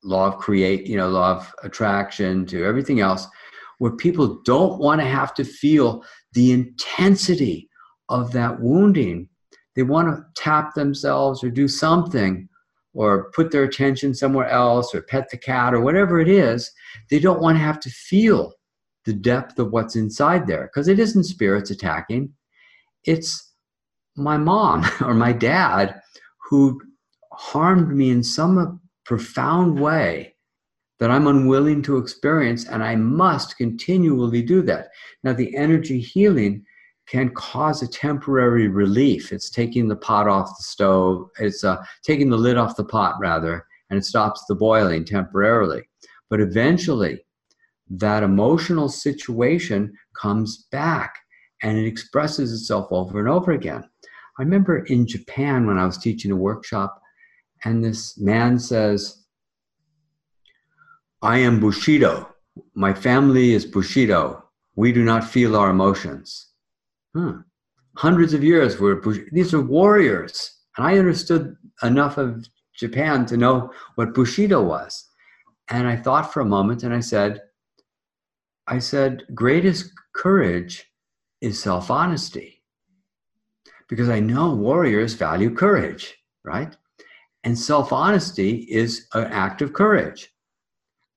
law 0.05 0.29
of 0.29 0.39
create, 0.39 0.87
you 0.87 0.97
know, 0.97 1.09
law 1.09 1.33
of 1.33 1.55
attraction 1.63 2.47
to 2.47 2.65
everything 2.65 3.01
else, 3.01 3.27
where 3.79 3.93
people 3.93 4.41
don't 4.45 4.79
want 4.79 5.01
to 5.01 5.07
have 5.07 5.35
to 5.35 5.45
feel 5.45 6.05
the 6.33 6.53
intensity 6.53 7.69
of 8.09 8.33
that 8.33 8.61
wounding. 8.61 9.29
They 9.75 9.83
want 9.83 10.09
to 10.09 10.25
tap 10.35 10.75
themselves 10.75 11.43
or 11.43 11.51
do 11.51 11.69
something 11.69 12.49
or 12.95 13.31
put 13.33 13.51
their 13.51 13.65
attention 13.65 14.15
somewhere 14.15 14.49
else 14.49 14.95
or 14.95 15.03
pet 15.03 15.29
the 15.31 15.39
cat 15.39 15.73
or 15.73 15.81
whatever 15.81 16.21
it 16.21 16.29
is. 16.29 16.71
They 17.11 17.19
don't 17.19 17.41
want 17.41 17.57
to 17.57 17.65
have 17.65 17.81
to 17.81 17.91
feel 17.91 18.53
the 19.05 19.15
depth 19.15 19.59
of 19.59 19.73
what's 19.73 19.97
inside 19.97 20.47
there 20.47 20.65
because 20.65 20.89
it 20.89 20.99
isn't 20.99 21.25
spirits 21.25 21.71
attacking 21.71 22.33
it's 23.05 23.52
my 24.17 24.37
mom 24.37 24.85
or 25.01 25.15
my 25.15 25.33
dad 25.33 26.01
who 26.49 26.81
harmed 27.33 27.97
me 27.97 28.11
in 28.11 28.23
some 28.23 28.81
profound 29.05 29.81
way 29.81 30.35
that 31.01 31.11
I'm 31.11 31.27
unwilling 31.27 31.83
to 31.83 31.97
experience, 31.97 32.69
and 32.69 32.85
I 32.85 32.95
must 32.95 33.57
continually 33.57 34.41
do 34.41 34.63
that. 34.63 34.91
Now, 35.25 35.33
the 35.33 35.57
energy 35.57 35.99
healing 35.99 36.65
can 37.09 37.31
cause 37.31 37.83
a 37.83 37.89
temporary 37.89 38.69
relief. 38.69 39.33
It's 39.33 39.51
taking 39.51 39.89
the 39.89 39.97
pot 39.97 40.29
off 40.29 40.57
the 40.57 40.63
stove, 40.63 41.29
it's 41.41 41.65
uh, 41.65 41.85
taking 42.05 42.31
the 42.31 42.37
lid 42.37 42.57
off 42.57 42.77
the 42.77 42.85
pot, 42.85 43.17
rather, 43.21 43.67
and 43.91 43.99
it 43.99 44.05
stops 44.05 44.45
the 44.47 44.55
boiling 44.55 45.05
temporarily. 45.05 45.83
But 46.31 46.41
eventually, 46.41 47.25
that 47.91 48.23
emotional 48.23 48.89
situation 48.89 49.93
comes 50.17 50.69
back 50.71 51.17
and 51.63 51.77
it 51.77 51.87
expresses 51.87 52.53
itself 52.53 52.87
over 52.91 53.19
and 53.19 53.29
over 53.29 53.53
again. 53.53 53.85
I 54.39 54.43
remember 54.43 54.79
in 54.87 55.07
Japan 55.07 55.67
when 55.67 55.79
I 55.79 55.85
was 55.85 55.99
teaching 55.99 56.31
a 56.31 56.37
workshop, 56.37 57.01
and 57.65 57.85
this 57.85 58.19
man 58.19 58.59
says, 58.59 59.25
I 61.21 61.39
am 61.39 61.61
Bushido. 61.61 62.29
My 62.75 62.93
family 62.93 63.53
is 63.53 63.65
Bushido. 63.65 64.45
We 64.75 64.93
do 64.93 65.05
not 65.05 65.25
feel 65.25 65.55
our 65.55 65.71
emotions. 65.71 66.49
Huh. 67.15 67.35
Hundreds 67.97 68.33
of 68.33 68.43
years 68.43 68.79
were 68.79 69.03
these 69.31 69.53
are 69.53 69.61
warriors. 69.61 70.61
And 70.77 70.87
I 70.87 70.99
understood 70.99 71.57
enough 71.83 72.17
of 72.17 72.47
Japan 72.75 73.27
to 73.27 73.37
know 73.37 73.71
what 73.97 74.15
Bushido 74.15 74.63
was. 74.63 75.11
And 75.69 75.87
I 75.87 75.97
thought 75.97 76.33
for 76.33 76.41
a 76.41 76.47
moment 76.47 76.83
and 76.83 76.95
I 76.95 77.01
said, 77.01 77.43
I 78.67 78.79
said, 78.79 79.25
greatest 79.35 79.93
courage 80.15 80.87
is 81.41 81.63
self 81.63 81.91
honesty. 81.91 82.62
Because 83.89 84.09
I 84.09 84.21
know 84.21 84.55
warriors 84.55 85.15
value 85.15 85.55
courage, 85.55 86.17
right? 86.45 86.77
And 87.45 87.59
self 87.59 87.93
honesty 87.93 88.67
is 88.71 89.09
an 89.15 89.25
act 89.25 89.63
of 89.63 89.73
courage. 89.73 90.33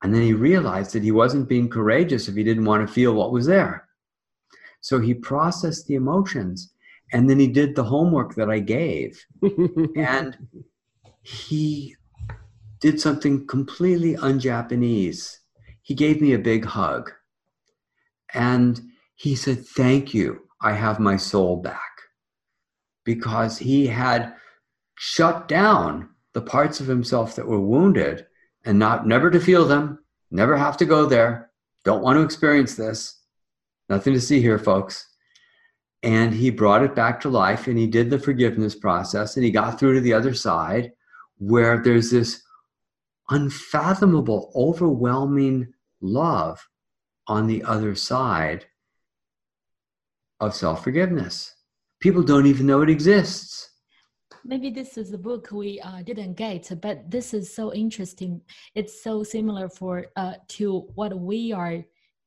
And 0.03 0.13
then 0.13 0.22
he 0.22 0.34
realized 0.34 0.93
that 0.93 1.03
he 1.03 1.11
wasn't 1.11 1.49
being 1.49 1.70
courageous 1.70 2.28
if 2.28 2.36
he 2.36 2.43
didn't 2.43 2.66
want 2.66 2.86
to 2.86 2.93
feel 2.93 3.13
what 3.13 3.32
was 3.32 3.45
there. 3.45 3.88
So 4.82 4.99
he 4.99 5.13
processed 5.13 5.88
the 5.88 5.95
emotions 5.95 6.74
and 7.11 7.30
then 7.30 7.39
he 7.39 7.47
did 7.47 7.76
the 7.76 7.84
homework 7.84 8.36
that 8.36 8.49
I 8.49 8.59
gave. 8.59 9.24
and 9.95 10.38
he 11.24 11.95
did 12.82 12.99
something 13.01 13.47
completely 13.47 14.16
un 14.18 14.39
Japanese. 14.39 15.39
He 15.82 15.95
gave 15.95 16.22
me 16.22 16.34
a 16.34 16.39
big 16.39 16.66
hug. 16.66 17.11
And 18.34 18.82
he 19.16 19.36
said, 19.36 19.66
Thank 19.66 20.13
you. 20.13 20.41
I 20.61 20.74
have 20.74 20.99
my 20.99 21.18
soul 21.18 21.57
back. 21.57 21.95
Because 23.06 23.58
he 23.58 23.88
had 23.88 24.34
shut 24.97 25.47
down 25.47 26.10
the 26.34 26.41
parts 26.41 26.82
of 26.82 26.88
himself 26.88 27.36
that 27.36 27.47
were 27.47 27.60
wounded 27.60 28.26
and 28.66 28.78
not 28.78 29.08
never 29.08 29.32
to 29.32 29.39
feel 29.39 29.66
them, 29.66 29.99
never 30.32 30.58
have 30.58 30.76
to 30.78 30.86
go 30.86 31.06
there, 31.06 31.51
don't 31.86 32.01
want 32.01 32.18
to 32.18 32.24
experience 32.24 32.76
this. 32.76 33.22
Nothing 33.88 34.14
to 34.14 34.22
see 34.22 34.41
here, 34.41 34.60
folks. 34.60 35.08
And 36.03 36.34
he 36.34 36.49
brought 36.49 36.84
it 36.84 36.95
back 36.95 37.22
to 37.22 37.30
life 37.30 37.68
and 37.68 37.78
he 37.78 37.88
did 37.88 38.10
the 38.10 38.20
forgiveness 38.20 38.76
process 38.76 39.38
and 39.38 39.45
he 39.45 39.51
got 39.51 39.80
through 39.80 39.93
to 39.95 40.01
the 40.01 40.14
other 40.14 40.34
side 40.34 40.91
where 41.38 41.82
there's 41.82 42.12
this 42.12 42.41
unfathomable, 43.30 44.51
overwhelming 44.56 45.74
love 46.01 46.68
on 47.28 47.47
the 47.47 47.64
other 47.64 47.95
side 47.95 48.66
of 50.39 50.56
self 50.56 50.84
forgiveness. 50.84 51.55
People 52.00 52.24
don't 52.24 52.46
even 52.46 52.68
know 52.68 52.82
it 52.82 52.89
exists. 52.89 53.70
Maybe 54.43 54.70
this 54.70 54.98
is 54.98 55.12
a 55.12 55.18
book 55.18 55.50
we 55.52 55.80
uh, 55.82 56.04
didn't 56.04 56.36
get, 56.36 56.72
but 56.82 57.10
this 57.10 57.34
is 57.34 57.56
so 57.56 57.74
interesting. 57.74 58.41
It's 58.76 59.04
so 59.04 59.24
similar 59.24 59.70
for 59.70 60.06
uh, 60.16 60.36
to 60.50 60.82
what 60.93 61.18
we 61.18 61.52
are 61.52 61.84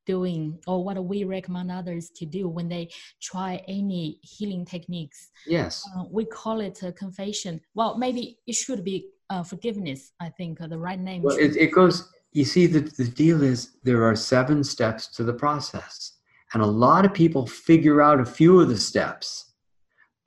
doing 0.08 0.58
or 0.66 0.82
what 0.82 0.96
we 1.04 1.22
recommend 1.24 1.70
others 1.70 2.10
to 2.16 2.24
do 2.24 2.48
when 2.48 2.68
they 2.68 2.88
try 3.22 3.62
any 3.68 4.18
healing 4.22 4.64
techniques. 4.64 5.30
Yes. 5.46 5.84
Uh, 5.94 6.04
we 6.10 6.24
call 6.24 6.60
it 6.60 6.82
a 6.82 6.90
confession. 6.90 7.60
Well, 7.74 7.98
maybe 7.98 8.38
it 8.46 8.54
should 8.54 8.82
be 8.82 9.10
uh, 9.30 9.42
forgiveness. 9.42 10.12
I 10.18 10.30
think 10.30 10.60
uh, 10.60 10.66
the 10.66 10.78
right 10.78 10.98
name. 10.98 11.22
Well, 11.22 11.36
it, 11.36 11.56
it 11.56 11.72
goes. 11.72 12.10
You 12.32 12.44
see, 12.44 12.66
the, 12.66 12.80
the 12.80 13.04
deal 13.04 13.42
is 13.42 13.76
there 13.84 14.02
are 14.04 14.16
seven 14.16 14.64
steps 14.64 15.08
to 15.16 15.24
the 15.24 15.32
process, 15.32 16.14
and 16.52 16.62
a 16.62 16.66
lot 16.66 17.04
of 17.04 17.12
people 17.12 17.46
figure 17.46 18.00
out 18.00 18.20
a 18.20 18.24
few 18.24 18.60
of 18.60 18.68
the 18.68 18.76
steps, 18.76 19.47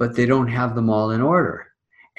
but 0.02 0.16
they 0.16 0.26
don't 0.26 0.48
have 0.48 0.74
them 0.74 0.90
all 0.90 1.12
in 1.12 1.22
order. 1.22 1.68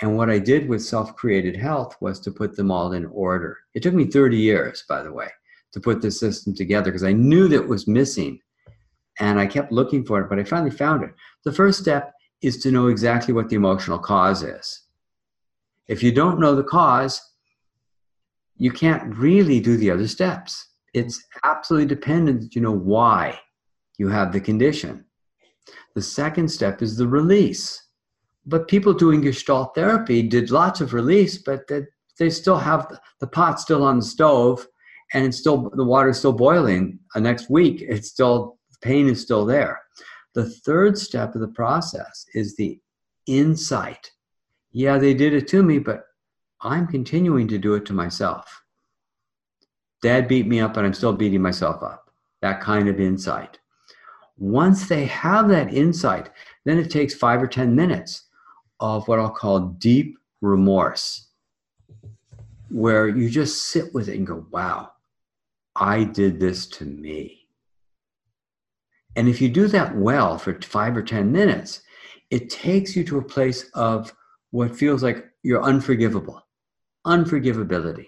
And 0.01 0.17
what 0.17 0.31
I 0.31 0.39
did 0.39 0.69
with 0.69 0.85
self 0.85 1.17
created 1.17 1.57
health 1.57 1.97
was 2.01 2.21
to 2.21 2.31
put 2.31 2.55
them 2.55 2.71
all 2.71 2.93
in 2.93 3.07
order. 3.07 3.59
It 3.75 3.83
took 3.83 3.93
me 3.93 4.05
30 4.05 4.37
years, 4.37 4.85
by 4.89 5.03
the 5.03 5.13
way, 5.13 5.27
to 5.73 5.81
put 5.81 6.01
this 6.01 6.21
system 6.21 6.55
together 6.55 6.93
because 6.93 7.03
I 7.03 7.11
knew 7.13 7.49
that 7.49 7.67
was 7.67 7.89
missing. 7.89 8.39
And 9.19 9.41
I 9.41 9.49
kept 9.49 9.73
looking 9.73 10.05
for 10.05 10.21
it, 10.21 10.29
but 10.29 10.39
I 10.39 10.45
finally 10.45 10.71
found 10.71 11.03
it. 11.03 11.11
The 11.45 11.51
first 11.51 11.81
step 11.81 12.13
is 12.41 12.59
to 12.59 12.71
know 12.71 12.87
exactly 12.87 13.35
what 13.35 13.49
the 13.49 13.57
emotional 13.57 13.99
cause 13.99 14.45
is. 14.45 14.85
If 15.89 16.05
you 16.05 16.13
don't 16.13 16.39
know 16.39 16.55
the 16.55 16.63
cause, 16.63 17.21
you 18.59 18.71
can't 18.71 19.13
really 19.17 19.59
do 19.59 19.77
the 19.77 19.91
other 19.91 20.07
steps. 20.07 20.69
It's 20.95 21.21
absolutely 21.43 21.89
dependent 21.89 22.43
that 22.43 22.55
you 22.55 22.63
know 22.63 22.71
why 22.71 23.41
you 23.99 24.07
have 24.07 24.33
the 24.33 24.41
condition. 24.41 25.05
The 25.95 26.03
second 26.03 26.49
step 26.49 26.83
is 26.83 26.97
the 26.97 27.09
release. 27.09 27.87
But 28.47 28.69
people 28.69 28.93
doing 28.93 29.21
Gestalt 29.21 29.75
therapy 29.75 30.23
did 30.23 30.51
lots 30.51 30.81
of 30.81 30.95
release, 30.95 31.39
but 31.39 31.67
they, 31.69 31.83
they 32.19 32.31
still 32.31 32.59
have 32.59 32.99
the 33.21 33.27
pot 33.27 33.61
still 33.61 33.85
on 33.85 33.99
the 33.99 34.05
stove 34.05 34.67
and 35.13 35.25
it's 35.27 35.39
still 35.39 35.71
the 35.75 35.85
water's 35.85 36.19
still 36.19 36.33
boiling. 36.33 36.99
Uh, 37.15 37.21
next 37.21 37.51
week, 37.51 37.83
it's 37.83 38.09
still 38.09 38.59
pain 38.81 39.09
is 39.09 39.21
still 39.21 39.45
there. 39.45 39.81
The 40.35 40.49
third 40.49 40.99
step 40.99 41.35
of 41.35 41.41
the 41.41 41.49
process 41.49 42.27
is 42.35 42.57
the 42.57 42.81
insight. 43.27 44.11
Yeah, 44.73 44.99
they 44.99 45.15
did 45.15 45.35
it 45.35 45.47
to 45.49 45.63
me, 45.63 45.79
but 45.79 46.05
I'm 46.63 46.87
continuing 46.87 47.49
to 47.49 47.59
do 47.59 47.75
it 47.75 47.85
to 47.87 47.93
myself. 47.93 48.63
Dad 50.01 50.27
beat 50.27 50.47
me 50.47 50.61
up, 50.61 50.77
and 50.77 50.87
I'm 50.87 50.95
still 50.95 51.13
beating 51.13 51.43
myself 51.43 51.83
up. 51.83 52.11
That 52.41 52.61
kind 52.61 52.89
of 52.89 52.99
insight. 52.99 53.59
Once 54.39 54.89
they 54.89 55.05
have 55.05 55.49
that 55.49 55.73
insight, 55.73 56.31
then 56.65 56.79
it 56.79 56.91
takes 56.91 57.15
five 57.15 57.43
or 57.43 57.47
10 57.47 57.75
minutes 57.75 58.29
of 58.81 59.07
what 59.07 59.19
I'll 59.19 59.31
call 59.31 59.61
deep 59.61 60.17
remorse, 60.41 61.29
where 62.69 63.09
you 63.09 63.31
just 63.31 63.69
sit 63.69 63.95
with 63.95 64.09
it 64.09 64.17
and 64.17 64.27
go, 64.27 64.47
wow, 64.51 64.93
I 65.77 66.05
did 66.05 66.41
this 66.41 66.67
to 66.69 66.85
me. 66.85 67.47
And 69.15 69.29
if 69.29 69.41
you 69.41 69.49
do 69.49 69.69
that 69.69 69.97
well 69.97 70.39
for 70.39 70.59
five 70.63 70.97
or 70.97 71.03
10 71.03 71.31
minutes, 71.31 71.83
it 72.31 72.49
takes 72.49 72.97
you 72.97 73.05
to 73.05 73.19
a 73.19 73.23
place 73.23 73.71
of 73.75 74.13
what 74.51 74.75
feels 74.75 75.03
like 75.03 75.27
you're 75.43 75.63
unforgivable, 75.63 76.43
unforgivability. 77.07 78.07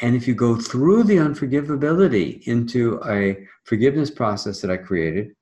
And 0.00 0.14
if 0.14 0.28
you 0.28 0.34
go 0.34 0.56
through 0.56 1.04
the 1.04 1.16
unforgivability 1.16 2.46
into 2.46 3.00
a 3.06 3.46
forgiveness 3.64 4.10
process 4.10 4.60
that 4.60 4.70
I 4.70 4.76
created, 4.76 5.32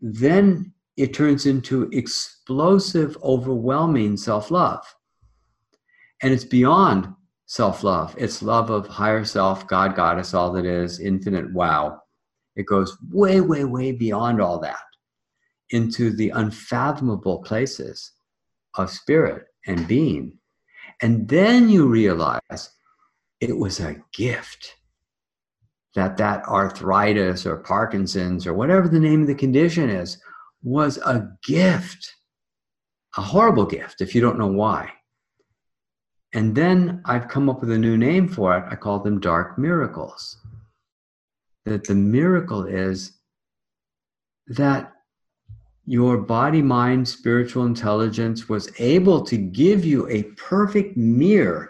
then 0.00 0.72
it 0.96 1.14
turns 1.14 1.46
into 1.46 1.88
explosive, 1.92 3.16
overwhelming 3.22 4.16
self 4.16 4.50
love. 4.50 4.84
And 6.22 6.32
it's 6.32 6.44
beyond 6.44 7.08
self 7.46 7.82
love. 7.82 8.14
It's 8.18 8.42
love 8.42 8.70
of 8.70 8.86
higher 8.86 9.24
self, 9.24 9.66
God, 9.66 9.96
Goddess, 9.96 10.34
all 10.34 10.52
that 10.52 10.66
is, 10.66 11.00
infinite 11.00 11.52
wow. 11.52 12.00
It 12.56 12.66
goes 12.66 12.96
way, 13.10 13.40
way, 13.40 13.64
way 13.64 13.92
beyond 13.92 14.40
all 14.40 14.60
that 14.60 14.78
into 15.70 16.10
the 16.10 16.30
unfathomable 16.30 17.42
places 17.42 18.12
of 18.74 18.90
spirit 18.90 19.46
and 19.66 19.88
being. 19.88 20.38
And 21.02 21.28
then 21.28 21.68
you 21.68 21.86
realize 21.86 22.70
it 23.40 23.56
was 23.56 23.80
a 23.80 23.96
gift 24.12 24.76
that 25.94 26.16
that 26.18 26.44
arthritis 26.46 27.46
or 27.46 27.56
Parkinson's 27.56 28.46
or 28.46 28.54
whatever 28.54 28.88
the 28.88 29.00
name 29.00 29.22
of 29.22 29.26
the 29.26 29.34
condition 29.34 29.90
is 29.90 30.18
was 30.62 30.98
a 30.98 31.28
gift, 31.44 32.14
a 33.16 33.22
horrible 33.22 33.66
gift 33.66 34.00
if 34.00 34.14
you 34.14 34.20
don't 34.20 34.38
know 34.38 34.46
why. 34.46 34.90
And 36.32 36.54
then 36.54 37.02
I've 37.06 37.28
come 37.28 37.48
up 37.48 37.60
with 37.60 37.72
a 37.72 37.78
new 37.78 37.96
name 37.96 38.28
for 38.28 38.56
it. 38.56 38.64
I 38.68 38.76
call 38.76 39.00
them 39.00 39.18
dark 39.18 39.58
miracles. 39.58 40.38
That 41.64 41.84
the 41.84 41.94
miracle 41.94 42.64
is 42.64 43.18
that 44.46 44.92
your 45.86 46.18
body, 46.18 46.62
mind, 46.62 47.08
spiritual 47.08 47.66
intelligence 47.66 48.48
was 48.48 48.70
able 48.78 49.24
to 49.24 49.36
give 49.36 49.84
you 49.84 50.08
a 50.08 50.22
perfect 50.34 50.96
mirror 50.96 51.69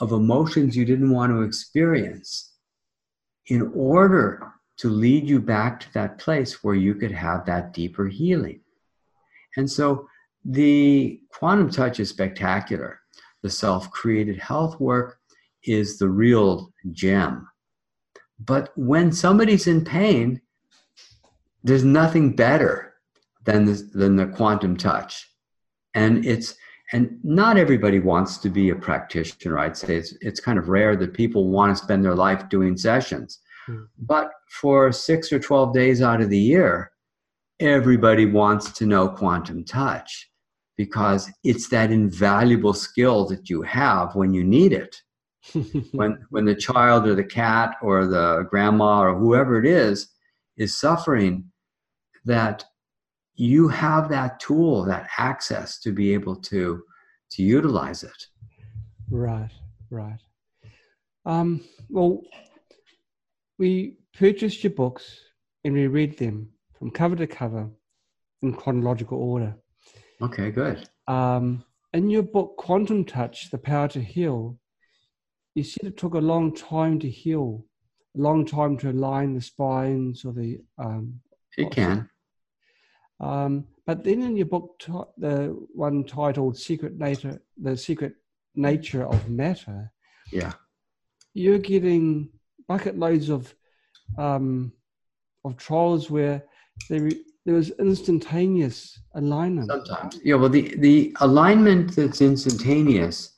of 0.00 0.12
emotions 0.12 0.76
you 0.76 0.84
didn't 0.84 1.10
want 1.10 1.30
to 1.32 1.42
experience 1.42 2.54
in 3.46 3.70
order 3.74 4.52
to 4.78 4.88
lead 4.88 5.28
you 5.28 5.40
back 5.40 5.78
to 5.80 5.92
that 5.92 6.18
place 6.18 6.64
where 6.64 6.74
you 6.74 6.94
could 6.94 7.12
have 7.12 7.44
that 7.44 7.72
deeper 7.72 8.08
healing. 8.08 8.60
And 9.56 9.70
so 9.70 10.08
the 10.44 11.20
quantum 11.30 11.70
touch 11.70 12.00
is 12.00 12.08
spectacular 12.08 13.00
the 13.42 13.50
self 13.50 13.90
created 13.90 14.38
health 14.38 14.78
work 14.80 15.18
is 15.64 15.98
the 15.98 16.08
real 16.08 16.72
gem. 16.92 17.48
But 18.38 18.72
when 18.76 19.12
somebody's 19.12 19.66
in 19.66 19.84
pain, 19.84 20.40
there's 21.62 21.84
nothing 21.84 22.34
better 22.34 22.94
than 23.44 23.66
the, 23.66 23.74
than 23.94 24.16
the 24.16 24.26
quantum 24.26 24.76
touch. 24.76 25.26
And 25.94 26.24
it's 26.24 26.54
and 26.92 27.18
not 27.22 27.56
everybody 27.56 28.00
wants 28.00 28.38
to 28.38 28.48
be 28.48 28.70
a 28.70 28.74
practitioner. 28.74 29.58
I'd 29.58 29.76
say 29.76 29.96
it's 29.96 30.14
it's 30.20 30.40
kind 30.40 30.58
of 30.58 30.68
rare 30.68 30.96
that 30.96 31.14
people 31.14 31.48
want 31.48 31.76
to 31.76 31.82
spend 31.82 32.04
their 32.04 32.14
life 32.14 32.48
doing 32.48 32.76
sessions. 32.76 33.38
Mm. 33.68 33.86
But 33.98 34.30
for 34.48 34.90
six 34.92 35.32
or 35.32 35.38
twelve 35.38 35.72
days 35.72 36.02
out 36.02 36.20
of 36.20 36.30
the 36.30 36.38
year, 36.38 36.90
everybody 37.60 38.26
wants 38.26 38.72
to 38.72 38.86
know 38.86 39.08
quantum 39.08 39.64
touch 39.64 40.30
because 40.76 41.30
it's 41.44 41.68
that 41.68 41.92
invaluable 41.92 42.72
skill 42.72 43.26
that 43.26 43.50
you 43.50 43.62
have 43.62 44.14
when 44.14 44.32
you 44.32 44.42
need 44.42 44.72
it. 44.72 44.96
when 45.92 46.18
when 46.30 46.44
the 46.44 46.54
child 46.54 47.06
or 47.06 47.14
the 47.14 47.24
cat 47.24 47.76
or 47.82 48.06
the 48.06 48.46
grandma 48.50 49.02
or 49.02 49.14
whoever 49.16 49.58
it 49.58 49.66
is 49.66 50.08
is 50.56 50.76
suffering, 50.76 51.44
that 52.24 52.64
you 53.40 53.68
have 53.68 54.10
that 54.10 54.38
tool, 54.38 54.84
that 54.84 55.08
access 55.16 55.80
to 55.80 55.92
be 55.92 56.12
able 56.12 56.36
to 56.36 56.82
to 57.30 57.42
utilize 57.42 58.02
it. 58.02 58.26
Right, 59.10 59.50
right. 59.88 60.20
Um, 61.24 61.64
well, 61.88 62.20
we 63.58 63.96
purchased 64.12 64.62
your 64.62 64.72
books 64.72 65.20
and 65.64 65.72
we 65.72 65.86
read 65.86 66.18
them 66.18 66.50
from 66.78 66.90
cover 66.90 67.16
to 67.16 67.26
cover 67.26 67.70
in 68.42 68.52
chronological 68.52 69.18
order. 69.18 69.54
Okay, 70.20 70.50
good. 70.50 70.86
Um, 71.08 71.64
in 71.94 72.10
your 72.10 72.24
book, 72.24 72.58
Quantum 72.58 73.06
Touch 73.06 73.50
The 73.50 73.58
Power 73.58 73.88
to 73.88 74.02
Heal, 74.02 74.58
you 75.54 75.64
said 75.64 75.86
it 75.86 75.96
took 75.96 76.12
a 76.12 76.18
long 76.18 76.54
time 76.54 76.98
to 76.98 77.08
heal, 77.08 77.64
a 78.18 78.20
long 78.20 78.44
time 78.44 78.76
to 78.78 78.90
align 78.90 79.32
the 79.34 79.40
spines 79.40 80.26
or 80.26 80.34
the. 80.34 80.58
Um, 80.78 81.20
it 81.56 81.70
can. 81.70 82.09
Um, 83.20 83.66
but 83.86 84.04
then 84.04 84.22
in 84.22 84.36
your 84.36 84.46
book, 84.46 84.82
the 85.18 85.56
one 85.74 86.04
titled 86.04 86.56
"Secret 86.56 86.98
Nature," 86.98 87.40
the 87.60 87.76
secret 87.76 88.14
nature 88.54 89.06
of 89.06 89.28
matter. 89.28 89.92
Yeah. 90.32 90.52
You're 91.34 91.58
getting 91.58 92.30
bucket 92.66 92.98
loads 92.98 93.28
of 93.28 93.54
um, 94.18 94.72
of 95.44 95.56
trials 95.56 96.10
where 96.10 96.42
they 96.88 97.10
there 97.46 97.54
was 97.54 97.70
instantaneous 97.78 99.00
alignment. 99.14 99.70
Sometimes, 99.70 100.20
yeah. 100.22 100.34
Well, 100.36 100.48
the 100.48 100.74
the 100.76 101.16
alignment 101.20 101.96
that's 101.96 102.20
instantaneous, 102.20 103.36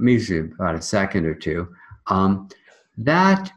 usually 0.00 0.50
about 0.52 0.74
a 0.74 0.82
second 0.82 1.26
or 1.26 1.34
two, 1.34 1.68
um, 2.06 2.48
that 2.96 3.50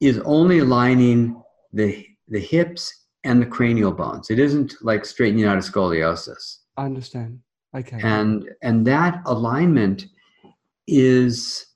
is 0.00 0.18
only 0.20 0.58
aligning 0.58 1.42
the 1.72 2.06
the 2.28 2.40
hips 2.40 3.03
and 3.24 3.40
the 3.40 3.46
cranial 3.46 3.92
bones. 3.92 4.30
It 4.30 4.38
isn't 4.38 4.74
like 4.82 5.04
straightening 5.04 5.46
out 5.46 5.56
a 5.56 5.60
scoliosis. 5.60 6.58
I 6.76 6.84
understand. 6.84 7.40
Okay. 7.74 7.98
And 8.02 8.48
and 8.62 8.86
that 8.86 9.22
alignment 9.26 10.06
is 10.86 11.66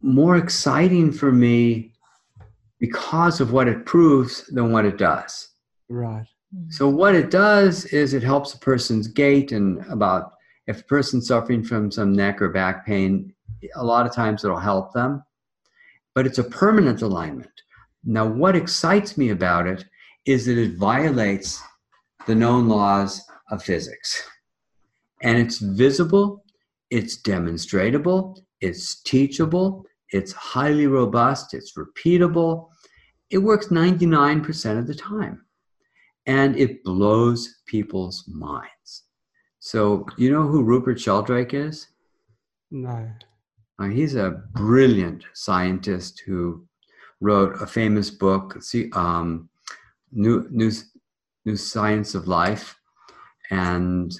more 0.00 0.36
exciting 0.36 1.12
for 1.12 1.32
me 1.32 1.92
because 2.78 3.40
of 3.40 3.52
what 3.52 3.66
it 3.66 3.84
proves 3.84 4.46
than 4.46 4.72
what 4.72 4.84
it 4.84 4.96
does. 4.96 5.50
Right. 5.88 6.26
Mm. 6.54 6.72
So 6.72 6.88
what 6.88 7.14
it 7.14 7.30
does 7.30 7.86
is 7.86 8.14
it 8.14 8.22
helps 8.22 8.54
a 8.54 8.58
person's 8.58 9.08
gait 9.08 9.52
and 9.52 9.84
about 9.90 10.34
if 10.68 10.80
a 10.80 10.84
person's 10.84 11.26
suffering 11.26 11.64
from 11.64 11.90
some 11.90 12.12
neck 12.12 12.40
or 12.40 12.50
back 12.50 12.86
pain, 12.86 13.34
a 13.74 13.84
lot 13.84 14.06
of 14.06 14.14
times 14.14 14.44
it'll 14.44 14.58
help 14.58 14.92
them. 14.92 15.24
But 16.14 16.26
it's 16.26 16.38
a 16.38 16.44
permanent 16.44 17.02
alignment. 17.02 17.50
Now, 18.04 18.26
what 18.26 18.54
excites 18.54 19.18
me 19.18 19.30
about 19.30 19.66
it 19.66 19.84
is 20.28 20.44
that 20.44 20.58
it 20.58 20.76
violates 20.76 21.58
the 22.26 22.34
known 22.34 22.68
laws 22.68 23.22
of 23.50 23.62
physics. 23.62 24.28
And 25.22 25.38
it's 25.38 25.56
visible, 25.56 26.44
it's 26.90 27.22
demonstratable, 27.22 28.36
it's 28.60 29.00
teachable, 29.02 29.86
it's 30.10 30.32
highly 30.32 30.86
robust, 30.86 31.54
it's 31.54 31.72
repeatable. 31.78 32.68
It 33.30 33.38
works 33.38 33.68
99% 33.68 34.78
of 34.78 34.86
the 34.86 34.94
time. 34.94 35.46
And 36.26 36.58
it 36.58 36.84
blows 36.84 37.62
people's 37.66 38.22
minds. 38.28 39.04
So, 39.60 40.04
you 40.18 40.30
know 40.30 40.46
who 40.46 40.62
Rupert 40.62 41.00
Sheldrake 41.00 41.54
is? 41.54 41.88
No. 42.70 43.10
Uh, 43.78 43.88
he's 43.88 44.14
a 44.14 44.42
brilliant 44.52 45.24
scientist 45.32 46.22
who 46.26 46.66
wrote 47.22 47.62
a 47.62 47.66
famous 47.66 48.10
book, 48.10 48.62
see, 48.62 48.90
um, 48.92 49.48
New, 50.12 50.46
New, 50.50 50.70
New 51.44 51.56
Science 51.56 52.14
of 52.14 52.28
Life. 52.28 52.78
And 53.50 54.14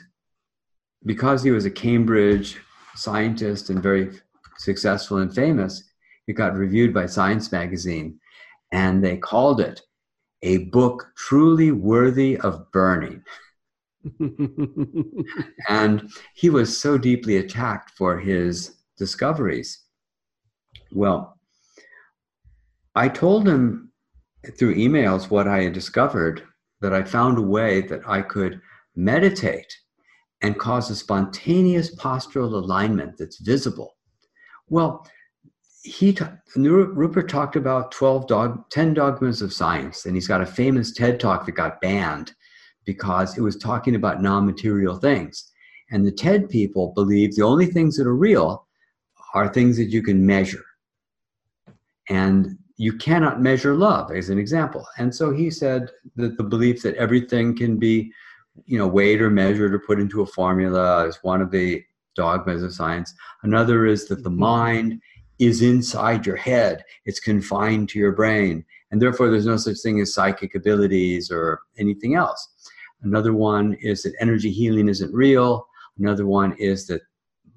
because 1.05 1.43
he 1.43 1.51
was 1.51 1.65
a 1.65 1.71
Cambridge 1.71 2.59
scientist 2.95 3.71
and 3.71 3.83
very 3.83 4.11
successful 4.59 5.19
and 5.19 5.35
famous, 5.35 5.83
it 6.27 6.35
got 6.35 6.55
reviewed 6.55 6.93
by 6.93 7.07
Science 7.07 7.51
Magazine. 7.53 8.19
And 8.73 9.03
they 9.03 9.17
called 9.17 9.61
it 9.61 9.81
a 10.43 10.59
book 10.67 11.11
truly 11.17 11.73
worthy 11.73 12.37
of 12.39 12.71
burning. 12.73 13.23
and 15.69 16.11
he 16.35 16.51
was 16.51 16.79
so 16.79 16.97
deeply 16.97 17.39
attacked 17.39 17.91
for 17.97 18.19
his 18.19 18.77
discoveries. 18.97 19.85
Well, 20.93 21.39
I 22.95 23.09
told 23.09 23.49
him 23.49 23.88
through 24.57 24.77
emails 24.77 25.31
what 25.31 25.49
I 25.49 25.63
had 25.63 25.73
discovered 25.73 26.43
that 26.81 26.95
I 26.95 27.03
found 27.03 27.39
a 27.39 27.43
way 27.43 27.81
that 27.83 28.01
I 28.07 28.23
could 28.23 28.61
meditate 28.95 29.73
and 30.43 30.59
cause 30.59 30.91
a 30.91 30.97
spontaneous 30.97 31.95
postural 31.97 32.53
alignment 32.53 33.17
that's 33.19 33.39
visible. 33.39 33.97
Well, 34.69 35.07
he 35.83 36.13
t- 36.13 36.25
Rupert 36.57 37.29
talked 37.29 37.57
about 37.57 37.93
12 37.93 38.27
dog 38.27 38.71
10 38.71 38.95
dogmas 38.95 39.43
of 39.43 39.53
science 39.53 40.07
and 40.07 40.15
he's 40.15 40.29
got 40.29 40.41
a 40.41 40.47
famous 40.47 40.93
TED 40.93 41.19
talk 41.19 41.47
that 41.47 41.53
got 41.53 41.81
banned 41.81 42.33
because 42.85 43.37
it 43.37 43.41
was 43.41 43.57
talking 43.57 43.95
about 43.95 44.23
non-material 44.23 44.97
things. 44.97 45.51
And 45.91 46.07
the 46.07 46.13
TED 46.13 46.49
people 46.49 46.93
believe 46.95 47.35
the 47.35 47.43
only 47.43 47.67
things 47.67 47.97
that 47.97 48.07
are 48.07 48.17
real 48.17 48.67
are 49.35 49.53
things 49.53 49.77
that 49.77 49.91
you 49.91 50.03
can 50.03 50.25
measure. 50.25 50.65
And 52.09 52.59
you 52.79 52.93
cannot 52.93 53.43
measure 53.43 53.75
love 53.75 54.13
as 54.13 54.31
an 54.31 54.39
example. 54.39 54.87
And 54.99 55.15
so 55.15 55.33
he 55.33 55.51
said 55.51 55.91
that 56.15 56.37
the 56.37 56.45
belief 56.45 56.81
that 56.83 56.95
everything 56.95 57.57
can 57.57 57.77
be, 57.77 58.13
you 58.67 58.79
know, 58.79 58.87
weighed 58.87 59.21
or 59.21 59.31
measured 59.31 59.75
or 59.75 59.81
put 59.81 59.99
into 59.99 60.23
a 60.23 60.27
formula 60.27 61.05
is 61.07 61.19
one 61.23 61.43
of 61.43 61.51
the 61.51 61.83
dogmas 62.15 62.63
of 62.63 62.73
science. 62.73 63.13
Another 63.43 63.85
is 63.85 64.07
that 64.07 64.23
the 64.23 64.31
mm-hmm. 64.31 64.41
mind 64.41 65.03
is 65.41 65.61
inside 65.61 66.25
your 66.25 66.37
head. 66.37 66.85
It's 67.05 67.21
confined 67.21 67.89
to 67.91 67.99
your 67.99 68.13
brain. 68.13 68.65
And 68.91 69.03
therefore 69.03 69.29
there's 69.29 69.47
no 69.47 69.57
such 69.57 69.79
thing 69.79 70.01
as 70.01 70.15
psychic 70.15 70.55
abilities 70.55 71.33
or 71.33 71.61
anything 71.79 72.15
else. 72.15 72.49
Another 73.03 73.33
one 73.33 73.77
is 73.81 74.03
that 74.03 74.15
energy 74.21 74.51
healing 74.51 74.89
isn't 74.89 75.13
real. 75.13 75.67
Another 75.99 76.27
one 76.27 76.53
is 76.59 76.87
that 76.87 77.03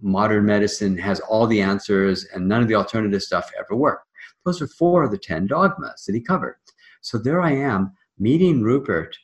modern 0.02 0.46
medicine 0.46 0.98
has 0.98 1.20
all 1.22 1.46
the 1.46 1.62
answers 1.62 2.26
and 2.34 2.48
none 2.48 2.62
of 2.62 2.68
the 2.68 2.76
alternative 2.76 3.22
stuff 3.22 3.52
ever 3.58 3.76
worked. 3.76 4.08
Those 4.46 4.62
are 4.62 4.68
four 4.68 5.04
of 5.04 5.12
the 5.12 5.18
10 5.18 5.48
dogmas 5.48 6.04
that 6.06 6.16
he 6.16 6.22
covered. 6.22 6.56
So 7.02 7.18
there 7.18 7.42
I 7.42 7.52
am 7.52 7.94
meeting 8.18 8.62
Rupert, 8.62 9.18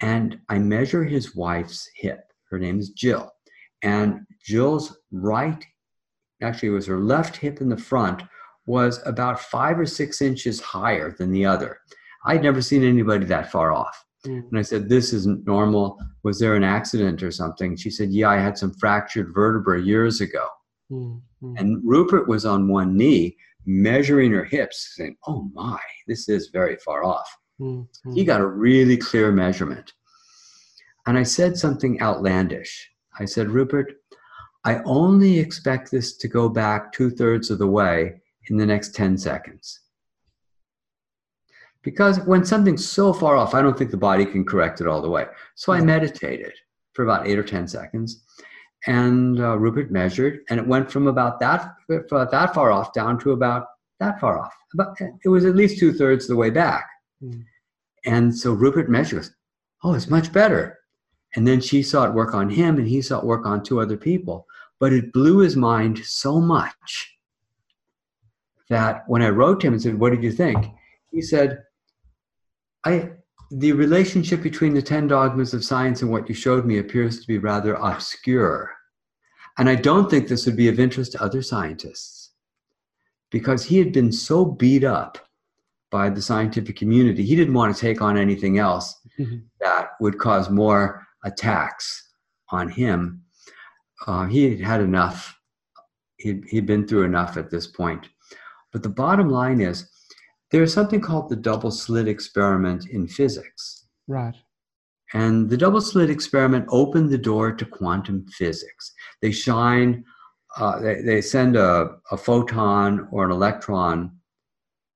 and 0.00 0.38
I 0.48 0.58
measure 0.58 1.04
his 1.04 1.34
wife's 1.34 1.88
hip. 1.94 2.20
Her 2.50 2.58
name 2.58 2.78
is 2.78 2.90
Jill. 2.90 3.30
And 3.82 4.26
Jill's 4.44 4.98
right, 5.10 5.64
actually, 6.42 6.68
it 6.68 6.72
was 6.72 6.86
her 6.86 7.00
left 7.00 7.36
hip 7.36 7.60
in 7.60 7.68
the 7.68 7.76
front, 7.76 8.22
was 8.66 9.00
about 9.06 9.40
five 9.40 9.78
or 9.78 9.86
six 9.86 10.20
inches 10.20 10.60
higher 10.60 11.14
than 11.18 11.32
the 11.32 11.46
other. 11.46 11.78
I'd 12.26 12.42
never 12.42 12.60
seen 12.60 12.84
anybody 12.84 13.24
that 13.26 13.50
far 13.50 13.72
off. 13.72 14.04
Mm. 14.26 14.48
And 14.50 14.58
I 14.58 14.62
said, 14.62 14.88
This 14.88 15.12
isn't 15.12 15.46
normal. 15.46 15.98
Was 16.22 16.38
there 16.38 16.54
an 16.54 16.64
accident 16.64 17.22
or 17.22 17.30
something? 17.30 17.76
She 17.76 17.90
said, 17.90 18.10
Yeah, 18.10 18.28
I 18.28 18.36
had 18.36 18.58
some 18.58 18.74
fractured 18.74 19.32
vertebrae 19.34 19.82
years 19.82 20.20
ago. 20.20 20.46
Mm, 20.90 21.20
mm. 21.42 21.58
And 21.58 21.80
Rupert 21.84 22.28
was 22.28 22.44
on 22.44 22.68
one 22.68 22.96
knee 22.96 23.36
measuring 23.66 24.32
her 24.32 24.44
hips, 24.44 24.94
saying, 24.96 25.16
Oh 25.26 25.50
my, 25.52 25.80
this 26.06 26.28
is 26.28 26.48
very 26.52 26.76
far 26.76 27.04
off. 27.04 27.28
Mm, 27.60 27.86
mm. 28.06 28.14
He 28.14 28.24
got 28.24 28.40
a 28.40 28.46
really 28.46 28.96
clear 28.96 29.30
measurement. 29.32 29.92
And 31.06 31.18
I 31.18 31.22
said 31.22 31.56
something 31.56 32.00
outlandish. 32.00 32.90
I 33.18 33.24
said, 33.24 33.50
Rupert, 33.50 33.94
I 34.64 34.80
only 34.84 35.38
expect 35.38 35.90
this 35.90 36.16
to 36.18 36.28
go 36.28 36.48
back 36.48 36.92
two 36.92 37.10
thirds 37.10 37.50
of 37.50 37.58
the 37.58 37.66
way 37.66 38.20
in 38.48 38.56
the 38.56 38.66
next 38.66 38.94
10 38.94 39.16
seconds. 39.16 39.80
Because 41.82 42.20
when 42.20 42.44
something's 42.44 42.86
so 42.86 43.12
far 43.12 43.36
off, 43.36 43.54
I 43.54 43.62
don't 43.62 43.76
think 43.76 43.90
the 43.90 43.96
body 43.96 44.26
can 44.26 44.44
correct 44.44 44.82
it 44.82 44.86
all 44.86 45.00
the 45.00 45.08
way. 45.08 45.26
So 45.54 45.72
I 45.72 45.80
meditated 45.80 46.52
for 46.92 47.04
about 47.04 47.26
eight 47.26 47.38
or 47.38 47.42
10 47.42 47.66
seconds. 47.66 48.24
And 48.86 49.40
uh, 49.40 49.58
Rupert 49.58 49.90
measured, 49.90 50.40
and 50.48 50.58
it 50.58 50.66
went 50.66 50.90
from 50.90 51.06
about 51.06 51.38
that, 51.40 51.74
about 51.88 52.30
that 52.30 52.54
far 52.54 52.72
off 52.72 52.92
down 52.94 53.18
to 53.20 53.32
about 53.32 53.66
that 53.98 54.18
far 54.18 54.38
off. 54.38 54.54
About, 54.72 54.96
it 55.24 55.28
was 55.28 55.44
at 55.44 55.56
least 55.56 55.78
two 55.78 55.92
thirds 55.92 56.26
the 56.26 56.36
way 56.36 56.50
back. 56.50 56.88
Mm. 57.22 57.44
And 58.06 58.34
so 58.34 58.52
Rupert 58.52 58.88
measures, 58.88 59.30
oh, 59.84 59.94
it's 59.94 60.08
much 60.08 60.32
better. 60.32 60.78
And 61.36 61.46
then 61.46 61.60
she 61.60 61.82
saw 61.82 62.04
it 62.04 62.14
work 62.14 62.34
on 62.34 62.48
him, 62.48 62.78
and 62.78 62.88
he 62.88 63.02
saw 63.02 63.18
it 63.18 63.24
work 63.24 63.46
on 63.46 63.62
two 63.62 63.80
other 63.80 63.96
people. 63.96 64.46
But 64.78 64.92
it 64.92 65.12
blew 65.12 65.38
his 65.38 65.56
mind 65.56 65.98
so 65.98 66.40
much 66.40 67.16
that 68.70 69.04
when 69.06 69.20
I 69.20 69.28
wrote 69.28 69.60
to 69.60 69.66
him 69.66 69.74
and 69.74 69.82
said, 69.82 69.98
What 69.98 70.10
did 70.10 70.22
you 70.22 70.32
think? 70.32 70.66
He 71.10 71.20
said, 71.20 71.62
I, 72.84 73.10
the 73.50 73.72
relationship 73.72 74.42
between 74.42 74.74
the 74.74 74.82
10 74.82 75.08
dogmas 75.08 75.54
of 75.54 75.64
science 75.64 76.02
and 76.02 76.10
what 76.10 76.28
you 76.28 76.34
showed 76.34 76.64
me 76.64 76.78
appears 76.78 77.20
to 77.20 77.26
be 77.26 77.38
rather 77.38 77.74
obscure. 77.74 78.70
And 79.58 79.68
I 79.68 79.74
don't 79.74 80.08
think 80.08 80.28
this 80.28 80.46
would 80.46 80.56
be 80.56 80.68
of 80.68 80.78
interest 80.78 81.12
to 81.12 81.22
other 81.22 81.42
scientists 81.42 82.30
because 83.30 83.64
he 83.64 83.78
had 83.78 83.92
been 83.92 84.12
so 84.12 84.44
beat 84.44 84.84
up 84.84 85.18
by 85.90 86.08
the 86.08 86.22
scientific 86.22 86.76
community, 86.76 87.24
he 87.24 87.34
didn't 87.34 87.54
want 87.54 87.74
to 87.74 87.80
take 87.80 88.00
on 88.00 88.16
anything 88.16 88.58
else 88.58 88.94
Mhm. 89.18 89.42
that 89.60 89.90
would 90.00 90.18
cause 90.18 90.48
more 90.48 91.04
attacks 91.24 92.10
on 92.50 92.68
him. 92.68 93.22
Uh, 94.06 94.26
he 94.26 94.50
had 94.50 94.60
had 94.60 94.80
enough. 94.80 95.36
He'd, 96.18 96.44
he'd 96.48 96.66
been 96.66 96.86
through 96.86 97.02
enough 97.04 97.36
at 97.36 97.50
this 97.50 97.66
point. 97.66 98.08
But 98.72 98.84
the 98.84 98.88
bottom 98.88 99.28
line 99.28 99.60
is 99.60 99.90
there's 100.50 100.74
something 100.74 101.00
called 101.00 101.28
the 101.28 101.36
double 101.36 101.70
slit 101.70 102.08
experiment 102.08 102.88
in 102.88 103.06
physics. 103.06 103.86
Right. 104.08 104.34
And 105.12 105.48
the 105.48 105.56
double 105.56 105.80
slit 105.80 106.10
experiment 106.10 106.66
opened 106.68 107.10
the 107.10 107.18
door 107.18 107.52
to 107.52 107.64
quantum 107.64 108.26
physics. 108.28 108.92
They 109.22 109.32
shine, 109.32 110.04
uh, 110.56 110.80
they, 110.80 111.02
they 111.02 111.20
send 111.20 111.56
a, 111.56 111.96
a 112.10 112.16
photon 112.16 113.08
or 113.10 113.24
an 113.24 113.30
electron 113.30 114.12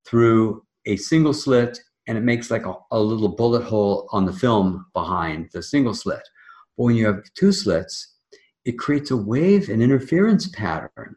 through 0.06 0.64
a 0.86 0.96
single 0.96 1.32
slit, 1.32 1.80
and 2.06 2.18
it 2.18 2.22
makes 2.22 2.50
like 2.50 2.66
a, 2.66 2.74
a 2.90 3.00
little 3.00 3.28
bullet 3.28 3.62
hole 3.62 4.08
on 4.12 4.24
the 4.24 4.32
film 4.32 4.86
behind 4.92 5.48
the 5.52 5.62
single 5.62 5.94
slit. 5.94 6.22
But 6.76 6.84
when 6.84 6.96
you 6.96 7.06
have 7.06 7.22
two 7.34 7.52
slits, 7.52 8.14
it 8.64 8.78
creates 8.78 9.10
a 9.10 9.16
wave 9.16 9.68
and 9.68 9.82
interference 9.82 10.48
pattern. 10.48 11.16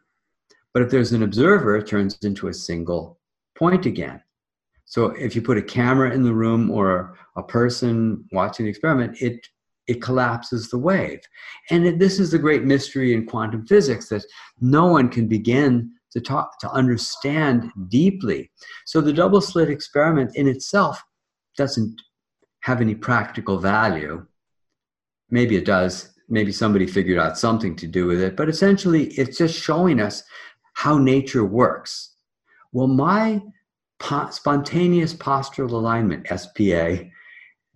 But 0.74 0.82
if 0.82 0.90
there's 0.90 1.12
an 1.12 1.22
observer, 1.22 1.76
it 1.76 1.86
turns 1.86 2.18
into 2.22 2.48
a 2.48 2.54
single 2.54 3.18
point 3.56 3.86
again. 3.86 4.22
So 4.88 5.10
if 5.10 5.36
you 5.36 5.42
put 5.42 5.58
a 5.58 5.62
camera 5.62 6.12
in 6.12 6.22
the 6.22 6.32
room 6.32 6.70
or 6.70 7.14
a 7.36 7.42
person 7.42 8.24
watching 8.32 8.64
the 8.64 8.70
experiment, 8.70 9.20
it 9.20 9.46
it 9.86 10.02
collapses 10.02 10.68
the 10.68 10.76
wave. 10.76 11.20
And 11.70 11.86
it, 11.86 11.98
this 11.98 12.20
is 12.20 12.30
the 12.30 12.38
great 12.38 12.64
mystery 12.64 13.14
in 13.14 13.24
quantum 13.24 13.66
physics 13.66 14.10
that 14.10 14.22
no 14.60 14.84
one 14.84 15.08
can 15.08 15.28
begin 15.28 15.90
to 16.12 16.20
talk 16.20 16.58
to 16.60 16.70
understand 16.70 17.70
deeply. 17.88 18.50
So 18.84 19.00
the 19.00 19.14
double 19.14 19.40
slit 19.40 19.70
experiment 19.70 20.36
in 20.36 20.46
itself 20.46 21.02
doesn't 21.56 22.02
have 22.60 22.82
any 22.82 22.94
practical 22.94 23.58
value. 23.58 24.26
Maybe 25.30 25.56
it 25.56 25.64
does. 25.64 26.12
Maybe 26.28 26.52
somebody 26.52 26.86
figured 26.86 27.18
out 27.18 27.38
something 27.38 27.74
to 27.76 27.86
do 27.86 28.06
with 28.06 28.20
it, 28.20 28.36
but 28.36 28.50
essentially 28.50 29.06
it's 29.12 29.38
just 29.38 29.58
showing 29.58 30.00
us 30.00 30.22
how 30.74 30.98
nature 30.98 31.46
works. 31.46 32.14
Well, 32.72 32.88
my 32.88 33.40
po- 33.98 34.30
spontaneous 34.30 35.14
postural 35.14 35.72
alignment, 35.72 36.26
SPA, 36.26 37.04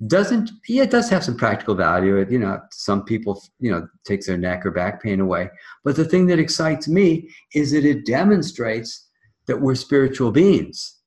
doesn't, 0.07 0.51
yeah, 0.69 0.83
it 0.83 0.91
does 0.91 1.09
have 1.11 1.25
some 1.25 1.37
practical 1.37 1.75
value. 1.75 2.17
It, 2.17 2.31
you 2.31 2.39
know, 2.39 2.61
some 2.73 3.05
people, 3.05 3.41
you 3.61 3.71
know, 3.71 3.87
takes 4.05 4.27
their 4.27 4.37
neck 4.37 4.67
or 4.67 4.71
back 4.71 5.03
pain 5.03 5.21
away. 5.21 5.49
But 5.85 5.97
the 5.97 6.05
thing 6.05 6.27
that 6.27 6.39
excites 6.39 6.89
me 6.89 7.29
is 7.55 7.73
that 7.73 7.85
it 7.85 8.05
demonstrates 8.05 9.09
that 9.47 9.61
we're 9.61 9.75
spiritual 9.75 10.33
beings. 10.33 10.99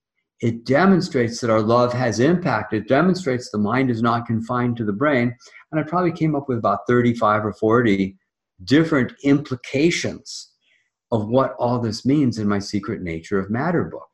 It 0.42 0.66
demonstrates 0.66 1.40
that 1.42 1.50
our 1.50 1.62
love 1.62 1.94
has 1.94 2.20
impact. 2.20 2.74
It 2.74 2.88
demonstrates 2.88 3.50
the 3.50 3.58
mind 3.58 3.90
is 3.90 4.02
not 4.02 4.26
confined 4.26 4.78
to 4.78 4.86
the 4.86 4.94
brain. 4.94 5.36
And 5.72 5.80
I 5.80 5.84
probably 5.84 6.12
came 6.12 6.36
up 6.36 6.48
with 6.48 6.58
about 6.58 6.80
35 6.88 7.46
or 7.46 7.54
40 7.54 8.18
different 8.64 9.14
implications 9.24 10.52
of 11.12 11.28
what 11.28 11.56
all 11.60 11.80
this 11.80 12.06
means 12.06 12.38
in 12.38 12.48
my 12.48 12.60
Secret 12.60 13.02
Nature 13.02 13.40
of 13.40 13.50
Matter 13.50 13.86
book. 13.86 14.08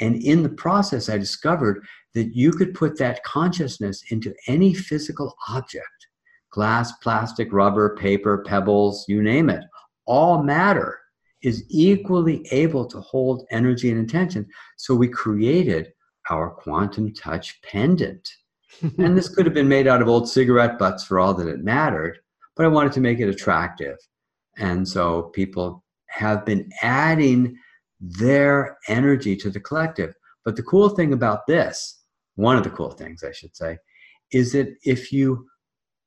And 0.00 0.22
in 0.22 0.42
the 0.42 0.48
process, 0.48 1.08
I 1.08 1.18
discovered 1.18 1.84
that 2.14 2.34
you 2.34 2.52
could 2.52 2.74
put 2.74 2.98
that 2.98 3.22
consciousness 3.24 4.02
into 4.10 4.34
any 4.46 4.74
physical 4.74 5.34
object 5.48 5.86
glass, 6.50 6.92
plastic, 7.02 7.52
rubber, 7.52 7.94
paper, 7.96 8.42
pebbles, 8.46 9.04
you 9.06 9.22
name 9.22 9.50
it. 9.50 9.62
All 10.06 10.42
matter 10.42 10.98
is 11.42 11.64
equally 11.68 12.46
able 12.50 12.86
to 12.86 13.00
hold 13.00 13.46
energy 13.50 13.90
and 13.90 13.98
intention. 13.98 14.46
So 14.76 14.94
we 14.94 15.08
created 15.08 15.92
our 16.30 16.50
quantum 16.50 17.12
touch 17.12 17.60
pendant. 17.62 18.28
and 18.98 19.16
this 19.16 19.28
could 19.28 19.46
have 19.46 19.54
been 19.54 19.68
made 19.68 19.86
out 19.86 20.02
of 20.02 20.08
old 20.08 20.28
cigarette 20.28 20.78
butts 20.78 21.04
for 21.04 21.18
all 21.18 21.34
that 21.34 21.48
it 21.48 21.62
mattered, 21.64 22.18
but 22.56 22.64
I 22.64 22.68
wanted 22.68 22.92
to 22.92 23.00
make 23.00 23.20
it 23.20 23.28
attractive. 23.28 23.96
And 24.56 24.86
so 24.86 25.24
people 25.34 25.84
have 26.08 26.44
been 26.44 26.70
adding 26.82 27.56
their 28.00 28.78
energy 28.88 29.36
to 29.36 29.50
the 29.50 29.60
collective. 29.60 30.14
But 30.44 30.56
the 30.56 30.62
cool 30.62 30.88
thing 30.88 31.12
about 31.12 31.46
this, 31.46 32.02
one 32.36 32.56
of 32.56 32.64
the 32.64 32.70
cool 32.70 32.90
things 32.90 33.24
I 33.24 33.32
should 33.32 33.56
say, 33.56 33.78
is 34.32 34.52
that 34.52 34.74
if 34.84 35.12
you 35.12 35.46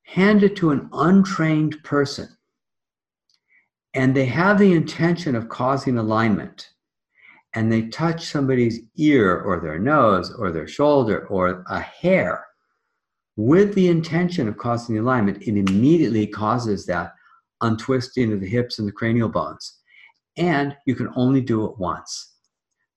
hand 0.04 0.44
it 0.44 0.56
to 0.58 0.72
an 0.72 0.90
untrained 0.94 1.84
person 1.84 2.30
and 3.94 4.16
they 4.16 4.26
have 4.26 4.58
the 4.58 4.74
intention 4.74 5.36
of 5.36 5.50
causing 5.50 5.98
alignment 5.98 6.70
and 7.54 7.72
they 7.72 7.84
touch 7.84 8.26
somebody's 8.26 8.80
ear 8.96 9.42
or 9.42 9.60
their 9.60 9.80
nose 9.80 10.34
or 10.34 10.52
their 10.52 10.68
shoulder 10.68 11.28
or 11.28 11.64
a 11.70 11.80
hair 11.80 12.46
with 13.36 13.74
the 13.76 13.88
intention 13.88 14.48
of 14.48 14.58
causing 14.58 14.96
the 14.96 15.02
alignment, 15.02 15.42
it 15.42 15.58
immediately 15.58 16.28
causes 16.28 16.86
that 16.86 17.14
untwisting 17.62 18.34
of 18.34 18.42
the 18.42 18.48
hips 18.48 18.80
and 18.80 18.88
the 18.88 18.92
cranial 18.92 19.30
bones. 19.30 19.81
And 20.38 20.76
you 20.86 20.96
can 20.96 21.10
only 21.16 21.42
do 21.42 21.66
it 21.66 21.78
once 21.78 22.36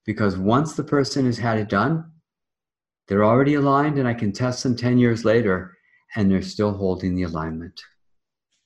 because 0.06 0.36
once 0.36 0.74
the 0.74 0.84
person 0.84 1.26
has 1.26 1.38
had 1.38 1.58
it 1.58 1.68
done, 1.68 2.10
they're 3.06 3.24
already 3.24 3.54
aligned, 3.54 3.98
and 3.98 4.08
I 4.08 4.14
can 4.14 4.32
test 4.32 4.62
them 4.62 4.76
10 4.76 4.98
years 4.98 5.24
later 5.24 5.76
and 6.16 6.30
they're 6.30 6.42
still 6.42 6.72
holding 6.72 7.14
the 7.14 7.24
alignment. 7.24 7.80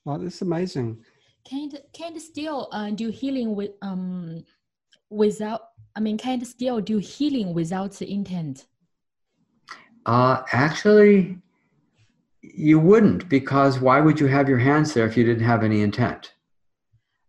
Wow, 0.05 0.19
that's 0.19 0.43
amazing. 0.43 0.99
Can 1.45 1.71
it, 1.75 1.89
can 1.93 2.14
it 2.14 2.21
still 2.21 2.69
uh, 2.73 2.91
do 2.91 3.09
healing 3.09 3.55
with 3.55 3.71
um 3.83 4.45
without? 5.11 5.61
I 5.97 6.01
mean, 6.01 6.19
can 6.19 6.43
it 6.43 6.47
still 6.47 6.81
do 6.81 6.99
healing 6.99 7.55
without 7.55 7.93
the 7.93 8.11
intent? 8.11 8.66
Uh, 10.07 10.43
actually, 10.53 11.39
you 12.43 12.79
wouldn't 12.79 13.29
because 13.29 13.81
why 13.81 14.01
would 14.01 14.21
you 14.21 14.27
have 14.27 14.49
your 14.49 14.59
hands 14.59 14.95
there 14.95 15.07
if 15.07 15.16
you 15.16 15.25
didn't 15.25 15.45
have 15.45 15.64
any 15.64 15.83
intent? 15.83 16.35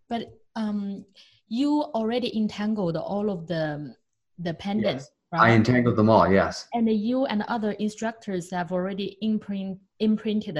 But 0.08 0.28
um, 0.56 1.06
you 1.50 1.84
already 1.93 2.36
entangled 2.38 2.95
all 2.95 3.30
of 3.30 3.47
the 3.47 3.95
the 4.38 4.54
pendants. 4.54 5.06
Yes. 5.06 5.12
Right? 5.32 5.52
I 5.52 5.56
entangled 5.56 5.95
them 5.95 6.10
all. 6.10 6.32
Yes. 6.32 6.68
And 6.74 6.89
you 6.89 7.26
and 7.26 7.43
other 7.47 7.72
instructors 7.74 8.50
have 8.52 8.72
already 8.72 9.18
imprint, 9.22 9.78
imprinted 10.00 10.58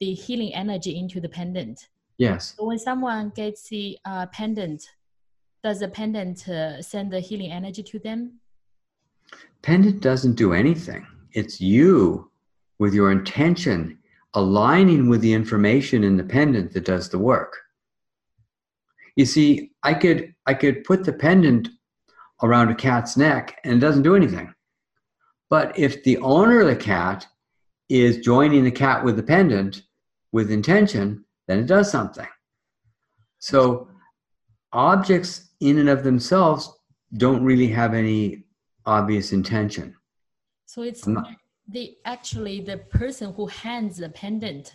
the 0.00 0.12
healing 0.12 0.52
energy 0.54 0.98
into 0.98 1.20
the 1.20 1.28
pendant. 1.28 1.88
Yes. 2.18 2.54
So 2.58 2.66
when 2.66 2.78
someone 2.78 3.32
gets 3.34 3.68
the 3.68 3.96
uh, 4.04 4.26
pendant, 4.26 4.82
does 5.62 5.80
the 5.80 5.88
pendant 5.88 6.46
uh, 6.48 6.82
send 6.82 7.12
the 7.12 7.20
healing 7.20 7.50
energy 7.50 7.82
to 7.82 7.98
them? 7.98 8.40
Pendant 9.62 10.02
doesn't 10.02 10.34
do 10.34 10.52
anything. 10.52 11.06
It's 11.32 11.60
you 11.60 12.30
with 12.78 12.92
your 12.92 13.12
intention 13.12 13.98
aligning 14.34 15.08
with 15.08 15.20
the 15.22 15.32
information 15.32 16.04
in 16.04 16.16
the 16.16 16.24
pendant 16.24 16.72
that 16.72 16.84
does 16.84 17.08
the 17.08 17.18
work. 17.18 17.56
You 19.16 19.26
see, 19.26 19.72
I 19.82 19.94
could 19.94 20.34
I 20.46 20.54
could 20.54 20.84
put 20.84 21.04
the 21.04 21.12
pendant 21.12 21.68
around 22.42 22.70
a 22.70 22.74
cat's 22.74 23.16
neck 23.16 23.60
and 23.64 23.74
it 23.74 23.80
doesn't 23.80 24.02
do 24.02 24.16
anything. 24.16 24.52
But 25.48 25.78
if 25.78 26.02
the 26.04 26.16
owner 26.18 26.60
of 26.60 26.68
the 26.68 26.76
cat 26.76 27.26
is 27.88 28.18
joining 28.18 28.64
the 28.64 28.70
cat 28.70 29.04
with 29.04 29.16
the 29.16 29.22
pendant 29.22 29.82
with 30.32 30.50
intention, 30.50 31.24
then 31.48 31.58
it 31.58 31.66
does 31.66 31.90
something. 31.90 32.28
So 33.40 33.88
objects 34.72 35.50
in 35.60 35.78
and 35.78 35.88
of 35.88 36.04
themselves 36.04 36.70
don't 37.14 37.44
really 37.44 37.66
have 37.68 37.94
any 37.94 38.44
obvious 38.86 39.32
intention. 39.32 39.96
So 40.66 40.82
it's 40.82 41.06
not, 41.06 41.26
the 41.68 41.96
actually 42.04 42.60
the 42.60 42.78
person 42.78 43.32
who 43.34 43.46
hands 43.46 43.96
the 43.96 44.08
pendant 44.10 44.74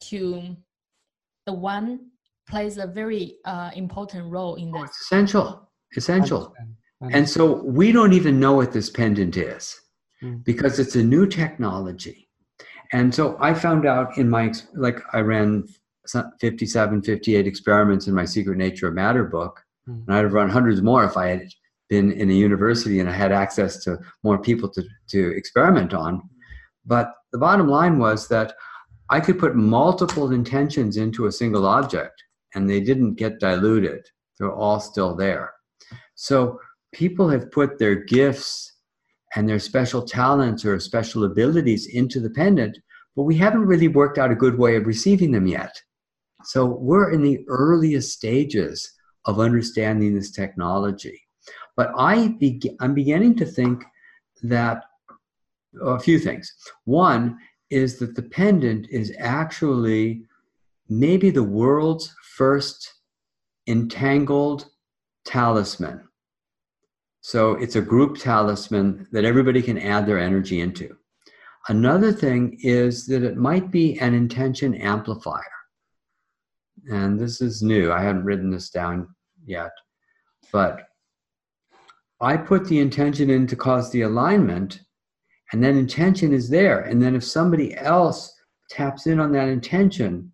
to 0.00 0.56
the 1.46 1.52
one 1.52 2.10
plays 2.48 2.78
a 2.78 2.86
very 2.86 3.36
uh, 3.44 3.70
important 3.74 4.30
role 4.30 4.54
in 4.56 4.70
this. 4.70 4.84
It's 4.84 5.00
essential, 5.02 5.68
essential. 5.96 6.54
And 7.00 7.28
so 7.28 7.62
we 7.62 7.92
don't 7.92 8.12
even 8.12 8.40
know 8.40 8.54
what 8.54 8.72
this 8.72 8.88
pendant 8.88 9.36
is 9.36 9.78
mm. 10.22 10.42
because 10.44 10.78
it's 10.78 10.96
a 10.96 11.02
new 11.02 11.26
technology. 11.26 12.28
And 12.92 13.14
so 13.14 13.36
I 13.40 13.52
found 13.52 13.86
out 13.86 14.16
in 14.16 14.30
my, 14.30 14.52
like 14.74 15.00
I 15.12 15.20
ran 15.20 15.66
57, 16.40 17.02
58 17.02 17.46
experiments 17.46 18.06
in 18.06 18.14
my 18.14 18.24
Secret 18.24 18.56
Nature 18.56 18.88
of 18.88 18.94
Matter 18.94 19.24
book. 19.24 19.62
Mm. 19.88 20.06
And 20.06 20.16
I'd 20.16 20.24
have 20.24 20.32
run 20.32 20.48
hundreds 20.48 20.80
more 20.80 21.04
if 21.04 21.16
I 21.16 21.28
had 21.28 21.48
been 21.88 22.12
in 22.12 22.30
a 22.30 22.34
university 22.34 23.00
and 23.00 23.08
I 23.08 23.12
had 23.12 23.32
access 23.32 23.82
to 23.84 23.98
more 24.22 24.38
people 24.38 24.68
to, 24.70 24.82
to 25.10 25.36
experiment 25.36 25.94
on. 25.94 26.22
But 26.84 27.12
the 27.32 27.38
bottom 27.38 27.68
line 27.68 27.98
was 27.98 28.28
that 28.28 28.54
I 29.10 29.20
could 29.20 29.38
put 29.38 29.54
multiple 29.54 30.32
intentions 30.32 30.96
into 30.96 31.26
a 31.26 31.32
single 31.32 31.66
object 31.66 32.22
and 32.56 32.68
they 32.68 32.80
didn't 32.80 33.14
get 33.14 33.38
diluted. 33.38 34.08
They're 34.38 34.52
all 34.52 34.80
still 34.80 35.14
there. 35.14 35.52
So 36.14 36.58
people 36.92 37.28
have 37.28 37.52
put 37.52 37.78
their 37.78 37.94
gifts 37.94 38.72
and 39.36 39.48
their 39.48 39.58
special 39.58 40.02
talents 40.02 40.64
or 40.64 40.80
special 40.80 41.24
abilities 41.24 41.86
into 41.86 42.18
the 42.18 42.30
pendant, 42.30 42.78
but 43.14 43.24
we 43.24 43.36
haven't 43.36 43.66
really 43.66 43.88
worked 43.88 44.18
out 44.18 44.32
a 44.32 44.42
good 44.44 44.58
way 44.58 44.76
of 44.76 44.86
receiving 44.86 45.30
them 45.30 45.46
yet. 45.46 45.80
So 46.44 46.64
we're 46.64 47.12
in 47.12 47.22
the 47.22 47.44
earliest 47.48 48.12
stages 48.12 48.90
of 49.26 49.38
understanding 49.38 50.14
this 50.14 50.30
technology. 50.30 51.20
But 51.76 51.90
I 51.98 52.28
be- 52.28 52.76
I'm 52.80 52.94
beginning 52.94 53.36
to 53.36 53.44
think 53.44 53.84
that 54.42 54.82
a 55.82 55.98
few 55.98 56.18
things. 56.18 56.50
One 56.84 57.36
is 57.68 57.98
that 57.98 58.14
the 58.14 58.22
pendant 58.22 58.86
is 58.90 59.12
actually 59.18 60.22
maybe 60.88 61.30
the 61.30 61.42
world's 61.42 62.14
first 62.36 62.92
entangled 63.66 64.66
talisman. 65.24 66.06
So 67.22 67.54
it's 67.54 67.76
a 67.76 67.80
group 67.80 68.18
talisman 68.18 69.08
that 69.10 69.24
everybody 69.24 69.62
can 69.62 69.78
add 69.78 70.06
their 70.06 70.18
energy 70.18 70.60
into. 70.60 70.96
Another 71.68 72.12
thing 72.12 72.58
is 72.62 73.06
that 73.06 73.24
it 73.24 73.36
might 73.36 73.72
be 73.72 73.98
an 73.98 74.14
intention 74.14 74.74
amplifier. 74.74 75.42
And 76.92 77.18
this 77.18 77.40
is 77.40 77.62
new. 77.62 77.90
I 77.90 78.02
haven't 78.02 78.24
written 78.24 78.50
this 78.50 78.70
down 78.70 79.08
yet. 79.44 79.72
But 80.52 80.82
I 82.20 82.36
put 82.36 82.66
the 82.66 82.78
intention 82.78 83.30
in 83.30 83.46
to 83.48 83.56
cause 83.56 83.90
the 83.90 84.02
alignment, 84.02 84.80
and 85.52 85.64
that 85.64 85.74
intention 85.74 86.32
is 86.32 86.48
there. 86.48 86.82
And 86.82 87.02
then 87.02 87.16
if 87.16 87.24
somebody 87.24 87.76
else 87.76 88.32
taps 88.70 89.06
in 89.06 89.18
on 89.18 89.32
that 89.32 89.48
intention, 89.48 90.32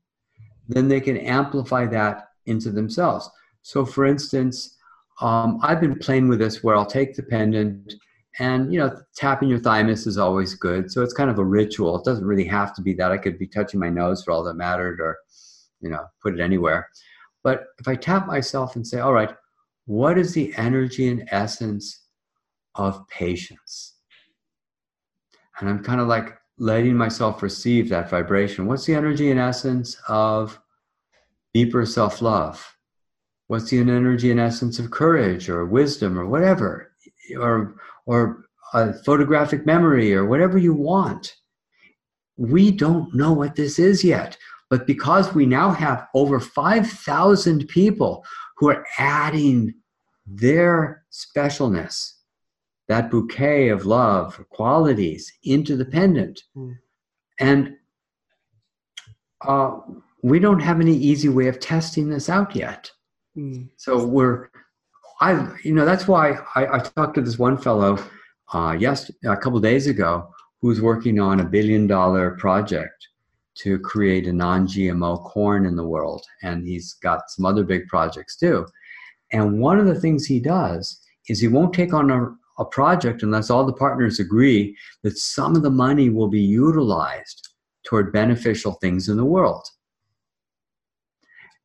then 0.69 0.89
they 0.89 1.01
can 1.01 1.17
amplify 1.17 1.87
that 1.87 2.29
into 2.47 2.71
themselves. 2.71 3.29
So, 3.63 3.85
for 3.85 4.05
instance, 4.05 4.77
um, 5.21 5.59
I've 5.63 5.81
been 5.81 5.99
playing 5.99 6.29
with 6.29 6.39
this 6.39 6.63
where 6.63 6.77
I'll 6.77 6.87
take 6.87 7.15
the 7.15 7.23
pendant 7.23 7.95
and, 8.39 8.73
you 8.73 8.79
know, 8.79 8.97
tapping 9.15 9.49
your 9.49 9.59
thymus 9.59 10.07
is 10.07 10.19
always 10.19 10.55
good. 10.55 10.91
So 10.91 11.03
it's 11.03 11.13
kind 11.13 11.31
of 11.31 11.39
a 11.39 11.45
ritual. 11.45 11.99
It 11.99 12.05
doesn't 12.05 12.25
really 12.25 12.47
have 12.47 12.75
to 12.77 12.83
be 12.83 12.95
that. 12.95 13.13
I 13.13 13.19
could 13.19 13.39
be 13.39 13.47
touching 13.47 13.79
my 13.79 13.91
nose 13.91 14.25
for 14.25 14.31
all 14.31 14.43
that 14.45 14.55
mattered 14.55 15.01
or, 15.01 15.19
you 15.81 15.91
know, 15.91 16.05
put 16.23 16.35
it 16.35 16.41
anywhere. 16.41 16.89
But 17.45 17.67
if 17.79 17.89
I 17.89 17.95
tap 17.95 18.27
myself 18.27 18.75
and 18.77 18.87
say, 18.87 19.01
all 19.01 19.13
right, 19.13 19.35
what 19.87 20.17
is 20.17 20.33
the 20.33 20.53
energy 20.57 21.09
and 21.09 21.29
essence 21.31 22.07
of 22.75 23.07
patience? 23.09 23.97
And 25.61 25.69
I'm 25.69 25.83
kind 25.83 26.01
of 26.01 26.09
like 26.09 26.39
letting 26.63 26.97
myself 26.97 27.43
receive 27.43 27.89
that 27.89 28.09
vibration. 28.09 28.67
What's 28.67 28.87
the 28.87 28.95
energy 28.95 29.33
and 29.33 29.41
essence 29.41 29.97
of 30.09 30.61
deeper 31.53 31.85
self 31.85 32.23
love? 32.23 32.77
What's 33.49 33.69
the 33.71 33.81
energy 33.81 34.31
and 34.31 34.41
essence 34.41 34.79
of 34.79 34.91
courage 34.91 35.49
or 35.49 35.67
wisdom 35.67 36.19
or 36.19 36.27
whatever, 36.27 36.93
or 37.39 37.75
or 38.07 38.45
a 38.75 38.93
photographic 38.93 39.67
memory 39.67 40.15
or 40.15 40.25
whatever 40.25 40.59
you 40.59 40.73
want. 40.73 41.35
We 42.37 42.71
don't 42.71 43.15
know 43.15 43.33
what 43.33 43.57
this 43.57 43.79
is 43.79 44.03
yet. 44.03 44.37
But 44.71 44.87
because 44.87 45.35
we 45.35 45.45
now 45.45 45.71
have 45.71 46.07
over 46.15 46.41
5,000 46.41 47.69
people 47.69 48.25
who 48.57 48.71
are 48.71 48.87
adding 48.99 49.75
their 50.27 51.05
specialness, 51.13 52.13
that 52.93 53.11
bouquet 53.11 53.69
of 53.69 53.87
love, 53.87 54.45
qualities 54.51 55.33
into 55.45 55.77
the 55.77 55.85
pendant. 55.85 56.43
Mm. 56.57 56.79
And 57.41 57.77
uh, 59.47 59.79
we 60.23 60.39
don't 60.39 60.61
have 60.61 60.81
any 60.81 60.95
easy 60.95 61.29
way 61.29 61.49
of 61.49 61.59
testing 61.59 62.09
this 62.09 62.29
out 62.29 62.55
yet. 62.55 62.91
Mm. 63.37 63.71
So 63.77 64.05
we're, 64.05 64.51
I, 65.21 65.49
you 65.65 65.73
know, 65.73 65.85
that's 65.85 66.07
why 66.07 66.39
I, 66.55 66.67
I 66.77 66.79
talked 66.81 67.15
to 67.15 67.23
this 67.23 67.39
one 67.39 67.57
fellow 67.57 67.99
uh, 68.53 68.77
yes, 68.79 69.11
a 69.25 69.37
couple 69.37 69.59
days 69.61 69.87
ago 69.87 70.29
who's 70.61 70.81
working 70.81 71.19
on 71.19 71.41
a 71.41 71.45
billion 71.45 71.87
dollar 71.87 72.33
project 72.33 73.09
to 73.55 73.79
create 73.79 74.27
a 74.27 74.33
non-GMO 74.33 75.25
corn 75.25 75.67
in 75.67 75.77
the 75.77 75.87
world, 75.87 76.25
and 76.43 76.67
he's 76.67 76.95
got 76.95 77.31
some 77.31 77.45
other 77.45 77.65
big 77.65 77.87
projects 77.89 78.37
too. 78.37 78.67
And 79.33 79.61
one 79.61 79.79
of 79.79 79.87
the 79.87 79.99
things 79.99 80.27
he 80.27 80.41
does 80.41 81.01
is 81.29 81.41
he 81.41 81.49
won't 81.49 81.75
take 81.75 81.93
on 81.95 82.11
a, 82.11 82.35
a 82.63 82.67
project 82.67 83.23
unless 83.23 83.51
all 83.51 83.65
the 83.65 83.73
partners 83.73 84.19
agree 84.19 84.77
that 85.03 85.19
some 85.19 85.55
of 85.55 85.63
the 85.63 85.71
money 85.71 86.09
will 86.09 86.29
be 86.29 86.41
utilized 86.41 87.49
toward 87.85 88.13
beneficial 88.13 88.73
things 88.81 89.09
in 89.09 89.17
the 89.17 89.25
world. 89.25 89.67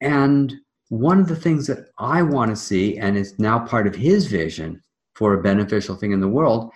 And 0.02 0.54
one 0.90 1.20
of 1.20 1.28
the 1.28 1.36
things 1.36 1.68
that 1.68 1.88
I 1.98 2.22
want 2.22 2.52
to 2.52 2.56
see, 2.56 2.98
and 2.98 3.18
is 3.18 3.38
now 3.40 3.60
part 3.60 3.88
of 3.88 3.96
his 3.96 4.28
vision 4.28 4.82
for 5.16 5.34
a 5.34 5.42
beneficial 5.42 5.96
thing 5.96 6.12
in 6.12 6.22
the 6.22 6.28
world, 6.28 6.72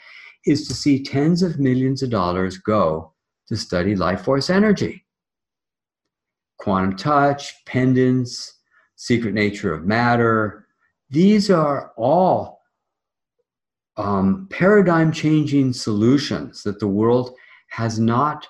is 0.45 0.67
to 0.67 0.73
see 0.73 1.03
tens 1.03 1.43
of 1.43 1.59
millions 1.59 2.01
of 2.01 2.09
dollars 2.09 2.57
go 2.57 3.13
to 3.47 3.55
study 3.55 3.95
life 3.95 4.23
force 4.23 4.49
energy. 4.49 5.05
Quantum 6.57 6.95
touch, 6.95 7.53
pendants, 7.65 8.59
secret 8.95 9.33
nature 9.33 9.73
of 9.73 9.85
matter, 9.85 10.67
these 11.09 11.49
are 11.49 11.91
all 11.97 12.60
um, 14.01 14.47
paradigm 14.49 15.11
changing 15.11 15.73
solutions 15.73 16.63
that 16.63 16.79
the 16.79 16.87
world 16.87 17.35
has 17.69 17.99
not 17.99 18.47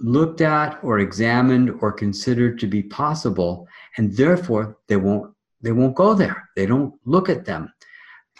looked 0.00 0.40
at 0.40 0.78
or 0.82 0.98
examined 0.98 1.70
or 1.80 1.92
considered 1.92 2.58
to 2.58 2.66
be 2.66 2.82
possible 2.82 3.68
and 3.96 4.16
therefore 4.16 4.78
they 4.88 4.96
won't 4.96 5.32
they 5.62 5.72
won't 5.72 5.94
go 5.94 6.14
there. 6.14 6.48
They 6.56 6.64
don't 6.64 6.94
look 7.04 7.28
at 7.28 7.44
them. 7.44 7.72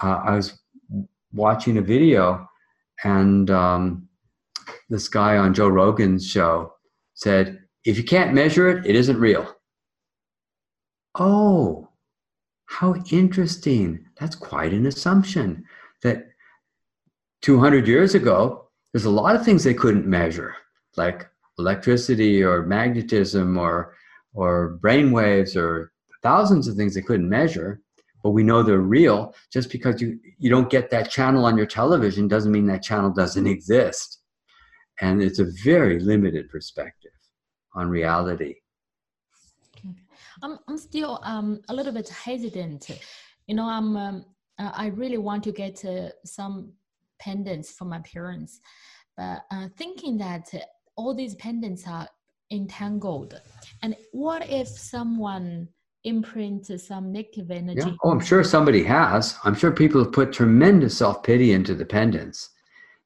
Uh, 0.03 0.21
i 0.25 0.35
was 0.35 0.59
watching 1.33 1.77
a 1.77 1.83
video 1.83 2.49
and 3.05 3.51
um, 3.51 4.09
this 4.89 5.09
guy 5.09 5.37
on 5.37 5.53
joe 5.55 5.69
rogan's 5.69 6.27
show 6.27 6.73
said 7.15 7.61
if 7.85 7.97
you 7.99 8.05
can't 8.05 8.35
measure 8.35 8.69
it 8.71 8.87
it 8.87 8.97
isn't 8.97 9.21
real. 9.21 9.55
Oh 11.17 11.91
how 12.71 12.95
interesting. 13.11 14.07
That's 14.19 14.37
quite 14.37 14.73
an 14.73 14.87
assumption 14.87 15.65
that 16.03 16.29
200 17.43 17.87
years 17.87 18.15
ago 18.15 18.69
there's 18.93 19.05
a 19.05 19.11
lot 19.11 19.37
of 19.37 19.45
things 19.45 19.65
they 19.65 19.75
couldn't 19.75 20.07
measure 20.07 20.55
like 20.97 21.29
electricity 21.59 22.43
or 22.43 22.67
magnetism 22.67 23.57
or 23.57 23.95
or 24.35 24.79
brain 24.81 25.11
waves 25.13 25.57
or 25.57 25.93
thousands 26.23 26.69
of 26.69 26.77
things 26.77 26.95
they 26.95 27.03
couldn't 27.03 27.29
measure 27.29 27.81
but 28.23 28.31
we 28.31 28.43
know 28.43 28.63
they're 28.63 28.79
real. 28.79 29.35
Just 29.53 29.71
because 29.71 30.01
you 30.01 30.19
you 30.39 30.51
don't 30.51 30.71
get 30.71 30.91
that 30.91 31.11
channel 31.11 31.45
on 31.45 31.57
your 31.57 31.67
television 31.67 32.29
doesn't 32.29 32.53
mean 32.53 32.67
that 32.67 32.83
channel 32.83 33.11
doesn't 33.11 33.47
exist. 33.47 34.19
And 35.01 35.23
it's 35.23 35.39
a 35.39 35.51
very 35.65 35.99
limited 35.99 36.49
perspective 36.51 37.13
on 37.75 37.89
reality. 37.89 38.57
I'm, 40.43 40.59
I'm 40.69 40.79
still 40.79 41.21
um, 41.23 41.61
a 41.69 41.75
little 41.75 41.93
bit 41.93 42.09
hesitant. 42.09 42.91
You 43.47 43.55
know 43.57 43.67
i'm 43.67 43.97
um, 43.97 44.25
i 44.75 44.87
really 44.89 45.19
want 45.19 45.43
to 45.45 45.53
get 45.53 45.85
uh, 45.85 46.09
some 46.25 46.73
pendants 47.19 47.73
for 47.73 47.85
my 47.85 48.01
parents 48.01 48.61
but 49.17 49.45
uh, 49.51 49.69
thinking 49.77 50.17
that 50.19 50.49
all 50.97 51.15
these 51.15 51.35
pendants 51.37 51.87
are 51.87 52.09
entangled. 52.51 53.41
And 53.83 53.97
what 54.13 54.49
if 54.49 54.69
someone 54.69 55.69
imprints 56.05 56.71
some 56.87 57.13
negative 57.13 57.51
energy? 57.51 57.81
Yeah. 57.81 57.95
Oh, 58.03 58.11
I'm 58.11 58.21
sure 58.21 58.43
somebody 58.45 58.83
has. 58.85 59.39
I'm 59.45 59.55
sure 59.55 59.71
people 59.71 60.03
have 60.03 60.13
put 60.13 60.33
tremendous 60.33 60.97
self 60.97 61.23
pity 61.23 61.53
into 61.53 61.75
the 61.75 61.85
pendants. 61.85 62.51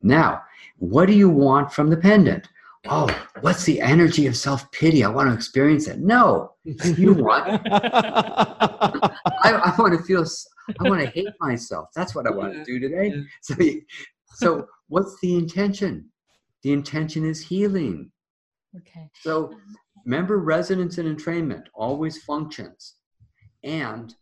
Now, 0.02 0.42
what 0.78 1.06
do 1.06 1.14
you 1.14 1.28
want 1.28 1.72
from 1.72 1.90
the 1.90 1.96
pendant? 1.96 2.48
Oh, 2.86 3.08
what's 3.40 3.64
the 3.64 3.80
energy 3.80 4.26
of 4.26 4.36
self 4.36 4.70
pity? 4.70 5.04
I 5.04 5.08
want 5.08 5.28
to 5.28 5.34
experience 5.34 5.88
it. 5.88 6.00
No, 6.00 6.52
you 6.64 7.14
want. 7.14 7.62
I, 7.70 9.10
I, 9.42 9.74
want 9.78 9.98
to 9.98 10.04
feel. 10.04 10.26
I 10.80 10.88
want 10.88 11.00
to 11.00 11.06
hate 11.08 11.28
myself. 11.40 11.88
That's 11.94 12.14
what 12.14 12.26
I 12.26 12.30
want 12.30 12.54
to 12.54 12.64
do 12.64 12.78
today. 12.78 13.14
So, 13.42 13.56
so 14.36 14.66
what's 14.88 15.16
the 15.20 15.36
intention? 15.36 16.10
The 16.62 16.72
intention 16.72 17.24
is 17.24 17.40
healing. 17.40 18.10
Okay. 18.76 19.08
So 19.20 19.54
remember, 20.04 20.38
resonance 20.38 20.98
and 20.98 21.16
entrainment 21.16 21.66
always 21.74 22.22
functions. 22.24 22.94
And 23.62 24.14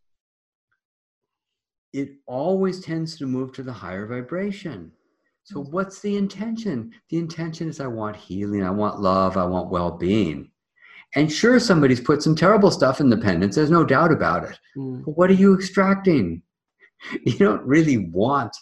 it 1.93 2.11
always 2.27 2.81
tends 2.81 3.17
to 3.19 3.27
move 3.27 3.53
to 3.53 3.63
the 3.63 3.73
higher 3.73 4.07
vibration. 4.07 4.93
So, 5.45 5.63
mm. 5.63 5.71
what's 5.71 6.01
the 6.01 6.17
intention? 6.17 6.93
The 7.11 7.19
intention 7.19 7.69
is 7.69 7.81
I 7.81 7.87
want 7.87 8.17
healing, 8.17 8.63
I 8.63 8.71
want 8.71 9.01
love, 9.01 9.37
I 9.37 9.45
want 9.45 9.71
well 9.71 9.91
being. 9.91 10.52
And 11.15 11.31
sure, 11.31 11.61
somebody's 11.61 12.01
put 12.01 12.23
some 12.23 12.35
terrible 12.35 12.71
stuff 12.71 13.01
in 13.01 13.11
the 13.11 13.17
pendants, 13.17 13.57
there's 13.57 13.71
no 13.71 13.85
doubt 13.85 14.13
about 14.13 14.45
it. 14.45 14.59
Mm. 14.77 15.05
But 15.05 15.17
what 15.17 15.31
are 15.31 15.35
you 15.35 15.55
extracting? 15.55 16.43
You 17.25 17.37
don't 17.37 17.67
really 17.67 17.99
want 18.13 18.57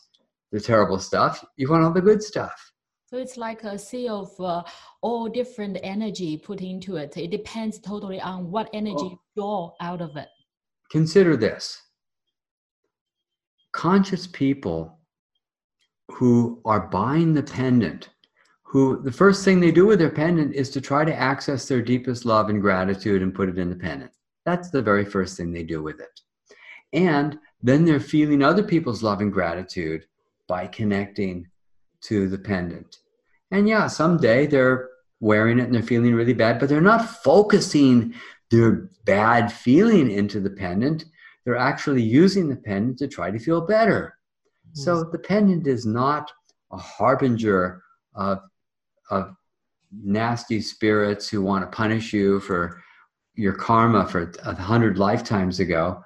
the 0.51 0.61
terrible 0.61 0.99
stuff, 0.99 1.45
you 1.57 1.69
want 1.69 1.85
all 1.85 1.93
the 1.93 2.01
good 2.01 2.23
stuff. 2.23 2.73
So 3.05 3.19
it's 3.19 3.37
like 3.37 3.65
a 3.65 3.77
sea 3.79 4.09
of 4.09 4.31
uh, 4.41 4.63
all 5.03 5.29
different 5.29 5.79
energy 5.83 6.39
put 6.39 6.63
into 6.63 6.97
it. 6.97 7.17
It 7.19 7.31
depends 7.31 7.79
totally 7.81 8.21
on 8.21 8.51
what 8.51 8.71
energy 8.73 8.95
oh. 8.99 9.11
you 9.11 9.21
draw 9.37 9.73
out 9.81 10.01
of 10.01 10.17
it. 10.17 10.29
Consider 10.91 11.37
this 11.37 11.83
conscious 13.73 14.27
people 14.27 14.99
who 16.13 16.61
are 16.65 16.89
buying 16.89 17.35
the 17.35 17.43
pendant, 17.43 18.11
who 18.71 19.03
the 19.03 19.11
first 19.11 19.45
thing 19.45 19.59
they 19.59 19.73
do 19.73 19.85
with 19.85 19.99
their 19.99 20.11
pendant 20.11 20.55
is 20.55 20.71
to 20.71 20.81
try 20.81 21.05
to 21.05 21.13
access 21.13 21.67
their 21.67 21.83
deepest 21.83 22.25
love 22.25 22.51
and 22.51 22.61
gratitude 22.61 23.21
and 23.21 23.35
put 23.35 23.49
it 23.49 23.59
in 23.59 23.69
the 23.69 23.75
pendant. 23.75 24.13
That's 24.47 24.71
the 24.71 24.81
very 24.81 25.05
first 25.05 25.37
thing 25.37 25.51
they 25.51 25.65
do 25.65 25.83
with 25.83 25.99
it. 25.99 26.21
And 26.93 27.37
then 27.61 27.85
they're 27.85 27.99
feeling 27.99 28.43
other 28.43 28.63
people's 28.63 29.03
love 29.03 29.21
and 29.21 29.33
gratitude 29.33 30.07
by 30.47 30.69
connecting 30.69 31.49
to 32.03 32.29
the 32.29 32.39
pendant. 32.39 32.99
And 33.51 33.69
yeah, 33.69 33.89
someday 33.89 34.47
they're 34.47 34.89
wearing 35.19 35.59
it 35.59 35.65
and 35.65 35.75
they're 35.75 35.83
feeling 35.83 36.15
really 36.15 36.33
bad, 36.33 36.61
but 36.61 36.69
they're 36.69 36.81
not 36.81 37.11
focusing 37.25 38.15
their 38.53 38.89
bad 39.05 39.53
feeling 39.53 40.13
into 40.13 40.39
the 40.39 40.51
pendant. 40.51 41.07
They're 41.45 41.57
actually 41.57 42.03
using 42.03 42.49
the 42.49 42.57
pendant 42.57 42.99
to 42.99 43.09
try 43.09 43.33
to 43.33 43.39
feel 43.41 43.63
better. 43.63 44.15
So 44.75 45.03
the 45.03 45.19
pendant 45.19 45.67
is 45.67 45.85
not 45.85 46.31
a 46.71 46.77
harbinger 46.77 47.83
of, 48.15 48.39
of 49.11 49.35
nasty 49.93 50.61
spirits 50.61 51.29
who 51.29 51.43
want 51.43 51.63
to 51.65 51.77
punish 51.77 52.13
you 52.13 52.41
for 52.41 52.83
your 53.35 53.55
karma 53.55 54.07
for 54.07 54.33
a 54.45 54.55
hundred 54.55 54.99
lifetimes 54.99 55.61
ago. 55.61 56.03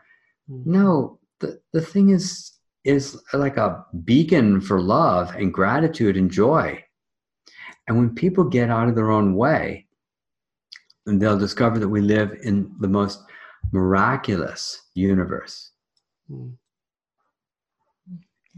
Mm-hmm. 0.50 0.72
No, 0.72 1.18
the, 1.40 1.60
the 1.72 1.80
thing 1.80 2.10
is 2.10 2.52
is 2.84 3.18
like 3.32 3.56
a 3.56 3.84
beacon 4.04 4.60
for 4.60 4.80
love 4.80 5.34
and 5.34 5.54
gratitude 5.54 6.18
and 6.18 6.30
joy. 6.30 6.82
And 7.88 7.96
when 7.96 8.14
people 8.14 8.44
get 8.44 8.70
out 8.70 8.88
of 8.88 8.94
their 8.94 9.10
own 9.10 9.34
way, 9.34 9.86
and 11.06 11.20
they'll 11.20 11.38
discover 11.38 11.78
that 11.78 11.88
we 11.88 12.00
live 12.00 12.36
in 12.42 12.74
the 12.80 12.88
most 12.88 13.22
miraculous 13.72 14.80
universe. 14.94 15.70
Mm. 16.30 16.54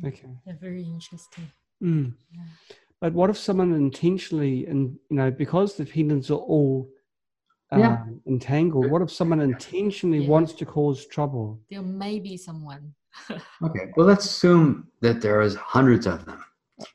Okay. 0.05 0.29
Yeah, 0.47 0.53
very 0.61 0.83
interesting. 0.83 1.51
Mm. 1.83 2.13
Yeah. 2.33 2.43
But 3.01 3.13
what 3.13 3.31
if 3.31 3.37
someone 3.37 3.75
intentionally, 3.75 4.67
and 4.67 4.97
you 5.11 5.17
know, 5.17 5.31
because 5.31 5.77
the 5.77 5.85
pendants 5.85 6.31
are 6.31 6.35
all 6.35 6.89
um, 7.71 7.81
yeah. 7.81 8.05
entangled, 8.27 8.91
what 8.91 9.03
if 9.03 9.11
someone 9.11 9.41
intentionally 9.41 10.21
yeah. 10.21 10.29
wants 10.29 10.55
to 10.55 10.65
cause 10.65 11.07
trouble? 11.07 11.61
There 11.71 11.83
may 11.83 12.19
be 12.21 12.37
someone 12.37 12.95
okay, 13.63 13.93
well, 13.97 14.07
let's 14.07 14.25
assume 14.25 14.89
that 15.01 15.21
there 15.21 15.41
is 15.41 15.55
hundreds 15.57 16.07
of 16.07 16.25
them. 16.25 16.45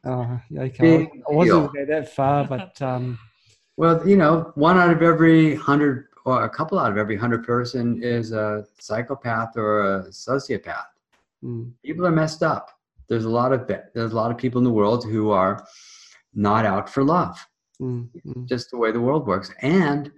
Oh, 0.06 0.40
okay. 0.58 1.10
I 1.30 1.34
wasn't 1.34 1.74
going 1.74 1.88
that 1.88 2.14
far, 2.14 2.46
but 2.46 2.80
um... 2.82 3.18
well, 3.78 4.08
you 4.08 4.16
know, 4.16 4.52
one 4.56 4.78
out 4.78 4.92
of 4.92 5.02
every 5.02 5.56
hundred 5.56 6.08
or 6.26 6.44
a 6.44 6.50
couple 6.50 6.78
out 6.78 6.92
of 6.92 6.98
every 6.98 7.18
hundred 7.18 7.44
person 7.44 8.02
is 8.04 8.32
a 8.32 8.66
psychopath 8.80 9.58
or 9.58 9.82
a 9.82 10.04
sociopath. 10.10 10.86
Mm. 11.44 11.72
People 11.84 12.06
are 12.06 12.12
messed 12.12 12.44
up. 12.44 12.70
There's 13.08 13.26
a 13.26 13.30
lot 13.30 13.52
of 13.52 13.68
there's 13.68 14.12
a 14.12 14.16
lot 14.16 14.32
of 14.32 14.38
people 14.38 14.60
in 14.60 14.64
the 14.64 14.72
world 14.72 15.04
who 15.04 15.32
are 15.32 15.66
not 16.34 16.66
out 16.66 16.90
for 16.90 17.04
love. 17.04 17.38
Mm. 17.82 18.10
Mm. 18.26 18.48
Just 18.48 18.72
the 18.72 18.78
way 18.78 18.92
the 18.92 19.02
world 19.02 19.28
works, 19.28 19.52
and 19.62 20.12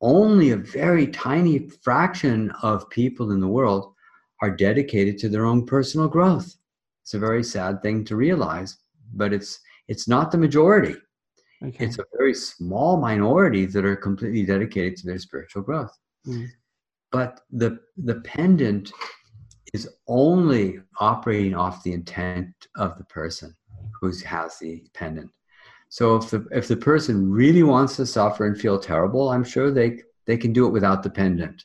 only 0.00 0.50
a 0.50 0.56
very 0.56 1.06
tiny 1.08 1.68
fraction 1.82 2.50
of 2.62 2.88
people 2.90 3.32
in 3.32 3.40
the 3.40 3.48
world 3.48 3.92
are 4.40 4.50
dedicated 4.50 5.18
to 5.18 5.28
their 5.28 5.44
own 5.44 5.66
personal 5.66 6.08
growth. 6.08 6.56
It's 7.02 7.14
a 7.14 7.18
very 7.18 7.42
sad 7.42 7.82
thing 7.82 8.04
to 8.04 8.16
realize, 8.16 8.76
but 9.14 9.32
it's 9.32 9.60
it's 9.88 10.06
not 10.06 10.30
the 10.30 10.38
majority. 10.38 10.96
Okay. 11.64 11.86
It's 11.86 11.98
a 11.98 12.04
very 12.16 12.34
small 12.34 12.98
minority 12.98 13.66
that 13.66 13.84
are 13.84 13.96
completely 13.96 14.44
dedicated 14.44 14.96
to 14.98 15.06
their 15.06 15.18
spiritual 15.18 15.62
growth. 15.62 15.90
Mm. 16.26 16.48
But 17.10 17.40
the 17.50 17.80
the 17.96 18.20
pendant 18.20 18.92
is 19.74 19.88
only 20.06 20.80
operating 21.00 21.54
off 21.54 21.82
the 21.82 21.92
intent 21.92 22.54
of 22.76 22.96
the 22.98 23.04
person 23.04 23.54
who 24.00 24.12
has 24.24 24.58
the 24.58 24.84
pendant. 24.94 25.30
So 25.88 26.16
if 26.16 26.30
the 26.30 26.46
if 26.52 26.68
the 26.68 26.76
person 26.76 27.30
really 27.30 27.62
wants 27.62 27.96
to 27.96 28.06
suffer 28.06 28.46
and 28.46 28.60
feel 28.60 28.78
terrible, 28.78 29.30
I'm 29.30 29.44
sure 29.44 29.70
they 29.70 30.02
they 30.26 30.36
can 30.36 30.52
do 30.52 30.66
it 30.66 30.70
without 30.70 31.02
the 31.02 31.10
pendant. 31.10 31.64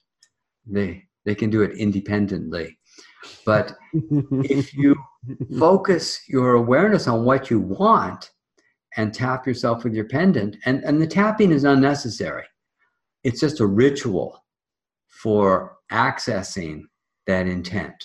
They 0.66 1.04
they 1.26 1.36
can 1.36 1.50
do 1.50 1.62
it 1.62 1.78
independently. 1.78 2.78
But 3.46 3.76
if 3.94 4.74
you 4.74 4.96
focus 5.60 6.22
your 6.28 6.56
awareness 6.56 7.08
on 7.08 7.26
what 7.26 7.50
you 7.50 7.60
want 7.60 8.32
and 8.96 9.14
tap 9.14 9.48
yourself 9.48 9.84
with 9.84 9.94
your 9.94 10.06
pendant, 10.06 10.58
and, 10.66 10.84
and 10.84 11.02
the 11.02 11.08
tapping 11.08 11.52
is 11.52 11.64
unnecessary. 11.64 12.44
It's 13.24 13.40
just 13.40 13.60
a 13.60 13.66
ritual 13.66 14.44
for 15.08 15.78
accessing 15.92 16.84
that 17.26 17.48
intent. 17.48 17.96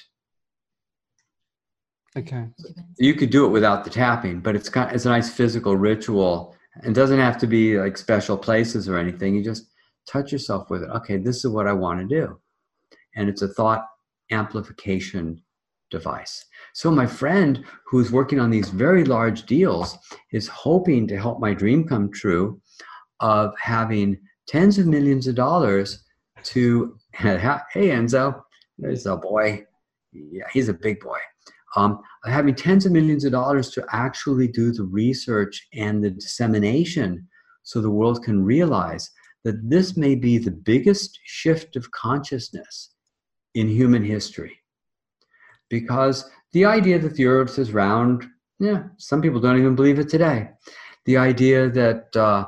Okay. 2.19 2.47
You 2.99 3.15
could 3.15 3.31
do 3.31 3.47
it 3.47 3.51
without 3.51 3.85
the 3.85 3.91
tapping, 3.91 4.41
but 4.41 4.57
it's 4.57 4.69
kind 4.69 4.95
it's 4.95 5.07
a 5.07 5.11
nice 5.11 5.31
physical 5.31 5.77
ritual. 5.77 6.55
and 6.83 6.95
doesn't 6.95 7.19
have 7.19 7.39
to 7.39 7.47
be 7.47 7.79
like 7.79 7.97
special 7.97 8.37
places 8.37 8.89
or 8.89 8.99
anything. 8.99 9.35
You 9.35 9.43
just 9.43 9.67
touch 10.09 10.33
yourself 10.33 10.71
with 10.71 10.83
it. 10.83 10.91
Okay, 10.91 11.17
this 11.17 11.45
is 11.45 11.51
what 11.51 11.67
I 11.67 11.73
want 11.73 12.01
to 12.01 12.07
do. 12.07 12.39
And 13.17 13.29
it's 13.29 13.43
a 13.43 13.49
thought 13.49 13.85
amplification 14.31 15.43
device. 15.91 16.45
So 16.75 16.91
my 16.91 17.07
friend 17.07 17.65
who's 17.87 18.13
working 18.13 18.41
on 18.41 18.51
these 18.51 18.69
very 18.69 19.05
large 19.05 19.47
deals 19.47 19.97
is 20.33 20.49
hoping 20.49 21.07
to 21.09 21.19
help 21.19 21.41
my 21.41 21.55
dream 21.55 21.87
come 21.87 22.11
true 22.13 22.61
of 23.21 23.53
having 23.59 24.19
tens 24.47 24.79
of 24.79 24.87
millions 24.87 25.27
of 25.27 25.35
dollars 25.35 26.05
to 26.45 26.97
hey 27.13 27.89
Enzo, 27.89 28.41
there's 28.79 29.07
a 29.07 29.17
boy. 29.17 29.65
Yeah, 30.13 30.45
he's 30.53 30.69
a 30.69 30.75
big 30.75 31.01
boy. 31.01 31.19
Um, 31.77 32.01
having 32.25 32.55
tens 32.55 32.87
of 32.87 32.93
millions 32.93 33.25
of 33.25 33.33
dollars 33.33 33.71
to 33.71 33.85
actually 33.93 34.49
do 34.49 34.73
the 34.73 34.85
research 34.85 35.69
and 35.75 36.03
the 36.03 36.11
dissemination 36.11 37.29
so 37.63 37.81
the 37.81 37.91
world 37.91 38.23
can 38.23 38.43
realize 38.45 39.11
that 39.45 39.69
this 39.69 39.97
may 39.97 40.15
be 40.15 40.39
the 40.39 40.51
biggest 40.51 41.19
shift 41.25 41.77
of 41.77 41.91
consciousness 41.91 42.95
in 43.55 43.69
human 43.69 44.05
history. 44.05 44.59
Because 45.69 46.31
the 46.53 46.65
idea 46.65 46.99
that 46.99 47.15
the 47.15 47.27
earth 47.27 47.59
is 47.59 47.73
round, 47.73 48.25
yeah, 48.59 48.85
some 48.97 49.21
people 49.21 49.41
don't 49.41 49.59
even 49.59 49.75
believe 49.75 49.99
it 49.99 50.09
today. 50.09 50.51
The 51.05 51.17
idea 51.17 51.69
that 51.71 52.17
uh, 52.17 52.47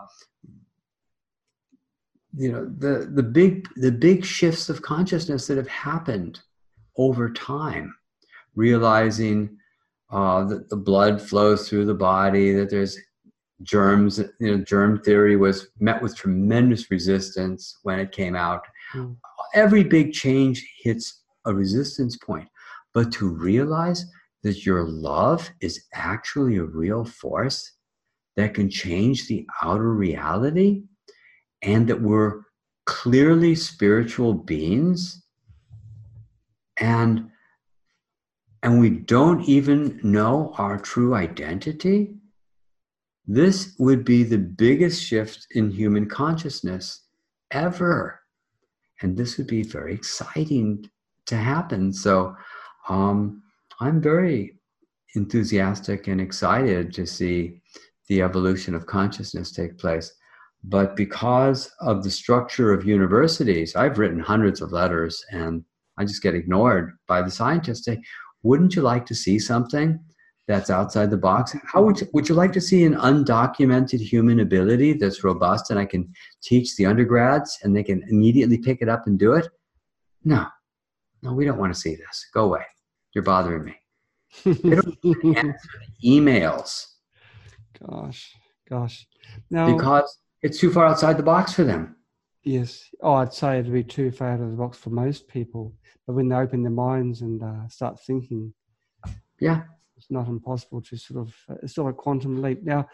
you 2.37 2.53
know 2.53 2.65
the 2.79 3.11
the 3.13 3.23
big 3.23 3.69
the 3.77 3.93
big 3.93 4.25
shifts 4.25 4.69
of 4.69 4.83
consciousness 4.83 5.47
that 5.47 5.57
have 5.57 5.69
happened 5.69 6.41
over 6.97 7.31
time, 7.31 7.95
realizing 8.55 9.57
uh, 10.11 10.45
that 10.45 10.69
the 10.69 10.77
blood 10.77 11.21
flows 11.21 11.69
through 11.69 11.85
the 11.85 11.95
body, 11.95 12.53
that 12.53 12.71
there's 12.71 12.99
germs. 13.63 14.19
You 14.41 14.57
know, 14.57 14.65
germ 14.65 15.01
theory 15.01 15.37
was 15.37 15.69
met 15.79 16.03
with 16.03 16.17
tremendous 16.17 16.91
resistance 16.91 17.79
when 17.83 18.01
it 18.01 18.13
came 18.13 18.35
out. 18.35 18.63
Mm. 18.95 19.17
Every 19.55 19.85
big 19.85 20.13
change 20.13 20.67
hits 20.83 21.23
a 21.45 21.55
resistance 21.55 22.17
point, 22.17 22.49
but 22.93 23.13
to 23.13 23.29
realize 23.29 24.05
that 24.43 24.65
your 24.65 24.85
love 24.85 25.51
is 25.61 25.85
actually 25.95 26.57
a 26.57 26.65
real 26.65 27.05
force 27.05 27.73
that 28.37 28.55
can 28.55 28.71
change 28.71 29.27
the 29.27 29.47
outer 29.63 29.93
reality 29.93 30.83
and 31.63 31.87
that 31.87 32.01
we're 32.01 32.43
clearly 32.87 33.55
spiritual 33.55 34.33
beings 34.33 35.23
and 36.79 37.29
and 38.63 38.79
we 38.79 38.91
don't 38.91 39.43
even 39.49 40.01
know 40.03 40.55
our 40.59 40.79
true 40.79 41.15
identity 41.15 42.15
this 43.33 43.77
would 43.79 44.05
be 44.05 44.25
the 44.25 44.39
biggest 44.39 45.01
shift 45.01 45.47
in 45.53 45.71
human 45.71 46.09
consciousness 46.09 47.03
ever. 47.53 48.21
And 49.03 49.17
this 49.17 49.39
would 49.39 49.47
be 49.47 49.63
very 49.63 49.95
exciting 49.95 50.91
to 51.27 51.37
happen. 51.37 51.93
So 51.93 52.35
um, 52.89 53.43
i'm 53.79 54.01
very 54.01 54.59
enthusiastic 55.15 56.09
and 56.09 56.21
excited 56.21 56.93
to 56.95 57.07
see 57.07 57.61
the 58.09 58.21
evolution 58.23 58.75
of 58.75 58.87
consciousness 58.87 59.53
take 59.53 59.79
place. 59.79 60.13
But 60.65 60.97
because 60.97 61.71
of 61.81 62.03
the 62.03 62.11
structure 62.11 62.73
of 62.73 62.85
universities, 62.85 63.77
I've 63.77 63.99
written 63.99 64.19
hundreds 64.19 64.61
of 64.61 64.73
letters 64.73 65.25
and 65.31 65.65
I 65.99 66.05
just 66.05 66.23
get 66.23 66.35
ignored 66.35 66.99
by 67.07 67.23
the 67.23 67.31
scientists. 67.31 67.87
Wouldn't 68.43 68.75
you 68.75 68.83
like 68.83 69.07
to 69.07 69.15
see 69.15 69.39
something 69.39 69.99
that's 70.49 70.71
outside 70.71 71.11
the 71.11 71.17
box? 71.17 71.55
How 71.65 71.83
would 71.83 72.01
you, 72.01 72.09
would 72.13 72.29
you 72.29 72.35
like 72.35 72.53
to 72.53 72.61
see 72.61 72.85
an 72.85 72.95
undocumented 72.95 74.01
human 74.01 74.41
ability 74.41 74.95
that's 74.95 75.25
robust 75.25 75.71
and 75.71 75.79
I 75.79 75.85
can 75.85 76.13
teach 76.43 76.77
the 76.77 76.87
undergrads 76.87 77.59
and 77.63 77.77
they 77.77 77.83
can 77.83 78.03
immediately 78.09 78.59
pick 78.59 78.83
it 78.83 78.89
up 78.89 79.07
and 79.07 79.19
do 79.19 79.35
it? 79.35 79.49
No, 80.25 80.47
no, 81.23 81.33
we 81.33 81.45
don't 81.45 81.59
want 81.59 81.73
to 81.73 81.81
see 81.81 81.95
this. 81.95 82.27
Go 82.35 82.45
away. 82.47 82.65
You're 83.15 83.25
bothering 83.25 83.65
me. 83.65 83.77
They 84.45 84.77
don't 84.77 84.99
answer 85.37 85.69
the 86.03 86.09
emails 86.09 86.87
Gosh, 87.89 88.35
gosh. 88.69 89.07
Now, 89.51 89.75
because 89.75 90.19
it's 90.43 90.59
too 90.59 90.73
far 90.73 90.87
outside 90.87 91.17
the 91.17 91.23
box 91.23 91.55
for 91.55 91.65
them. 91.65 91.97
Yes, 92.43 92.89
oh, 93.03 93.15
I'd 93.15 93.33
say 93.33 93.59
it'd 93.59 93.73
be 93.73 93.85
too 93.85 94.11
far 94.11 94.33
out 94.33 94.41
of 94.41 94.51
the 94.51 94.57
box 94.57 94.79
for 94.79 94.91
most 94.91 95.29
people. 95.29 95.75
But 96.07 96.15
when 96.15 96.29
they 96.29 96.37
open 96.37 96.63
their 96.63 96.71
minds 96.73 97.23
and 97.23 97.43
uh, 97.43 97.69
start 97.69 98.01
thinking, 98.01 98.53
Yeah. 99.39 99.63
it's 99.97 100.11
not 100.11 100.29
impossible 100.29 100.83
to 100.83 100.97
sort 100.97 101.21
of, 101.21 101.35
uh, 101.49 101.55
it's 101.63 101.73
still 101.73 101.89
a 101.89 101.93
quantum 101.93 102.41
leap. 102.43 102.63
Now, 102.63 102.89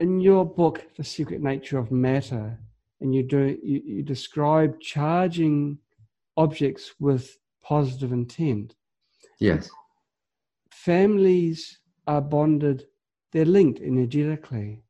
in 0.00 0.20
your 0.20 0.44
book, 0.44 0.86
The 0.96 1.04
Secret 1.04 1.42
Nature 1.42 1.78
of 1.78 1.90
Matter, 1.90 2.58
and 3.00 3.14
you 3.14 3.22
do 3.22 3.58
you, 3.62 3.80
you 3.84 4.02
describe 4.02 4.80
charging 4.80 5.78
objects 6.36 6.94
with 6.98 7.36
positive 7.62 8.12
intent. 8.12 8.74
Yes. 9.40 9.70
Families 10.72 11.80
are 12.06 12.20
bonded, 12.20 12.86
they're 13.32 13.44
linked 13.44 13.80
energetically 13.80 14.82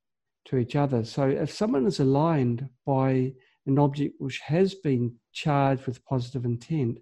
to 0.48 0.58
each 0.58 0.76
other. 0.76 1.04
So 1.04 1.28
if 1.28 1.52
someone 1.52 1.86
is 1.86 2.00
aligned 2.00 2.68
by 2.86 3.32
an 3.66 3.78
object 3.78 4.14
which 4.18 4.38
has 4.40 4.74
been 4.74 5.14
charged 5.32 5.86
with 5.86 6.04
positive 6.04 6.44
intent, 6.44 6.98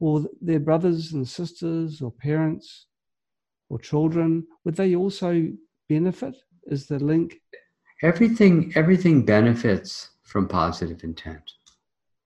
or 0.00 0.24
their 0.40 0.60
brothers 0.60 1.12
and 1.12 1.26
sisters 1.26 2.00
or 2.00 2.12
parents 2.12 2.86
or 3.68 3.78
children, 3.78 4.46
would 4.64 4.76
they 4.76 4.94
also 4.94 5.48
benefit? 5.88 6.36
Is 6.66 6.86
the 6.86 6.98
link? 6.98 7.40
everything 8.02 8.72
everything 8.76 9.24
benefits 9.24 10.10
from 10.22 10.46
positive 10.46 11.02
intent 11.02 11.50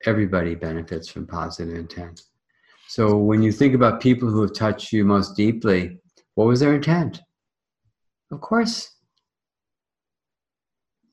everybody 0.04 0.54
benefits 0.54 1.08
from 1.08 1.26
positive 1.26 1.74
intent 1.74 2.22
so 2.88 3.16
when 3.16 3.42
you 3.42 3.50
think 3.50 3.74
about 3.74 4.00
people 4.00 4.28
who 4.28 4.42
have 4.42 4.52
touched 4.52 4.92
you 4.92 5.02
most 5.02 5.34
deeply 5.34 5.96
what 6.34 6.46
was 6.46 6.60
their 6.60 6.74
intent 6.74 7.22
of 8.30 8.40
course 8.42 8.91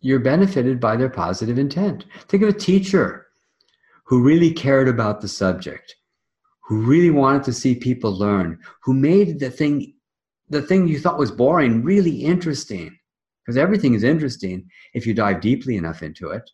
you're 0.02 0.20
benefited 0.20 0.80
by 0.80 0.96
their 0.96 1.10
positive 1.10 1.60
intent 1.60 2.06
think 2.28 2.44
of 2.44 2.50
a 2.50 2.54
teacher 2.54 3.28
who 4.06 4.24
really 4.24 4.52
cared 4.52 4.88
about 4.88 5.22
the 5.22 5.28
subject 5.28 5.96
who 6.62 6.82
really 6.82 7.10
wanted 7.10 7.44
to 7.44 7.54
see 7.54 7.76
people 7.76 8.12
learn 8.12 8.58
who 8.84 8.94
made 8.94 9.40
the 9.40 9.50
thing 9.50 9.94
the 10.50 10.62
thing 10.62 10.88
you 10.88 11.00
thought 11.00 11.20
was 11.20 11.32
boring 11.32 11.84
really 11.84 12.24
interesting 12.24 12.98
because 13.50 13.58
everything 13.58 13.96
is 13.96 14.04
interesting 14.04 14.64
if 14.94 15.08
you 15.08 15.14
dive 15.16 15.42
deeply 15.42 15.76
enough 15.76 16.04
into 16.04 16.30
it. 16.30 16.48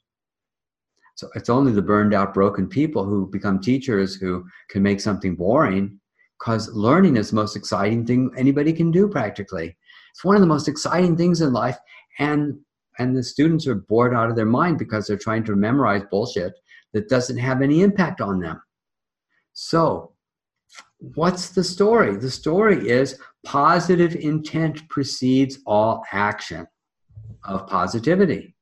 So 1.15 1.27
it's 1.35 1.49
only 1.49 1.73
the 1.73 1.81
burned 1.81 2.13
out, 2.13 2.33
broken 2.33 2.69
people 2.69 3.03
who 3.03 3.27
become 3.27 3.59
teachers 3.59 4.15
who 4.15 4.45
can 4.69 4.81
make 4.81 5.01
something 5.01 5.35
boring 5.35 5.99
because 6.39 6.69
learning 6.73 7.17
is 7.17 7.29
the 7.29 7.35
most 7.35 7.57
exciting 7.57 8.05
thing 8.05 8.31
anybody 8.37 8.71
can 8.71 8.91
do 8.91 9.09
practically. 9.09 9.75
It's 10.11 10.23
one 10.23 10.35
of 10.35 10.41
the 10.41 10.47
most 10.47 10.69
exciting 10.69 11.17
things 11.17 11.41
in 11.41 11.51
life. 11.51 11.77
And 12.19 12.59
and 12.99 13.15
the 13.15 13.23
students 13.23 13.67
are 13.67 13.75
bored 13.75 14.13
out 14.13 14.29
of 14.29 14.35
their 14.35 14.45
mind 14.45 14.77
because 14.77 15.07
they're 15.07 15.17
trying 15.17 15.43
to 15.45 15.55
memorize 15.55 16.03
bullshit 16.09 16.53
that 16.93 17.09
doesn't 17.09 17.37
have 17.37 17.61
any 17.61 17.81
impact 17.81 18.21
on 18.21 18.39
them. 18.39 18.61
So, 19.53 20.13
what's 20.99 21.49
the 21.49 21.63
story? 21.63 22.17
The 22.17 22.31
story 22.31 22.89
is 22.89 23.19
positive 23.45 24.15
intent 24.15 24.87
precedes 24.89 25.59
all 25.65 26.03
action 26.11 26.67
of 27.43 27.67
positivity. 27.67 28.55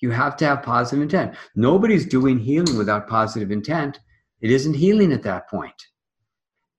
You 0.00 0.10
have 0.10 0.36
to 0.38 0.46
have 0.46 0.62
positive 0.62 1.02
intent. 1.02 1.36
Nobody's 1.54 2.06
doing 2.06 2.38
healing 2.38 2.76
without 2.76 3.08
positive 3.08 3.50
intent. 3.50 4.00
It 4.40 4.50
isn't 4.50 4.74
healing 4.74 5.12
at 5.12 5.22
that 5.22 5.48
point. 5.48 5.80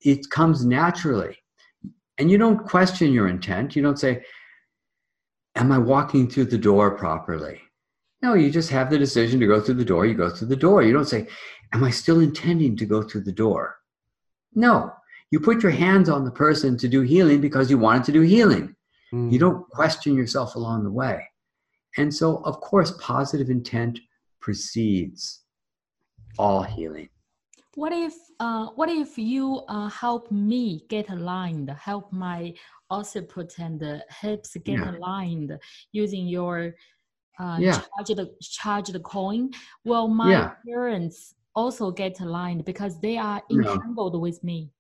It 0.02 0.30
comes 0.30 0.66
naturally. 0.66 1.38
And 2.18 2.30
you 2.30 2.38
don't 2.38 2.68
question 2.68 3.12
your 3.12 3.28
intent. 3.28 3.76
You 3.76 3.82
don't 3.82 4.00
say, 4.00 4.24
Am 5.56 5.72
I 5.72 5.78
walking 5.78 6.30
through 6.30 6.46
the 6.46 6.58
door 6.58 6.92
properly? 6.92 7.62
No, 8.22 8.34
you 8.34 8.50
just 8.50 8.70
have 8.70 8.90
the 8.90 8.98
decision 8.98 9.40
to 9.40 9.48
go 9.48 9.62
through 9.62 9.76
the 9.76 9.86
door. 9.86 10.06
You 10.06 10.16
go 10.16 10.30
through 10.30 10.48
the 10.48 10.56
door. 10.56 10.84
You 10.84 10.94
don't 10.94 11.08
say, 11.08 11.28
Am 11.74 11.84
I 11.84 11.90
still 11.90 12.20
intending 12.20 12.76
to 12.78 12.86
go 12.86 13.02
through 13.02 13.22
the 13.22 13.32
door? 13.32 13.78
No, 14.54 14.92
you 15.32 15.40
put 15.40 15.64
your 15.64 15.72
hands 15.72 16.10
on 16.10 16.24
the 16.24 16.32
person 16.32 16.78
to 16.78 16.88
do 16.88 17.02
healing 17.02 17.42
because 17.42 17.70
you 17.70 17.78
wanted 17.78 18.06
to 18.06 18.12
do 18.12 18.22
healing. 18.22 18.76
Mm. 19.14 19.32
You 19.32 19.40
don't 19.40 19.68
question 19.70 20.16
yourself 20.16 20.56
along 20.56 20.84
the 20.84 20.92
way. 20.92 21.28
And 21.98 22.14
so, 22.14 22.38
of 22.44 22.60
course, 22.62 22.92
positive 23.00 23.50
intent 23.50 24.00
precedes 24.40 25.42
all 26.38 26.64
healing. 26.64 27.10
What 27.76 27.92
if 27.92 28.14
uh, 28.40 28.68
what 28.76 28.90
if 28.90 29.18
you 29.18 29.62
uh, 29.68 29.90
help 29.90 30.32
me 30.32 30.86
get 30.88 31.10
aligned, 31.10 31.70
help 31.70 32.14
my 32.14 32.54
occiput 32.90 33.54
and 33.60 33.80
the 33.80 34.04
hips 34.22 34.56
get 34.64 34.80
yeah. 34.80 34.96
aligned 34.96 35.58
using 35.92 36.28
your 36.28 36.76
uh, 37.40 37.58
yeah. 37.60 37.82
charged 38.06 38.20
charged 38.42 39.04
coin? 39.04 39.52
Well, 39.84 40.08
my 40.08 40.32
yeah. 40.32 40.52
parents 40.68 41.36
also 41.56 41.92
get 41.92 42.20
aligned 42.20 42.66
because 42.66 43.00
they 43.00 43.18
are 43.18 43.42
entangled 43.50 44.14
no. 44.14 44.20
with 44.20 44.44
me? 44.44 44.72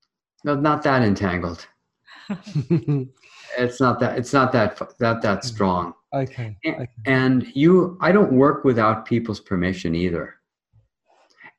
No, 0.43 0.55
not 0.55 0.83
that 0.83 1.01
entangled. 1.01 1.67
it's 3.57 3.79
not 3.79 3.99
that. 3.99 4.17
It's 4.17 4.33
not 4.33 4.51
that 4.51 4.81
that 4.99 5.21
that 5.21 5.43
strong. 5.43 5.93
Okay. 6.13 6.55
okay. 6.65 6.87
And 7.05 7.45
you, 7.53 7.97
I 7.99 8.11
don't 8.11 8.31
work 8.31 8.63
without 8.63 9.05
people's 9.05 9.39
permission 9.39 9.93
either. 9.95 10.35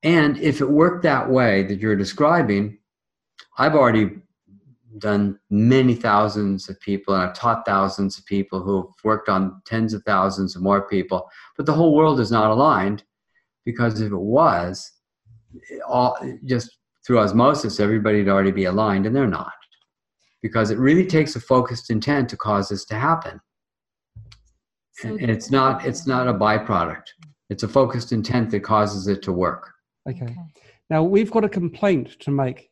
And 0.03 0.39
if 0.39 0.61
it 0.61 0.69
worked 0.69 1.03
that 1.03 1.29
way 1.29 1.65
that 1.65 1.79
you're 1.79 1.97
describing, 1.97 2.79
I've 3.59 3.75
already 3.75 4.19
done 4.99 5.39
many 5.51 5.95
thousands 5.95 6.69
of 6.69 6.81
people 6.81 7.15
and 7.15 7.23
I've 7.23 7.35
taught 7.35 7.67
thousands 7.67 8.19
of 8.19 8.27
people 8.27 8.63
who've 8.63 8.87
worked 9.05 9.29
on 9.29 9.61
tens 9.67 9.95
of 9.95 10.03
thousands 10.05 10.57
of 10.57 10.63
more 10.63 10.89
people, 10.89 11.29
but 11.57 11.67
the 11.67 11.73
whole 11.73 11.95
world 11.95 12.21
is 12.21 12.31
not 12.31 12.51
aligned 12.51 13.05
because 13.65 14.01
if 14.01 14.13
it 14.13 14.17
was, 14.17 14.93
all 15.87 16.19
just 16.45 16.79
through 17.07 17.19
osmosis, 17.19 17.81
everybody'd 17.81 18.29
already 18.29 18.51
be 18.53 18.65
aligned 18.65 19.07
and 19.07 19.15
they're 19.15 19.27
not 19.27 19.53
because 20.43 20.71
it 20.71 20.79
really 20.79 21.07
takes 21.07 21.35
a 21.35 21.41
focused 21.41 21.91
intent 21.91 22.29
to 22.29 22.37
cause 22.37 22.69
this 22.69 22.85
to 22.87 22.95
happen. 22.95 23.41
So 24.93 25.09
and 25.09 25.31
it's 25.31 25.51
not 25.51 25.85
it's 25.85 26.07
not 26.07 26.29
a 26.29 26.33
byproduct. 26.33 27.03
It's 27.51 27.63
a 27.63 27.69
focused 27.69 28.13
intent 28.13 28.51
that 28.51 28.61
causes 28.61 29.09
it 29.09 29.23
to 29.23 29.33
work. 29.33 29.73
Okay. 30.09 30.25
okay. 30.25 30.37
Now 30.89 31.03
we've 31.03 31.31
got 31.31 31.45
a 31.45 31.49
complaint 31.49 32.17
to 32.21 32.31
make 32.31 32.71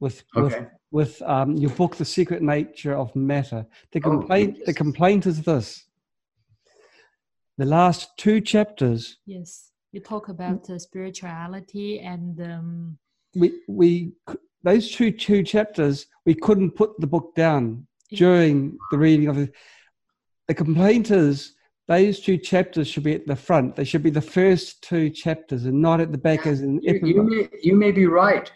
with 0.00 0.24
okay. 0.36 0.60
with, 0.60 0.68
with 0.94 1.20
um, 1.22 1.56
your 1.56 1.70
book, 1.70 1.96
The 1.96 2.04
Secret 2.04 2.40
Nature 2.40 2.94
of 2.94 3.14
Matter. 3.16 3.66
The 3.90 4.00
complaint 4.00 4.58
oh, 4.60 4.62
the 4.64 4.72
complaint 4.72 5.26
is 5.26 5.42
this. 5.42 5.86
The 7.58 7.64
last 7.64 8.16
two 8.16 8.40
chapters. 8.40 9.18
Yes, 9.26 9.72
you 9.90 10.00
talk 10.00 10.28
about 10.28 10.70
uh, 10.70 10.78
spirituality 10.78 11.98
and. 11.98 12.40
Um, 12.40 12.98
we 13.34 13.50
we 13.66 14.12
those 14.62 14.92
two 14.92 15.10
two 15.10 15.42
chapters 15.42 16.06
we 16.24 16.34
couldn't 16.36 16.70
put 16.70 16.92
the 17.00 17.08
book 17.08 17.34
down 17.34 17.88
during 18.12 18.78
the 18.92 18.98
reading 18.98 19.26
of 19.26 19.38
it. 19.38 19.52
The 20.46 20.54
complaint 20.54 21.10
is 21.10 21.54
those 21.88 22.20
two 22.20 22.38
chapters 22.38 22.86
should 22.86 23.02
be 23.02 23.14
at 23.14 23.26
the 23.26 23.34
front. 23.34 23.74
They 23.74 23.82
should 23.82 24.04
be 24.04 24.10
the 24.10 24.30
first 24.38 24.80
two 24.82 25.10
chapters 25.10 25.64
and 25.64 25.82
not 25.82 26.00
at 26.00 26.12
the 26.12 26.18
back 26.18 26.46
as 26.46 26.60
an 26.60 26.78
you, 26.82 27.00
you, 27.02 27.22
may, 27.24 27.48
you 27.60 27.74
may 27.74 27.90
be 27.90 28.06
right. 28.06 28.52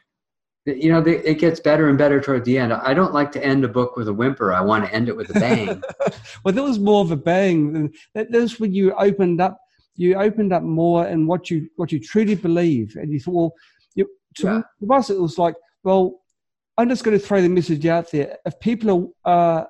You 0.77 0.93
know, 0.93 1.01
they, 1.01 1.19
it 1.19 1.39
gets 1.39 1.61
better 1.61 1.89
and 1.89 1.97
better 1.97 2.21
toward 2.21 2.45
the 2.45 2.59
end. 2.59 2.73
I 2.73 2.93
don't 2.93 3.15
like 3.15 3.33
to 3.33 3.45
end 3.45 3.65
a 3.65 3.69
book 3.69 3.97
with 3.97 4.09
a 4.09 4.13
whimper. 4.13 4.53
I 4.53 4.61
want 4.61 4.85
to 4.85 4.95
end 4.95 5.09
it 5.09 5.17
with 5.17 5.35
a 5.35 5.41
bang. 5.41 5.83
well, 6.45 6.55
there 6.55 6.65
was 6.65 6.79
more 6.79 7.01
of 7.01 7.11
a 7.11 7.17
bang. 7.17 7.93
That, 8.15 8.31
that 8.31 8.41
was 8.41 8.61
when 8.61 8.75
you 8.75 8.93
opened 8.95 9.41
up. 9.41 9.59
You 9.97 10.15
opened 10.15 10.53
up 10.53 10.63
more 10.63 11.07
in 11.07 11.27
what 11.27 11.51
you 11.51 11.69
what 11.77 11.91
you 11.91 11.99
truly 11.99 12.35
believe, 12.35 12.95
and 12.97 13.11
you 13.11 13.19
thought, 13.19 13.33
well, 13.33 13.53
you, 13.95 14.09
to 14.37 14.63
yeah. 14.81 14.97
us 14.97 15.11
it 15.11 15.21
was 15.21 15.39
like, 15.39 15.57
well, 15.83 16.21
I'm 16.77 16.89
just 16.89 17.03
going 17.03 17.19
to 17.19 17.25
throw 17.25 17.43
the 17.43 17.49
message 17.49 17.85
out 17.87 18.11
there. 18.13 18.39
If 18.47 18.61
people 18.61 19.13
are 19.25 19.63
uh, 19.63 19.65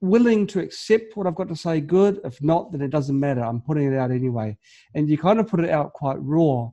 willing 0.00 0.46
to 0.48 0.60
accept 0.60 1.16
what 1.16 1.26
I've 1.26 1.34
got 1.34 1.48
to 1.48 1.56
say, 1.56 1.80
good. 1.80 2.20
If 2.24 2.42
not, 2.42 2.72
then 2.72 2.82
it 2.82 2.90
doesn't 2.90 3.18
matter. 3.18 3.44
I'm 3.44 3.60
putting 3.60 3.92
it 3.92 3.96
out 3.96 4.10
anyway. 4.10 4.56
And 4.94 5.08
you 5.08 5.18
kind 5.18 5.38
of 5.38 5.46
put 5.46 5.60
it 5.60 5.70
out 5.70 5.92
quite 5.92 6.18
raw. 6.20 6.70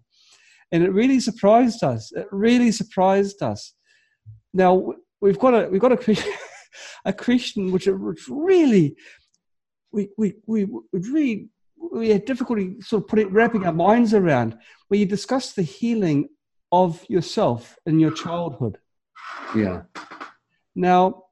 And 0.72 0.84
it 0.84 0.91
really 0.91 1.20
surprised 1.20 1.84
us. 1.84 2.11
It 2.11 2.28
really 2.32 2.72
surprised 2.72 3.41
us. 3.41 3.74
Now 4.53 4.93
we've 5.22 5.39
got 5.39 5.53
a 5.53 5.70
we've 5.70 5.82
got 5.82 5.91
a 5.91 6.26
a 7.05 7.13
question 7.13 7.72
which, 7.72 7.88
which 7.88 8.28
really 8.30 8.95
we 9.91 10.09
we 10.18 10.36
we 10.45 10.68
really 10.91 11.49
we 11.91 12.09
had 12.09 12.26
difficulty 12.26 12.82
sort 12.82 13.03
of 13.03 13.07
putting 13.07 13.32
wrapping 13.32 13.66
our 13.66 13.74
minds 13.74 14.13
around 14.13 14.57
where 14.88 14.99
you 14.99 15.05
discuss 15.05 15.53
the 15.53 15.61
healing 15.61 16.30
of 16.72 17.05
yourself 17.07 17.78
in 17.86 17.99
your 17.99 18.11
childhood. 18.11 18.78
Yeah. 19.55 19.84
Now 20.76 21.24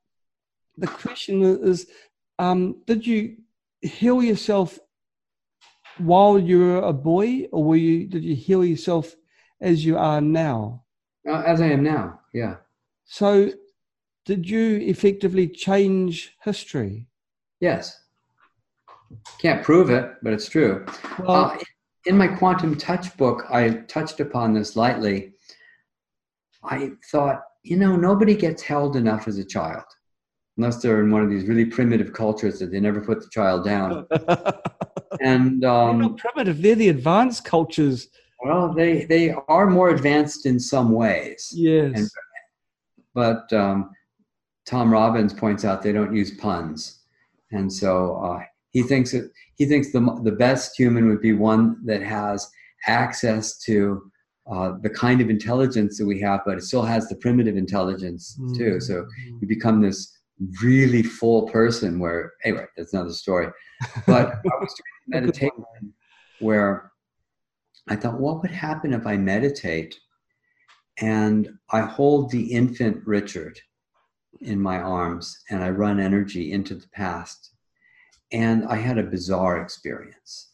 the 0.78 0.88
question 0.88 1.44
is 1.44 1.88
um, 2.40 2.82
did 2.86 3.06
you 3.06 3.38
heal 3.82 4.24
yourself 4.24 4.80
while 5.98 6.40
you 6.40 6.60
were 6.60 6.78
a 6.80 6.94
boy 6.94 7.48
or 7.52 7.64
were 7.64 7.76
you 7.76 8.08
did 8.08 8.24
you 8.24 8.36
heal 8.36 8.64
yourself 8.66 9.16
as 9.64 9.84
you 9.86 9.98
are 9.98 10.22
now. 10.22 10.84
Uh, 11.28 11.42
as 11.46 11.62
i 11.62 11.68
am 11.68 11.82
now 11.82 12.20
yeah. 12.34 12.56
So 13.06 13.52
did 14.26 14.50
you 14.50 14.78
effectively 14.78 15.48
change 15.48 16.36
history? 16.44 17.08
Yes. 17.60 18.02
Can't 19.40 19.64
prove 19.64 19.90
it 19.90 20.12
but 20.22 20.34
it's 20.34 20.50
true. 20.50 20.86
Well, 21.20 21.46
uh, 21.46 21.58
in 22.06 22.18
my 22.18 22.28
quantum 22.28 22.76
touch 22.76 23.16
book 23.16 23.46
i 23.50 23.70
touched 23.88 24.20
upon 24.20 24.54
this 24.54 24.76
lightly. 24.76 25.34
I 26.64 26.92
thought 27.12 27.42
you 27.64 27.78
know 27.78 27.96
nobody 27.96 28.36
gets 28.36 28.62
held 28.62 28.96
enough 28.96 29.28
as 29.28 29.38
a 29.38 29.46
child 29.46 29.86
unless 30.58 30.82
they're 30.82 31.02
in 31.02 31.10
one 31.10 31.24
of 31.24 31.30
these 31.30 31.48
really 31.48 31.66
primitive 31.66 32.14
cultures 32.14 32.60
that 32.60 32.72
they 32.72 32.80
never 32.80 33.02
put 33.02 33.22
the 33.22 33.30
child 33.30 33.66
down. 33.66 34.06
and 35.22 35.64
um, 35.66 36.00
they're 36.00 36.10
not 36.10 36.18
primitive; 36.18 36.62
they're 36.62 36.76
the 36.76 36.90
advanced 36.90 37.46
cultures. 37.46 38.10
Well, 38.44 38.74
they 38.74 39.06
they 39.06 39.34
are 39.48 39.68
more 39.68 39.90
advanced 39.90 40.46
in 40.46 40.60
some 40.60 40.92
ways. 40.92 41.52
Yes. 41.54 41.94
And, 41.96 42.10
but 43.14 43.52
um, 43.54 43.92
Tom 44.66 44.92
Robbins 44.92 45.34
points 45.34 45.66
out 45.66 45.82
they 45.82 45.92
don't 45.92 46.16
use 46.16 46.32
puns, 46.32 47.02
and 47.52 47.72
so 47.72 48.18
uh, 48.18 48.44
he 48.72 48.84
thinks 48.84 49.12
that 49.12 49.32
he 49.58 49.66
thinks 49.66 49.92
the 49.92 50.02
the 50.24 50.32
best 50.32 50.78
human 50.78 51.08
would 51.10 51.22
be 51.22 51.34
one 51.34 51.86
that 51.86 52.02
has 52.02 52.50
access 52.88 53.60
to 53.60 54.12
uh, 54.52 54.74
the 54.82 54.90
kind 54.90 55.22
of 55.22 55.30
intelligence 55.30 55.98
that 55.98 56.06
we 56.06 56.20
have, 56.20 56.42
but 56.46 56.58
it 56.58 56.64
still 56.64 56.84
has 56.84 57.08
the 57.08 57.16
primitive 57.16 57.56
intelligence 57.56 58.38
too. 58.58 58.82
So 58.82 59.04
mm-hmm. 59.04 59.38
you 59.42 59.48
become 59.48 59.82
this 59.82 60.14
really 60.62 61.04
full 61.04 61.48
person 61.50 62.00
where 62.00 62.34
anyway 62.44 62.66
that's 62.76 62.94
another 62.94 63.12
story 63.12 63.48
but 64.08 64.34
i 64.34 64.56
was 64.60 64.74
doing 64.74 65.08
meditation 65.08 65.64
where 66.40 66.92
i 67.90 67.96
thought 67.96 68.20
what 68.20 68.42
would 68.42 68.52
happen 68.52 68.94
if 68.94 69.06
i 69.06 69.18
meditate 69.18 69.96
and 71.00 71.50
i 71.72 71.80
hold 71.80 72.30
the 72.30 72.52
infant 72.52 73.02
richard 73.06 73.60
in 74.42 74.62
my 74.62 74.78
arms 74.80 75.38
and 75.50 75.64
i 75.64 75.70
run 75.70 76.00
energy 76.00 76.52
into 76.52 76.76
the 76.76 76.88
past? 76.90 77.52
And 78.32 78.66
i 78.66 78.76
had 78.78 78.98
a 78.98 79.04
bizarre 79.04 79.62
experience. 79.62 80.50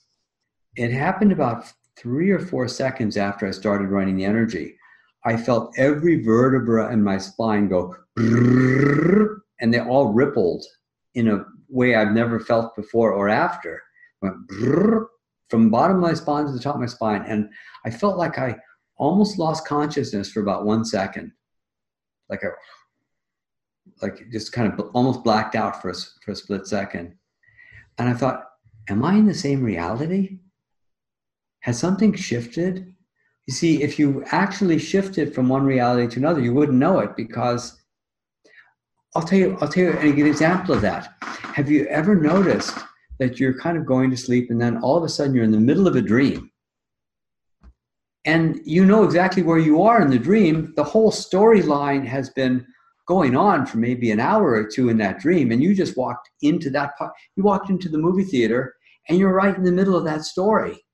It 0.75 0.91
happened 0.91 1.31
about 1.31 1.71
three 1.97 2.29
or 2.29 2.39
four 2.39 2.67
seconds 2.67 3.17
after 3.17 3.47
i 3.47 3.51
started 3.51 3.89
running 3.89 4.17
the 4.17 4.25
energy. 4.25 4.75
I 5.25 5.37
felt 5.37 5.77
every 5.77 6.23
vertebra 6.23 6.91
in 6.91 7.03
my 7.03 7.17
spine 7.17 7.67
go 7.67 7.95
and 8.17 9.73
they 9.73 9.79
all 9.79 10.13
rippled 10.13 10.65
in 11.15 11.29
a 11.29 11.45
way 11.69 11.95
I've 11.95 12.13
never 12.13 12.39
felt 12.39 12.75
before 12.75 13.11
or 13.11 13.29
after. 13.29 13.81
Went 14.21 14.35
from 15.49 15.65
the 15.65 15.69
bottom 15.69 15.97
of 15.97 16.01
my 16.01 16.13
spine 16.13 16.45
to 16.45 16.51
the 16.51 16.59
top 16.59 16.75
of 16.75 16.81
my 16.81 16.87
spine, 16.87 17.23
and 17.27 17.49
I 17.85 17.89
felt 17.89 18.17
like 18.17 18.37
I 18.37 18.57
almost 18.97 19.39
lost 19.39 19.65
consciousness 19.65 20.31
for 20.31 20.41
about 20.41 20.65
one 20.65 20.85
second, 20.85 21.31
like 22.29 22.43
a 22.43 22.51
like 24.01 24.29
just 24.31 24.51
kind 24.51 24.71
of 24.71 24.89
almost 24.93 25.23
blacked 25.23 25.55
out 25.55 25.81
for 25.81 25.89
a, 25.89 25.95
for 26.23 26.31
a 26.31 26.35
split 26.35 26.67
second. 26.67 27.15
And 27.97 28.07
I 28.07 28.13
thought, 28.13 28.45
am 28.87 29.03
I 29.03 29.15
in 29.15 29.25
the 29.25 29.33
same 29.33 29.63
reality? 29.63 30.39
Has 31.61 31.77
something 31.77 32.13
shifted? 32.13 32.93
You 33.47 33.53
see, 33.53 33.81
if 33.81 33.99
you 33.99 34.23
actually 34.27 34.77
shifted 34.77 35.33
from 35.33 35.49
one 35.49 35.65
reality 35.65 36.07
to 36.07 36.19
another, 36.19 36.39
you 36.39 36.53
wouldn't 36.53 36.77
know 36.77 36.99
it 36.99 37.17
because 37.17 37.81
I'll 39.15 39.23
tell 39.23 39.39
you, 39.39 39.57
I'll 39.59 39.67
tell 39.67 39.83
you 39.83 39.91
an 39.93 40.27
example 40.27 40.75
of 40.75 40.81
that. 40.81 41.15
Have 41.21 41.69
you 41.69 41.87
ever 41.87 42.15
noticed 42.15 42.77
that 43.19 43.39
you're 43.39 43.59
kind 43.59 43.77
of 43.77 43.85
going 43.85 44.09
to 44.09 44.17
sleep 44.17 44.49
and 44.49 44.59
then 44.59 44.77
all 44.77 44.97
of 44.97 45.03
a 45.03 45.09
sudden 45.09 45.35
you're 45.35 45.43
in 45.43 45.51
the 45.51 45.59
middle 45.59 45.87
of 45.87 45.95
a 45.95 46.01
dream? 46.01 46.51
And 48.25 48.59
you 48.65 48.85
know 48.85 49.03
exactly 49.03 49.43
where 49.43 49.59
you 49.59 49.81
are 49.81 50.01
in 50.01 50.09
the 50.09 50.19
dream. 50.19 50.73
The 50.75 50.83
whole 50.83 51.11
storyline 51.11 52.05
has 52.05 52.29
been 52.29 52.65
going 53.07 53.35
on 53.35 53.65
for 53.65 53.77
maybe 53.77 54.11
an 54.11 54.19
hour 54.19 54.51
or 54.51 54.67
two 54.67 54.89
in 54.89 54.97
that 54.97 55.19
dream, 55.19 55.51
and 55.51 55.63
you 55.63 55.73
just 55.73 55.97
walked 55.97 56.29
into 56.41 56.69
that 56.69 56.95
part. 56.97 57.13
You 57.35 57.43
walked 57.43 57.69
into 57.69 57.89
the 57.89 57.97
movie 57.97 58.23
theater 58.23 58.75
and 59.07 59.17
you're 59.17 59.33
right 59.33 59.55
in 59.55 59.63
the 59.63 59.71
middle 59.71 59.95
of 59.95 60.05
that 60.05 60.23
story. 60.23 60.85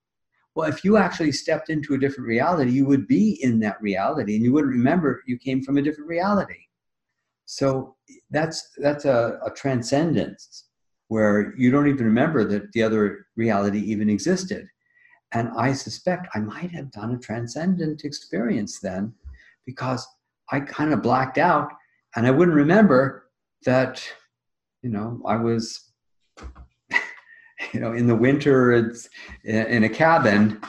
Well, 0.56 0.70
if 0.70 0.86
you 0.86 0.96
actually 0.96 1.34
stepped 1.34 1.70
into 1.70 1.94
a 1.94 1.98
different 1.98 2.30
reality, 2.30 2.72
you 2.72 2.86
would 2.86 3.08
be 3.08 3.38
in 3.44 3.60
that 3.60 3.82
reality 3.82 4.36
and 4.36 4.44
you 4.46 4.54
wouldn't 4.54 4.72
remember 4.72 5.22
you 5.28 5.38
came 5.38 5.62
from 5.62 5.78
a 5.78 5.82
different 5.82 6.10
reality. 6.10 6.68
So 7.46 7.96
that's 8.32 8.72
that's 8.78 9.04
a, 9.04 9.40
a 9.46 9.52
transcendence 9.52 10.64
where 11.08 11.53
you 11.58 11.72
don't 11.72 11.88
even 11.88 12.06
remember 12.06 12.43
that 12.45 12.72
the 12.72 12.84
other 12.84 13.28
reality 13.36 13.80
even 13.80 14.10
existed. 14.10 14.68
And 15.34 15.49
I 15.58 15.74
suspect 15.74 16.28
I 16.34 16.39
might 16.39 16.72
have 16.72 16.91
done 16.91 17.14
a 17.14 17.20
transcendent 17.20 18.06
experience 18.06 18.80
then 18.80 19.14
because 19.66 20.08
I 20.51 20.62
kind 20.62 20.93
of 20.93 21.01
blacked 21.01 21.38
out 21.38 21.70
and 22.16 22.26
I 22.26 22.32
wouldn't 22.32 22.56
remember 22.56 23.30
that, 23.66 24.01
you 24.82 24.89
know, 24.89 25.22
I 25.28 25.36
was, 25.36 25.91
you 27.74 27.80
know, 27.80 27.93
in 27.93 28.08
the 28.08 28.16
winter 28.16 28.72
it's 28.72 29.10
in 29.43 29.84
a 29.84 29.89
cabin 29.89 30.62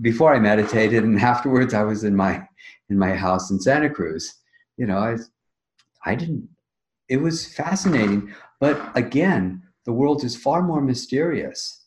before 0.00 0.34
I 0.34 0.38
meditated 0.38 1.02
and 1.04 1.18
afterwards 1.32 1.74
I 1.74 1.82
was 1.82 2.04
in 2.04 2.14
my 2.14 2.46
in 2.90 2.98
my 2.98 3.14
house 3.14 3.50
in 3.50 3.60
Santa 3.60 3.90
Cruz. 3.90 4.34
You 4.76 4.86
know, 4.86 4.98
I 4.98 5.16
I 6.04 6.14
didn't, 6.14 6.48
it 7.08 7.16
was 7.16 7.52
fascinating. 7.54 8.32
But 8.60 8.96
again, 8.96 9.62
the 9.84 9.92
world 9.92 10.24
is 10.24 10.36
far 10.36 10.62
more 10.62 10.80
mysterious 10.80 11.84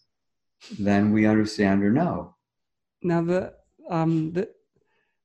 than 0.80 1.12
we 1.12 1.26
understand 1.26 1.84
or 1.84 1.92
know. 1.92 2.36
Now, 3.02 3.22
the, 3.22 3.54
um, 3.90 4.34
the, 4.34 4.50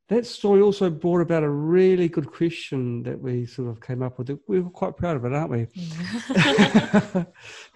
that 0.08 0.26
story 0.26 0.60
also 0.60 0.90
brought 0.90 1.20
about 1.20 1.42
a 1.42 1.48
really 1.48 2.08
good 2.08 2.30
question 2.30 3.02
that 3.04 3.18
we 3.20 3.46
sort 3.46 3.68
of 3.68 3.80
came 3.80 4.02
up 4.02 4.18
with. 4.18 4.38
We 4.46 4.60
were 4.60 4.70
quite 4.70 4.96
proud 4.96 5.16
of 5.16 5.24
it, 5.24 5.32
aren't 5.32 5.50
we? 5.50 5.66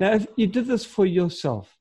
now, 0.01 0.13
if 0.13 0.27
you 0.37 0.47
did 0.47 0.67
this 0.67 0.85
for 0.85 1.07
yourself, 1.07 1.77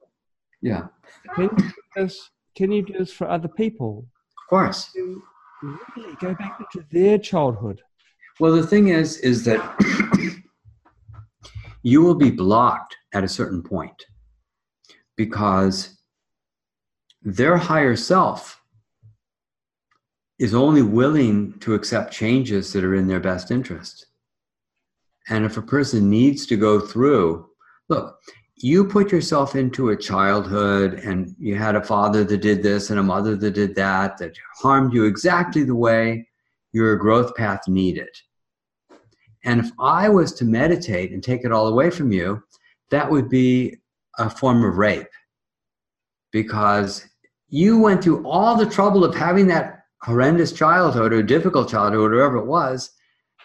yeah, 0.62 0.88
can 1.36 1.44
you 1.44 1.58
do 1.58 1.72
this, 1.96 2.30
can 2.56 2.72
you 2.72 2.82
do 2.84 2.94
this 2.98 3.12
for 3.12 3.30
other 3.30 3.50
people? 3.50 4.06
Of 4.44 4.50
course. 4.50 4.92
really 4.96 6.16
go 6.20 6.34
back 6.36 6.60
into 6.60 6.86
their 6.92 7.18
childhood 7.18 7.82
well, 8.40 8.52
the 8.52 8.68
thing 8.68 8.90
is, 8.90 9.18
is 9.20 9.46
that 9.46 9.62
you 11.84 12.02
will 12.02 12.16
be 12.16 12.32
blocked 12.32 12.98
at 13.16 13.24
a 13.24 13.30
certain 13.30 13.64
point 13.64 14.06
because 15.16 15.98
their 17.24 17.58
higher 17.58 17.96
self 17.96 18.62
is 20.38 20.54
only 20.54 20.82
willing 20.82 21.58
to 21.60 21.74
accept 21.74 22.14
changes 22.14 22.74
that 22.74 22.84
are 22.84 22.94
in 22.94 23.08
their 23.08 23.22
best 23.22 23.52
interest. 23.52 24.08
And 25.30 25.46
if 25.46 25.56
a 25.56 25.62
person 25.62 26.10
needs 26.10 26.46
to 26.48 26.58
go 26.58 26.80
through, 26.80 27.48
look, 27.88 28.20
you 28.58 28.86
put 28.86 29.12
yourself 29.12 29.56
into 29.56 29.90
a 29.90 29.98
childhood 29.98 30.96
and 30.96 31.34
you 31.40 31.56
had 31.56 31.76
a 31.76 31.84
father 31.84 32.26
that 32.26 32.42
did 32.42 32.62
this 32.62 32.90
and 32.90 33.00
a 33.00 33.04
mother 33.04 33.38
that 33.38 33.52
did 33.52 33.76
that, 33.76 34.18
that 34.18 34.36
harmed 34.62 34.94
you 34.94 35.06
exactly 35.06 35.64
the 35.64 35.76
way 35.76 36.28
your 36.74 36.98
growth 36.98 37.34
path 37.36 37.62
needed. 37.68 38.10
And 39.46 39.62
if 39.62 39.72
I 39.80 40.10
was 40.10 40.34
to 40.34 40.46
meditate 40.46 41.12
and 41.12 41.24
take 41.24 41.46
it 41.46 41.52
all 41.52 41.68
away 41.68 41.90
from 41.90 42.12
you, 42.12 42.44
that 42.92 43.10
would 43.10 43.30
be 43.30 43.78
a 44.18 44.30
form 44.30 44.64
of 44.64 44.78
rape 44.78 45.08
because 46.32 47.06
you 47.50 47.80
went 47.80 48.04
through 48.04 48.26
all 48.28 48.56
the 48.56 48.66
trouble 48.66 49.04
of 49.04 49.16
having 49.16 49.48
that 49.48 49.86
horrendous 50.02 50.52
childhood 50.52 51.14
or 51.14 51.24
difficult 51.24 51.70
childhood, 51.70 52.12
or 52.12 52.16
whatever 52.16 52.38
it 52.38 52.46
was, 52.46 52.92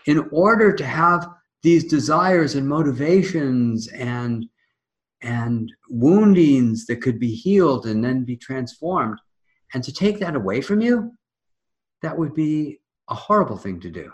in 0.06 0.28
order 0.30 0.72
to 0.72 0.84
have 0.84 1.28
these 1.62 1.84
desires 1.84 2.54
and 2.54 2.68
motivations 2.68 3.88
and 3.88 4.46
and 5.22 5.70
woundings 5.90 6.86
that 6.86 7.02
could 7.02 7.20
be 7.20 7.34
healed 7.34 7.86
and 7.86 8.02
then 8.02 8.24
be 8.24 8.36
transformed. 8.36 9.18
And 9.74 9.84
to 9.84 9.92
take 9.92 10.18
that 10.20 10.34
away 10.34 10.62
from 10.62 10.80
you, 10.80 11.12
that 12.00 12.16
would 12.16 12.34
be 12.34 12.80
a 13.10 13.14
horrible 13.14 13.58
thing 13.58 13.80
to 13.80 13.90
do. 13.90 14.10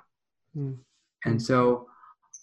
Mm. 0.56 0.78
And 1.24 1.40
so 1.40 1.86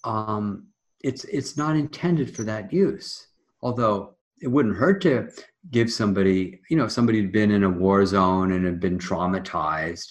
um, 0.06 0.68
it's 1.04 1.26
it's 1.26 1.58
not 1.58 1.76
intended 1.76 2.34
for 2.36 2.44
that 2.44 2.74
use. 2.74 3.28
Although 3.62 4.16
it 4.42 4.48
wouldn't 4.48 4.76
hurt 4.76 5.02
to 5.02 5.30
give 5.72 5.92
somebody, 5.92 6.60
you 6.70 6.76
know, 6.76 6.88
somebody 6.88 7.22
who'd 7.22 7.32
been 7.32 7.52
in 7.52 7.64
a 7.64 7.70
war 7.70 8.06
zone 8.06 8.52
and 8.54 8.66
had 8.66 8.80
been 8.80 8.98
traumatized, 8.98 10.08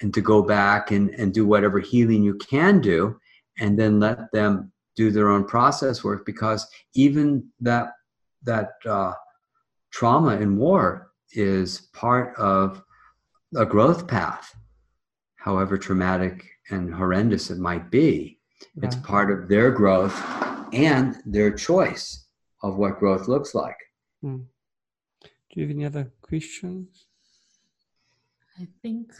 and 0.00 0.12
to 0.12 0.20
go 0.20 0.42
back 0.42 0.90
and, 0.90 1.10
and 1.10 1.32
do 1.32 1.46
whatever 1.46 1.78
healing 1.78 2.22
you 2.22 2.34
can 2.34 2.80
do, 2.80 3.16
and 3.60 3.78
then 3.78 4.00
let 4.00 4.30
them 4.32 4.72
do 4.96 5.10
their 5.10 5.30
own 5.30 5.44
process 5.44 6.04
work 6.04 6.26
because 6.26 6.66
even 6.94 7.46
that 7.60 7.92
that 8.42 8.72
uh, 8.86 9.12
trauma 9.90 10.36
in 10.36 10.56
war 10.56 11.12
is 11.32 11.88
part 11.92 12.36
of 12.36 12.82
a 13.56 13.64
growth 13.64 14.06
path, 14.06 14.54
however 15.36 15.78
traumatic 15.78 16.46
and 16.70 16.92
horrendous 16.92 17.50
it 17.50 17.58
might 17.58 17.90
be. 17.90 18.38
Right. 18.76 18.86
It's 18.86 18.96
part 18.96 19.30
of 19.30 19.48
their 19.48 19.70
growth 19.70 20.14
and 20.72 21.16
their 21.26 21.50
choice 21.50 22.26
of 22.62 22.76
what 22.76 22.98
growth 22.98 23.28
looks 23.28 23.54
like. 23.54 23.76
Hmm. 24.22 24.42
Do 25.22 25.60
you 25.60 25.66
have 25.66 25.76
any 25.76 25.84
other 25.84 26.10
questions? 26.22 27.06
I 28.58 28.66
think 28.80 29.12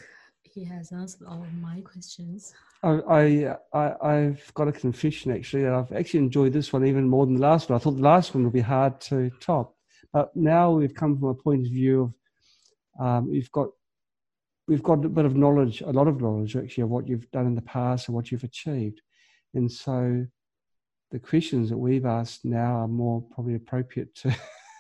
he 0.43 0.65
has 0.65 0.93
answered 0.93 1.27
all 1.27 1.43
of 1.43 1.53
my 1.55 1.81
questions. 1.81 2.55
I, 2.83 3.55
I, 3.73 3.95
I've 4.03 4.53
got 4.55 4.69
a 4.69 4.73
confession 4.73 5.33
actually 5.33 5.63
that 5.63 5.73
I've 5.73 5.93
actually 5.93 6.21
enjoyed 6.21 6.53
this 6.53 6.73
one 6.73 6.87
even 6.87 7.09
more 7.09 7.27
than 7.27 7.37
the 7.37 7.41
last 7.41 7.69
one. 7.69 7.77
I 7.77 7.83
thought 7.83 7.97
the 7.97 8.03
last 8.03 8.35
one 8.35 8.45
would 8.45 8.53
be 8.53 8.61
hard 8.61 9.01
to 9.03 9.31
top, 9.41 9.75
but 10.13 10.35
now 10.35 10.73
we've 10.73 10.95
come 10.95 11.19
from 11.19 11.29
a 11.29 11.35
point 11.35 11.67
of 11.67 11.73
view 11.73 12.15
of 12.99 13.07
um, 13.07 13.31
we've 13.31 13.51
got 13.53 13.69
we've 14.69 14.83
got 14.83 15.05
a 15.05 15.09
bit 15.09 15.25
of 15.25 15.37
knowledge, 15.37 15.81
a 15.81 15.91
lot 15.91 16.09
of 16.09 16.21
knowledge 16.21 16.57
actually 16.57 16.83
of 16.83 16.91
what 16.91 17.09
you've 17.09 17.31
done 17.31 17.47
in 17.47 17.55
the 17.55 17.63
past 17.63 18.09
and 18.09 18.15
what 18.15 18.31
you've 18.31 18.45
achieved. 18.45 19.01
And 19.55 19.71
so 19.71 20.27
the 21.11 21.19
questions 21.19 21.69
that 21.71 21.77
we've 21.77 22.07
asked 22.07 22.45
now 22.45 22.77
are 22.77 22.89
more 22.89 23.23
probably 23.35 23.55
appropriate 23.55 24.15
to 24.17 24.35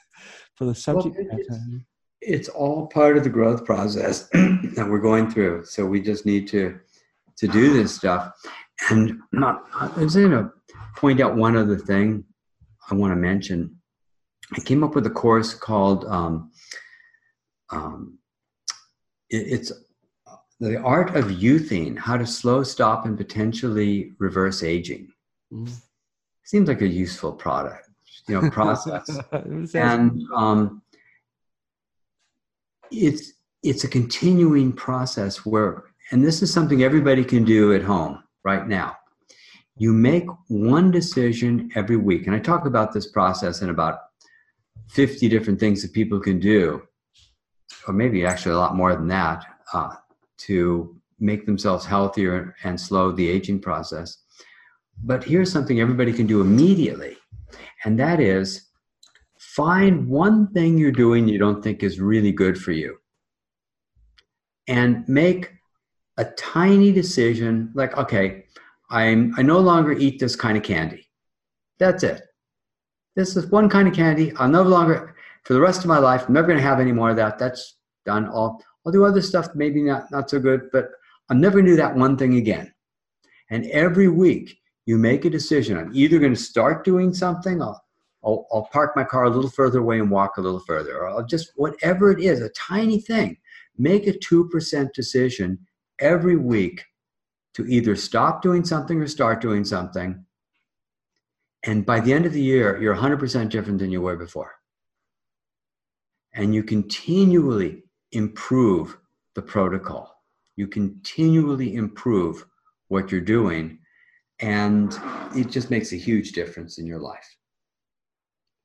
for 0.54 0.64
the 0.64 0.74
subject 0.74 1.16
well, 1.16 1.38
it's, 1.38 1.50
matter. 1.50 1.62
It's 2.20 2.48
all 2.48 2.86
part 2.86 3.16
of 3.16 3.24
the 3.24 3.30
growth 3.30 3.64
process 3.64 4.28
that 4.32 4.86
we're 4.88 4.98
going 5.00 5.30
through. 5.30 5.64
So 5.66 5.84
we 5.84 6.00
just 6.00 6.26
need 6.26 6.48
to 6.48 6.78
to 7.38 7.48
do 7.48 7.72
this 7.72 7.94
stuff. 7.94 8.32
And 8.90 9.18
not, 9.32 9.64
I 9.74 9.88
was 9.98 10.14
going 10.14 10.30
to 10.30 10.50
point 10.96 11.20
out 11.20 11.36
one 11.36 11.56
other 11.56 11.78
thing 11.78 12.24
I 12.90 12.94
want 12.94 13.12
to 13.12 13.16
mention. 13.16 13.76
I 14.54 14.60
came 14.60 14.84
up 14.84 14.94
with 14.94 15.06
a 15.06 15.10
course 15.10 15.54
called 15.54 16.04
um, 16.04 16.50
um, 17.70 18.18
it's 19.30 19.72
the 20.62 20.80
art 20.80 21.16
of 21.16 21.24
youthing, 21.24 21.98
how 21.98 22.16
to 22.16 22.24
slow, 22.24 22.62
stop, 22.62 23.04
and 23.04 23.18
potentially 23.18 24.12
reverse 24.18 24.62
aging. 24.62 25.12
Mm. 25.52 25.68
Seems 26.44 26.68
like 26.68 26.82
a 26.82 26.86
useful 26.86 27.32
product, 27.32 27.88
you 28.28 28.40
know, 28.40 28.48
process. 28.48 29.10
and 29.74 30.22
um, 30.36 30.82
it's 32.92 33.32
it's 33.64 33.82
a 33.82 33.88
continuing 33.88 34.72
process 34.72 35.44
where, 35.44 35.84
and 36.12 36.24
this 36.24 36.42
is 36.42 36.52
something 36.52 36.84
everybody 36.84 37.24
can 37.24 37.44
do 37.44 37.74
at 37.74 37.82
home 37.82 38.22
right 38.44 38.68
now. 38.68 38.96
You 39.76 39.92
make 39.92 40.26
one 40.46 40.92
decision 40.92 41.70
every 41.74 41.96
week, 41.96 42.28
and 42.28 42.36
I 42.36 42.38
talk 42.38 42.66
about 42.66 42.92
this 42.92 43.10
process 43.10 43.62
in 43.62 43.70
about 43.70 43.98
50 44.90 45.28
different 45.28 45.58
things 45.58 45.82
that 45.82 45.92
people 45.92 46.20
can 46.20 46.38
do 46.38 46.82
or 47.86 47.94
maybe 47.94 48.24
actually 48.24 48.54
a 48.54 48.58
lot 48.58 48.76
more 48.76 48.94
than 48.94 49.08
that, 49.08 49.44
uh, 49.72 49.94
to 50.46 50.96
make 51.18 51.46
themselves 51.46 51.84
healthier 51.84 52.54
and 52.64 52.80
slow 52.80 53.12
the 53.12 53.28
aging 53.28 53.60
process. 53.60 54.18
But 55.04 55.24
here's 55.24 55.52
something 55.52 55.80
everybody 55.80 56.12
can 56.12 56.26
do 56.26 56.40
immediately, 56.40 57.16
and 57.84 57.98
that 57.98 58.20
is 58.20 58.68
find 59.38 60.08
one 60.08 60.50
thing 60.52 60.78
you're 60.78 60.92
doing 60.92 61.28
you 61.28 61.38
don't 61.38 61.62
think 61.62 61.82
is 61.82 62.00
really 62.00 62.32
good 62.32 62.56
for 62.56 62.72
you 62.72 62.96
and 64.66 65.06
make 65.08 65.50
a 66.16 66.24
tiny 66.24 66.90
decision 66.90 67.70
like 67.74 67.94
okay 67.98 68.44
i'm 68.88 69.34
i 69.36 69.42
no 69.42 69.58
longer 69.58 69.92
eat 69.92 70.18
this 70.18 70.36
kind 70.36 70.56
of 70.56 70.62
candy 70.62 71.06
that's 71.78 72.02
it 72.02 72.22
this 73.14 73.36
is 73.36 73.46
one 73.48 73.68
kind 73.68 73.88
of 73.88 73.92
candy 73.92 74.32
i'll 74.36 74.48
no 74.48 74.62
longer 74.62 75.12
for 75.44 75.54
the 75.54 75.60
rest 75.60 75.80
of 75.80 75.86
my 75.86 75.98
life, 75.98 76.24
I'm 76.26 76.34
never 76.34 76.46
going 76.46 76.58
to 76.58 76.64
have 76.64 76.80
any 76.80 76.92
more 76.92 77.10
of 77.10 77.16
that. 77.16 77.38
That's 77.38 77.76
done. 78.06 78.26
I'll, 78.26 78.62
I'll 78.84 78.92
do 78.92 79.04
other 79.04 79.22
stuff, 79.22 79.48
maybe 79.54 79.82
not, 79.82 80.10
not 80.10 80.28
so 80.28 80.40
good, 80.40 80.70
but 80.72 80.90
I'm 81.30 81.40
never 81.40 81.62
do 81.62 81.76
that 81.76 81.96
one 81.96 82.16
thing 82.16 82.36
again. 82.36 82.72
And 83.50 83.66
every 83.66 84.08
week, 84.08 84.58
you 84.86 84.98
make 84.98 85.24
a 85.24 85.30
decision. 85.30 85.78
I'm 85.78 85.92
either 85.94 86.18
going 86.18 86.34
to 86.34 86.40
start 86.40 86.84
doing 86.84 87.14
something, 87.14 87.62
I'll, 87.62 87.80
I'll, 88.24 88.46
I'll 88.52 88.68
park 88.72 88.92
my 88.96 89.04
car 89.04 89.24
a 89.24 89.30
little 89.30 89.50
further 89.50 89.78
away 89.78 90.00
and 90.00 90.10
walk 90.10 90.36
a 90.36 90.40
little 90.40 90.60
further, 90.60 90.98
or 90.98 91.08
I'll 91.08 91.24
just, 91.24 91.52
whatever 91.56 92.10
it 92.10 92.20
is, 92.20 92.40
a 92.40 92.50
tiny 92.50 93.00
thing, 93.00 93.36
make 93.78 94.06
a 94.06 94.12
2% 94.12 94.92
decision 94.92 95.58
every 95.98 96.36
week 96.36 96.84
to 97.54 97.66
either 97.66 97.94
stop 97.94 98.42
doing 98.42 98.64
something 98.64 99.00
or 99.00 99.06
start 99.06 99.40
doing 99.40 99.64
something. 99.64 100.24
And 101.64 101.86
by 101.86 102.00
the 102.00 102.12
end 102.12 102.26
of 102.26 102.32
the 102.32 102.42
year, 102.42 102.80
you're 102.80 102.96
100% 102.96 103.48
different 103.50 103.78
than 103.78 103.90
you 103.90 104.00
were 104.00 104.16
before. 104.16 104.52
And 106.34 106.54
you 106.54 106.62
continually 106.62 107.84
improve 108.12 108.98
the 109.34 109.42
protocol. 109.42 110.22
You 110.56 110.66
continually 110.66 111.74
improve 111.74 112.44
what 112.88 113.10
you're 113.10 113.20
doing. 113.20 113.78
And 114.40 114.98
it 115.34 115.50
just 115.50 115.70
makes 115.70 115.92
a 115.92 115.96
huge 115.96 116.32
difference 116.32 116.78
in 116.78 116.86
your 116.86 116.98
life. 116.98 117.36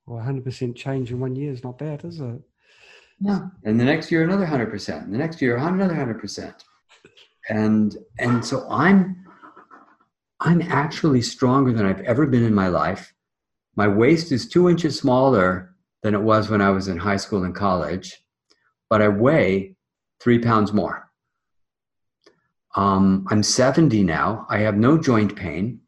Well, 0.06 0.24
100% 0.24 0.74
change 0.74 1.10
in 1.10 1.20
one 1.20 1.36
year 1.36 1.52
is 1.52 1.62
not 1.62 1.78
bad, 1.78 2.04
is 2.04 2.20
it? 2.20 2.40
Yeah. 3.20 3.46
And 3.64 3.78
the 3.78 3.84
next 3.84 4.10
year, 4.10 4.22
another 4.22 4.46
100%. 4.46 5.04
And 5.04 5.12
the 5.12 5.18
next 5.18 5.40
year, 5.42 5.56
another 5.56 5.94
100% 5.94 6.54
and 7.48 7.96
and 8.18 8.44
so 8.44 8.66
i'm 8.70 9.24
i'm 10.40 10.62
actually 10.62 11.22
stronger 11.22 11.72
than 11.72 11.86
i've 11.86 12.00
ever 12.00 12.26
been 12.26 12.44
in 12.44 12.54
my 12.54 12.68
life 12.68 13.14
my 13.76 13.88
waist 13.88 14.32
is 14.32 14.48
two 14.48 14.68
inches 14.68 14.98
smaller 14.98 15.74
than 16.02 16.14
it 16.14 16.20
was 16.20 16.50
when 16.50 16.60
i 16.60 16.70
was 16.70 16.88
in 16.88 16.98
high 16.98 17.16
school 17.16 17.44
and 17.44 17.54
college 17.54 18.22
but 18.90 19.02
i 19.02 19.08
weigh 19.08 19.74
three 20.20 20.38
pounds 20.38 20.72
more. 20.72 21.10
Um, 22.76 23.26
i'm 23.30 23.42
70 23.42 24.02
now. 24.04 24.46
I 24.48 24.58
have 24.58 24.76
no 24.76 24.98
joint 24.98 25.34
pain. 25.36 25.80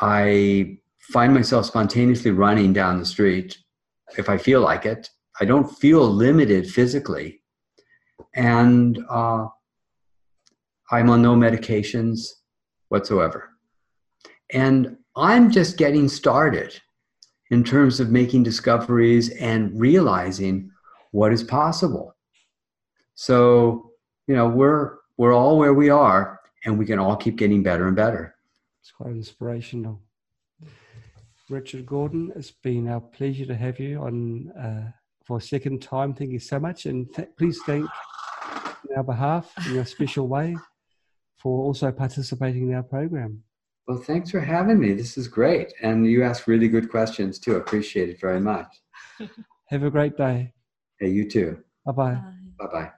I 0.00 0.78
find 0.98 1.32
myself 1.34 1.66
spontaneously 1.66 2.30
running 2.30 2.72
down 2.72 2.98
the 2.98 3.06
street 3.06 3.58
if 4.16 4.28
i 4.28 4.38
feel 4.38 4.60
like 4.60 4.86
it. 4.86 5.10
I 5.40 5.44
don't 5.44 5.70
feel 5.78 6.08
limited 6.08 6.68
physically. 6.68 7.42
And 8.34 8.98
uh, 9.08 9.46
I'm 10.90 11.10
on 11.10 11.22
no 11.22 11.34
medications 11.36 12.28
whatsoever. 12.88 13.50
And 14.52 14.96
I'm 15.16 15.50
just 15.50 15.76
getting 15.76 16.08
started 16.08 16.80
in 17.50 17.64
terms 17.64 18.00
of 18.00 18.10
making 18.10 18.42
discoveries 18.42 19.30
and 19.30 19.78
realizing 19.78 20.70
what 21.12 21.32
is 21.32 21.42
possible. 21.42 22.14
So, 23.14 23.92
you 24.26 24.34
know, 24.34 24.48
we're 24.48 24.96
we're 25.16 25.34
all 25.34 25.58
where 25.58 25.74
we 25.74 25.90
are 25.90 26.40
and 26.64 26.78
we 26.78 26.86
can 26.86 26.98
all 26.98 27.16
keep 27.16 27.36
getting 27.36 27.62
better 27.62 27.86
and 27.86 27.96
better. 27.96 28.34
It's 28.80 28.92
quite 28.92 29.10
inspirational. 29.10 30.00
Richard 31.50 31.86
Gordon, 31.86 32.32
it's 32.36 32.50
been 32.50 32.88
our 32.88 33.00
pleasure 33.00 33.46
to 33.46 33.54
have 33.54 33.80
you 33.80 34.00
on 34.00 34.50
uh, 34.50 34.90
for 35.24 35.38
a 35.38 35.40
second 35.40 35.80
time. 35.80 36.14
Thank 36.14 36.32
you 36.32 36.38
so 36.38 36.60
much. 36.60 36.86
And 36.86 37.12
th- 37.14 37.28
please 37.38 37.58
thank 37.64 37.88
on 38.90 38.96
our 38.96 39.02
behalf 39.02 39.52
in 39.66 39.78
a 39.78 39.86
special 39.86 40.28
way 40.28 40.56
for 41.38 41.64
also 41.64 41.90
participating 41.90 42.68
in 42.68 42.74
our 42.74 42.82
program. 42.82 43.42
Well, 43.86 43.98
thanks 43.98 44.30
for 44.30 44.40
having 44.40 44.78
me. 44.78 44.92
This 44.92 45.16
is 45.16 45.28
great. 45.28 45.72
And 45.82 46.06
you 46.06 46.22
ask 46.22 46.46
really 46.46 46.68
good 46.68 46.90
questions 46.90 47.38
too. 47.38 47.56
Appreciate 47.56 48.10
it 48.10 48.20
very 48.20 48.40
much. 48.40 48.66
Have 49.70 49.82
a 49.82 49.90
great 49.90 50.16
day. 50.16 50.52
Hey, 50.98 51.08
you 51.10 51.30
too. 51.30 51.62
Bye-bye. 51.86 52.14
Bye. 52.14 52.32
Bye 52.58 52.66
bye. 52.72 52.90